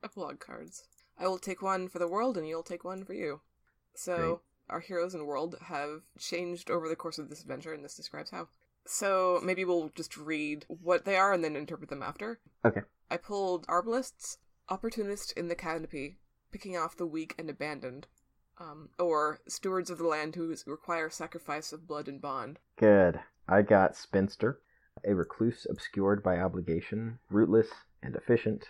epilogue 0.03 0.39
cards. 0.39 0.83
I 1.17 1.27
will 1.27 1.37
take 1.37 1.61
one 1.61 1.87
for 1.87 1.99
the 1.99 2.07
world, 2.07 2.37
and 2.37 2.47
you'll 2.47 2.63
take 2.63 2.83
one 2.83 3.05
for 3.05 3.13
you. 3.13 3.39
So, 3.93 4.15
Great. 4.17 4.37
Our 4.69 4.79
heroes 4.79 5.13
and 5.13 5.25
world 5.25 5.55
have 5.61 6.01
changed 6.17 6.69
over 6.69 6.89
the 6.89 6.95
course 6.95 7.19
of 7.19 7.29
this 7.29 7.41
adventure, 7.41 7.73
and 7.73 7.83
this 7.83 7.95
describes 7.95 8.31
how. 8.31 8.47
So 8.85 9.39
maybe 9.43 9.65
we'll 9.65 9.91
just 9.95 10.15
read 10.17 10.65
what 10.67 11.05
they 11.05 11.17
are 11.17 11.33
and 11.33 11.43
then 11.43 11.55
interpret 11.55 11.89
them 11.89 12.03
after. 12.03 12.39
Okay. 12.63 12.81
I 13.09 13.17
pulled 13.17 13.67
arbalists, 13.67 14.37
opportunist 14.69 15.31
in 15.33 15.47
the 15.47 15.55
canopy, 15.55 16.17
picking 16.51 16.77
off 16.77 16.97
the 16.97 17.05
weak 17.05 17.35
and 17.37 17.49
abandoned, 17.49 18.07
um, 18.59 18.89
or 18.99 19.39
stewards 19.47 19.89
of 19.89 19.97
the 19.97 20.07
land 20.07 20.35
who 20.35 20.55
require 20.65 21.09
sacrifice 21.09 21.73
of 21.73 21.87
blood 21.87 22.07
and 22.07 22.21
bond. 22.21 22.59
Good. 22.77 23.19
I 23.47 23.61
got 23.61 23.95
spinster, 23.95 24.59
a 25.03 25.13
recluse 25.13 25.67
obscured 25.69 26.23
by 26.23 26.39
obligation, 26.39 27.19
rootless 27.29 27.67
and 28.01 28.15
efficient. 28.15 28.69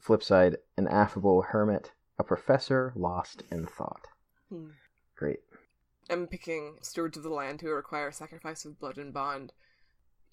Flip 0.00 0.22
side, 0.22 0.58
an 0.76 0.86
affable 0.86 1.42
hermit, 1.42 1.92
a 2.18 2.24
professor 2.24 2.92
lost 2.94 3.42
in 3.50 3.66
thought. 3.66 4.06
Hmm. 4.48 4.70
Great. 5.16 5.40
I'm 6.10 6.26
picking 6.26 6.78
stewards 6.82 7.16
of 7.16 7.22
the 7.22 7.30
land 7.30 7.60
who 7.60 7.70
require 7.70 8.10
sacrifice 8.12 8.64
of 8.64 8.78
blood 8.78 8.98
and 8.98 9.12
bond 9.12 9.52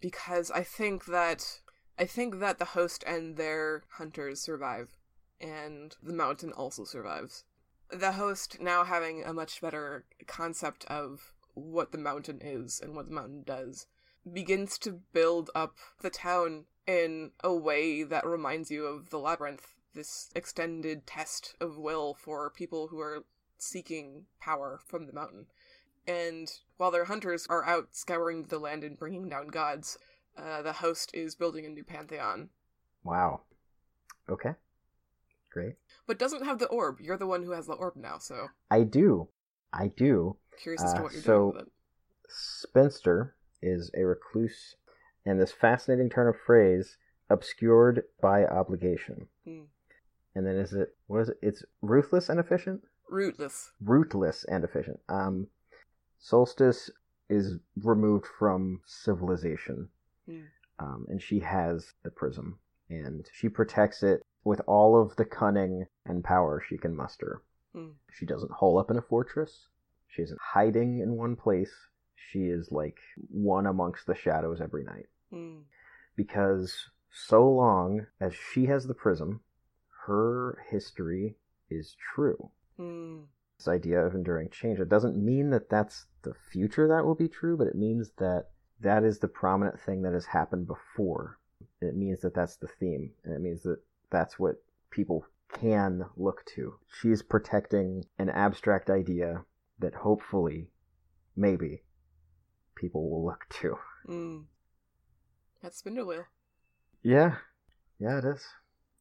because 0.02 0.52
I 0.52 0.64
think 0.64 1.06
that 1.06 1.62
I 1.98 2.06
think 2.06 2.40
that 2.40 2.58
the 2.58 2.66
host 2.66 3.04
and 3.06 3.38
their 3.38 3.84
hunters 3.98 4.42
survive 4.42 4.98
and 5.40 5.96
the 6.02 6.14
mountain 6.14 6.52
also 6.52 6.84
survives. 6.84 7.44
The 7.90 8.14
host 8.14 8.58
now 8.60 8.84
having 8.84 9.24
a 9.24 9.34
much 9.34 9.62
better 9.62 10.06
concept 10.26 10.86
of 10.86 11.34
what 11.54 11.92
the 11.92 11.98
mountain 11.98 12.40
is 12.42 12.80
and 12.82 12.96
what 12.96 13.08
the 13.08 13.14
mountain 13.14 13.44
does 13.44 13.88
begins 14.32 14.78
to 14.80 15.02
build 15.14 15.50
up 15.54 15.76
the 16.02 16.10
town 16.10 16.66
in 16.88 17.32
a 17.44 17.54
way 17.54 18.04
that 18.04 18.26
reminds 18.26 18.72
you 18.72 18.86
of 18.86 19.10
the 19.10 19.20
labyrinth 19.20 19.76
this 19.94 20.30
extended 20.36 21.06
test 21.06 21.56
of 21.60 21.78
will 21.78 22.14
for 22.14 22.50
people 22.50 22.88
who 22.88 23.00
are 23.00 23.26
seeking 23.62 24.26
power 24.39 24.80
from 24.88 25.05
the 25.05 25.14
mountain 25.14 25.45
and 26.07 26.51
while 26.78 26.89
their 26.91 27.05
hunters 27.05 27.45
are 27.49 27.64
out 27.66 27.89
scouring 27.91 28.43
the 28.49 28.57
land 28.57 28.84
and 28.84 28.97
bringing 28.97 29.30
down 29.30 29.47
gods 29.47 29.97
uh, 30.38 30.62
the 30.62 30.74
host 30.74 31.12
is 31.14 31.36
building 31.36 31.66
a 31.66 31.70
new 31.70 31.84
pantheon 31.84 32.49
Wow. 33.03 33.41
Okay. 34.30 34.53
Great. 35.51 35.76
but 36.07 36.18
doesn't 36.20 36.45
have 36.45 36.59
the 36.59 36.68
orb 36.68 36.99
you're 37.01 37.18
the 37.18 37.28
one 37.28 37.43
who 37.43 37.51
has 37.51 37.68
the 37.68 37.74
orb 37.74 37.95
now 37.95 38.18
so 38.18 38.47
I 38.70 38.84
do. 38.84 39.28
I 39.74 39.88
do. 39.95 40.38
curious 40.62 40.82
as 40.84 40.93
to 40.93 40.99
Uh, 40.99 41.03
what 41.03 41.12
you're 41.14 41.22
so- 41.22 41.51
doing 41.51 41.53
with 41.55 41.68
it 41.68 41.72
Spinster 42.34 43.36
is 43.62 43.91
a 43.95 44.05
recluse, 44.05 44.76
and 45.26 45.39
this 45.39 45.51
fascinating 45.51 46.09
turn 46.09 46.28
of 46.30 46.36
phrase, 46.39 46.97
obscured 47.30 48.03
by 48.22 48.45
obligation. 48.45 49.28
Hmm. 49.45 49.64
And 50.34 50.45
then 50.47 50.55
is 50.55 50.72
it, 50.74 50.95
what 51.07 51.20
is 51.24 51.30
it? 51.30 51.38
It's 51.41 51.64
ruthless 51.82 52.30
and 52.30 52.39
efficient? 52.39 52.84
Rootless 53.12 53.72
Rootless 53.82 54.45
and 54.45 54.64
efficient. 54.64 54.99
Um, 55.09 55.47
Solstice 56.20 56.89
is 57.30 57.57
removed 57.76 58.26
from 58.39 58.82
civilization, 58.86 59.89
um, 60.80 61.05
and 61.09 61.22
she 61.22 61.39
has 61.39 61.93
the 62.03 62.12
prism, 62.12 62.59
and 62.89 63.28
she 63.34 63.49
protects 63.49 64.03
it 64.03 64.22
with 64.43 64.62
all 64.68 64.99
of 64.99 65.16
the 65.16 65.26
cunning 65.26 65.86
and 66.05 66.24
power 66.24 66.64
she 66.68 66.78
can 66.78 66.95
muster. 66.95 67.41
Hmm. 67.74 67.91
She 68.12 68.26
doesn't 68.26 68.51
hole 68.51 68.78
up 68.78 68.91
in 68.91 68.97
a 68.97 69.01
fortress. 69.01 69.68
She 70.07 70.22
isn't 70.24 70.39
hiding 70.53 70.99
in 70.99 71.16
one 71.16 71.36
place. 71.36 71.72
She 72.16 72.45
is 72.45 72.72
like 72.72 72.99
one 73.30 73.66
amongst 73.66 74.07
the 74.07 74.16
shadows 74.16 74.59
every 74.62 74.84
night. 74.84 75.07
Hmm. 75.32 75.59
Because 76.16 76.89
so 77.12 77.49
long 77.49 78.07
as 78.20 78.34
she 78.34 78.66
has 78.66 78.88
the 78.88 78.93
prism, 78.93 79.41
her 80.05 80.64
history 80.70 81.36
is 81.70 81.95
true. 82.14 82.51
Hmm. 82.78 83.22
This 83.58 83.68
idea 83.68 84.06
of 84.06 84.16
enduring 84.16 84.50
change. 84.50 84.80
It 84.80 84.90
doesn't 84.90 85.24
mean 85.24 85.50
that 85.52 85.70
that's 85.70 86.08
the 86.24 86.34
future 86.34 86.88
that 86.88 87.06
will 87.06 87.16
be 87.16 87.28
true, 87.28 87.58
but 87.58 87.68
it 87.68 87.76
means 87.76 88.12
that 88.18 88.46
that 88.80 89.04
is 89.04 89.20
the 89.20 89.28
prominent 89.28 89.80
thing 89.80 90.02
that 90.02 90.14
has 90.14 90.26
happened 90.26 90.68
before. 90.68 91.38
It 91.82 91.96
means 91.96 92.22
that 92.22 92.34
that's 92.34 92.58
the 92.58 92.68
theme, 92.68 93.12
and 93.24 93.34
it 93.34 93.42
means 93.42 93.62
that 93.64 93.78
that's 94.10 94.40
what 94.40 94.56
people 94.90 95.26
can 95.54 96.06
look 96.16 96.44
to. 96.56 96.76
She's 97.02 97.22
protecting 97.22 98.06
an 98.18 98.30
abstract 98.30 98.90
idea 98.90 99.46
that 99.80 99.94
hopefully, 99.94 100.70
maybe, 101.36 101.84
people 102.76 103.10
will 103.10 103.26
look 103.26 103.46
to. 103.62 103.78
Hmm. 104.06 104.38
That's 105.62 105.78
spindle 105.78 106.08
wheel. 106.08 106.26
Yeah, 107.04 107.36
yeah, 108.00 108.18
it 108.18 108.26
is. 108.26 108.46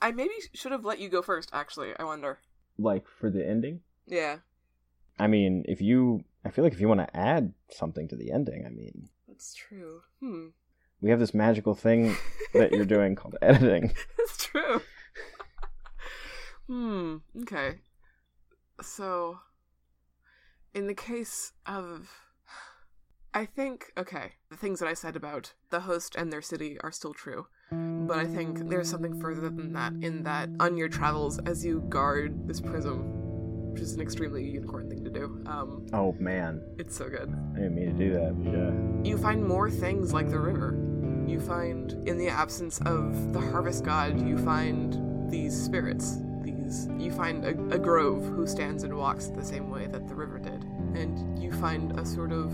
I 0.02 0.10
maybe 0.12 0.34
should 0.54 0.72
have 0.72 0.84
let 0.84 0.98
you 1.00 1.08
go 1.08 1.22
first. 1.22 1.50
Actually, 1.52 1.92
I 1.98 2.04
wonder. 2.04 2.38
Like 2.82 3.06
for 3.06 3.30
the 3.30 3.46
ending? 3.46 3.80
Yeah, 4.06 4.38
I 5.18 5.26
mean, 5.26 5.64
if 5.68 5.82
you, 5.82 6.24
I 6.44 6.50
feel 6.50 6.64
like 6.64 6.72
if 6.72 6.80
you 6.80 6.88
want 6.88 7.00
to 7.00 7.16
add 7.16 7.52
something 7.70 8.08
to 8.08 8.16
the 8.16 8.32
ending, 8.32 8.64
I 8.66 8.70
mean, 8.70 9.08
that's 9.28 9.54
true. 9.54 10.00
Hmm. 10.20 10.48
we 11.02 11.10
have 11.10 11.20
this 11.20 11.34
magical 11.34 11.74
thing 11.74 12.16
that 12.54 12.72
you're 12.72 12.84
doing 12.96 13.14
called 13.14 13.36
editing. 13.42 13.92
That's 14.16 14.44
true. 14.44 14.80
hmm. 16.66 17.16
Okay. 17.42 17.80
So, 18.82 19.40
in 20.74 20.86
the 20.86 20.94
case 20.94 21.52
of. 21.66 22.08
I 23.32 23.46
think, 23.46 23.92
okay, 23.96 24.32
the 24.50 24.56
things 24.56 24.80
that 24.80 24.88
I 24.88 24.94
said 24.94 25.14
about 25.14 25.52
the 25.70 25.80
host 25.80 26.16
and 26.16 26.32
their 26.32 26.42
city 26.42 26.78
are 26.80 26.90
still 26.90 27.14
true. 27.14 27.46
But 27.70 28.18
I 28.18 28.24
think 28.24 28.68
there's 28.68 28.90
something 28.90 29.20
further 29.20 29.42
than 29.42 29.72
that, 29.74 29.92
in 30.00 30.24
that 30.24 30.48
on 30.58 30.76
your 30.76 30.88
travels, 30.88 31.38
as 31.46 31.64
you 31.64 31.84
guard 31.88 32.48
this 32.48 32.60
prism, 32.60 33.70
which 33.72 33.80
is 33.82 33.92
an 33.94 34.00
extremely 34.00 34.44
unicorn 34.44 34.88
thing 34.90 35.04
to 35.04 35.10
do, 35.10 35.44
um, 35.46 35.86
Oh 35.92 36.12
man, 36.18 36.60
it's 36.78 36.96
so 36.96 37.08
good. 37.08 37.32
I 37.54 37.58
didn't 37.58 37.76
mean 37.76 37.96
to 37.96 38.04
do 38.04 38.12
that, 38.14 38.42
but 38.42 38.52
yeah. 38.52 39.08
You 39.08 39.16
find 39.16 39.46
more 39.46 39.70
things 39.70 40.12
like 40.12 40.28
the 40.28 40.40
river. 40.40 40.76
You 41.28 41.38
find, 41.38 41.92
in 42.08 42.18
the 42.18 42.28
absence 42.28 42.80
of 42.80 43.32
the 43.32 43.40
harvest 43.40 43.84
god, 43.84 44.20
you 44.26 44.38
find 44.38 45.30
these 45.30 45.54
spirits. 45.56 46.18
These 46.42 46.88
you 46.98 47.12
find 47.12 47.44
a, 47.44 47.50
a 47.72 47.78
grove 47.78 48.24
who 48.24 48.48
stands 48.48 48.82
and 48.82 48.96
walks 48.96 49.26
the 49.28 49.44
same 49.44 49.70
way 49.70 49.86
that 49.86 50.08
the 50.08 50.14
river 50.16 50.40
did, 50.40 50.64
and 50.96 51.40
you 51.40 51.52
find 51.52 51.96
a 51.96 52.04
sort 52.04 52.32
of 52.32 52.52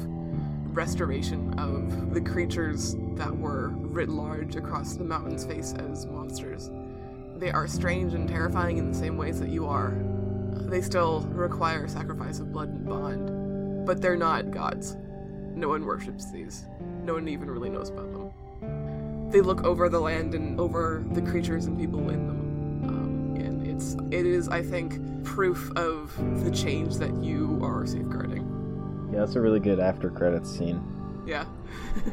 restoration 0.77 1.59
of 1.59 2.13
the 2.13 2.21
creatures 2.21 2.97
that 3.15 3.35
were 3.35 3.71
writ 3.71 4.11
large 4.11 4.57
across 4.57 4.93
the 4.93 5.05
mountain's 5.05 5.47
face 5.47 5.73
as 5.73 6.05
monsters. 6.05 6.71
They 7.37 7.51
are 7.51 7.67
strange 7.67 8.13
and 8.13 8.29
terrifying 8.29 8.77
in 8.77 8.93
the 8.93 8.97
same 8.97 9.17
ways 9.17 9.41
that 9.41 9.49
you 9.49 9.67
are. 9.67 9.97
They 10.53 10.83
still 10.83 11.23
require 11.31 11.89
sacrifice 11.89 12.41
of 12.41 12.53
blood 12.53 12.69
and 12.69 12.87
bond, 12.87 13.87
but 13.87 14.03
they're 14.03 14.17
not 14.17 14.51
gods. 14.51 14.99
No 15.55 15.69
one 15.69 15.87
worships 15.87 16.31
these. 16.31 16.67
No 17.03 17.15
one 17.15 17.27
even 17.27 17.51
really 17.51 17.71
knows 17.71 17.89
about 17.89 18.13
them. 18.13 19.31
They 19.31 19.41
look 19.41 19.65
over 19.65 19.89
the 19.89 20.01
land 20.01 20.35
and 20.35 20.61
over 20.61 21.03
the 21.13 21.23
creatures 21.23 21.65
and 21.65 21.79
people 21.79 22.11
in 22.11 22.27
them, 22.27 22.85
um, 22.85 23.37
and 23.43 23.67
it's 23.67 23.95
it 24.11 24.27
is 24.27 24.49
I 24.49 24.63
think 24.63 25.25
proof 25.25 25.71
of 25.75 26.15
the 26.45 26.51
change 26.51 26.97
that 26.97 27.15
you 27.23 27.59
are 27.63 27.87
safeguarding. 27.87 28.56
Yeah, 29.17 29.25
that's 29.25 29.35
a 29.35 29.41
really 29.41 29.61
good 29.61 29.81
after 29.81 30.11
credits 30.11 30.51
scene. 30.51 30.79
Yeah. 31.27 31.45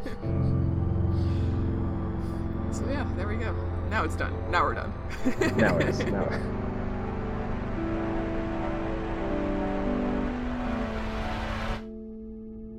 so 2.71 2.89
yeah, 2.89 3.05
there 3.17 3.27
we 3.27 3.35
go. 3.35 3.53
Now 3.89 4.05
it's 4.05 4.15
done. 4.15 4.33
Now 4.49 4.63
we're 4.63 4.75
done. 4.75 4.93
Now 5.57 5.75
it 5.79 5.89
is. 5.89 5.99
Now. 5.99 6.29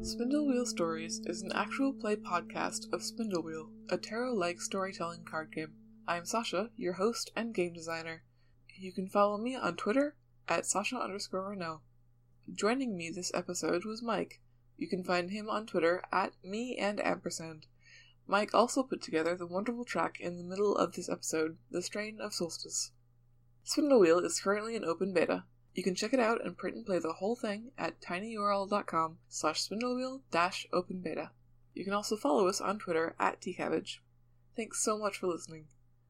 Spindle 0.00 0.46
Wheel 0.46 0.64
Stories 0.64 1.20
is 1.26 1.42
an 1.42 1.52
actual 1.54 1.92
play 1.92 2.16
podcast 2.16 2.90
of 2.94 3.02
Spindle 3.02 3.42
Wheel, 3.42 3.68
a 3.90 3.98
tarot 3.98 4.32
like 4.32 4.62
storytelling 4.62 5.24
card 5.24 5.52
game. 5.52 5.74
I 6.08 6.16
am 6.16 6.24
Sasha, 6.24 6.70
your 6.78 6.94
host 6.94 7.30
and 7.36 7.54
game 7.54 7.74
designer. 7.74 8.22
You 8.74 8.90
can 8.94 9.06
follow 9.06 9.36
me 9.36 9.54
on 9.54 9.76
Twitter 9.76 10.16
at 10.48 10.64
Sasha 10.64 10.96
underscore 10.96 11.50
Renault. 11.50 11.82
Joining 12.52 12.96
me 12.96 13.10
this 13.10 13.32
episode 13.32 13.84
was 13.84 14.02
Mike. 14.02 14.40
You 14.76 14.88
can 14.88 15.02
find 15.02 15.30
him 15.30 15.48
on 15.48 15.66
Twitter 15.66 16.02
at 16.12 16.32
me 16.44 16.76
and 16.76 17.04
ampersand. 17.04 17.66
Mike 18.26 18.54
also 18.54 18.82
put 18.82 19.02
together 19.02 19.34
the 19.34 19.46
wonderful 19.46 19.84
track 19.84 20.20
in 20.20 20.36
the 20.36 20.44
middle 20.44 20.76
of 20.76 20.92
this 20.92 21.08
episode, 21.08 21.58
The 21.70 21.82
Strain 21.82 22.20
of 22.20 22.34
Solstice. 22.34 22.92
Spindle 23.62 24.00
Wheel 24.00 24.18
is 24.18 24.40
currently 24.40 24.76
in 24.76 24.84
open 24.84 25.14
beta. 25.14 25.44
You 25.74 25.82
can 25.82 25.94
check 25.94 26.12
it 26.12 26.20
out 26.20 26.44
and 26.44 26.56
print 26.56 26.76
and 26.76 26.86
play 26.86 26.98
the 26.98 27.14
whole 27.14 27.34
thing 27.34 27.72
at 27.78 28.00
tinyurl.com 28.00 29.18
slash 29.28 29.66
spindlewheel 29.66 30.20
dash 30.30 30.66
open 30.72 31.00
beta. 31.00 31.30
You 31.72 31.84
can 31.84 31.94
also 31.94 32.16
follow 32.16 32.46
us 32.46 32.60
on 32.60 32.78
Twitter 32.78 33.16
at 33.18 33.40
tcabbage. 33.40 33.98
Thanks 34.54 34.84
so 34.84 34.98
much 34.98 35.16
for 35.16 35.26
listening. 35.26 35.66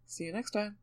See 0.06 0.24
you 0.24 0.32
next 0.32 0.50
time. 0.50 0.78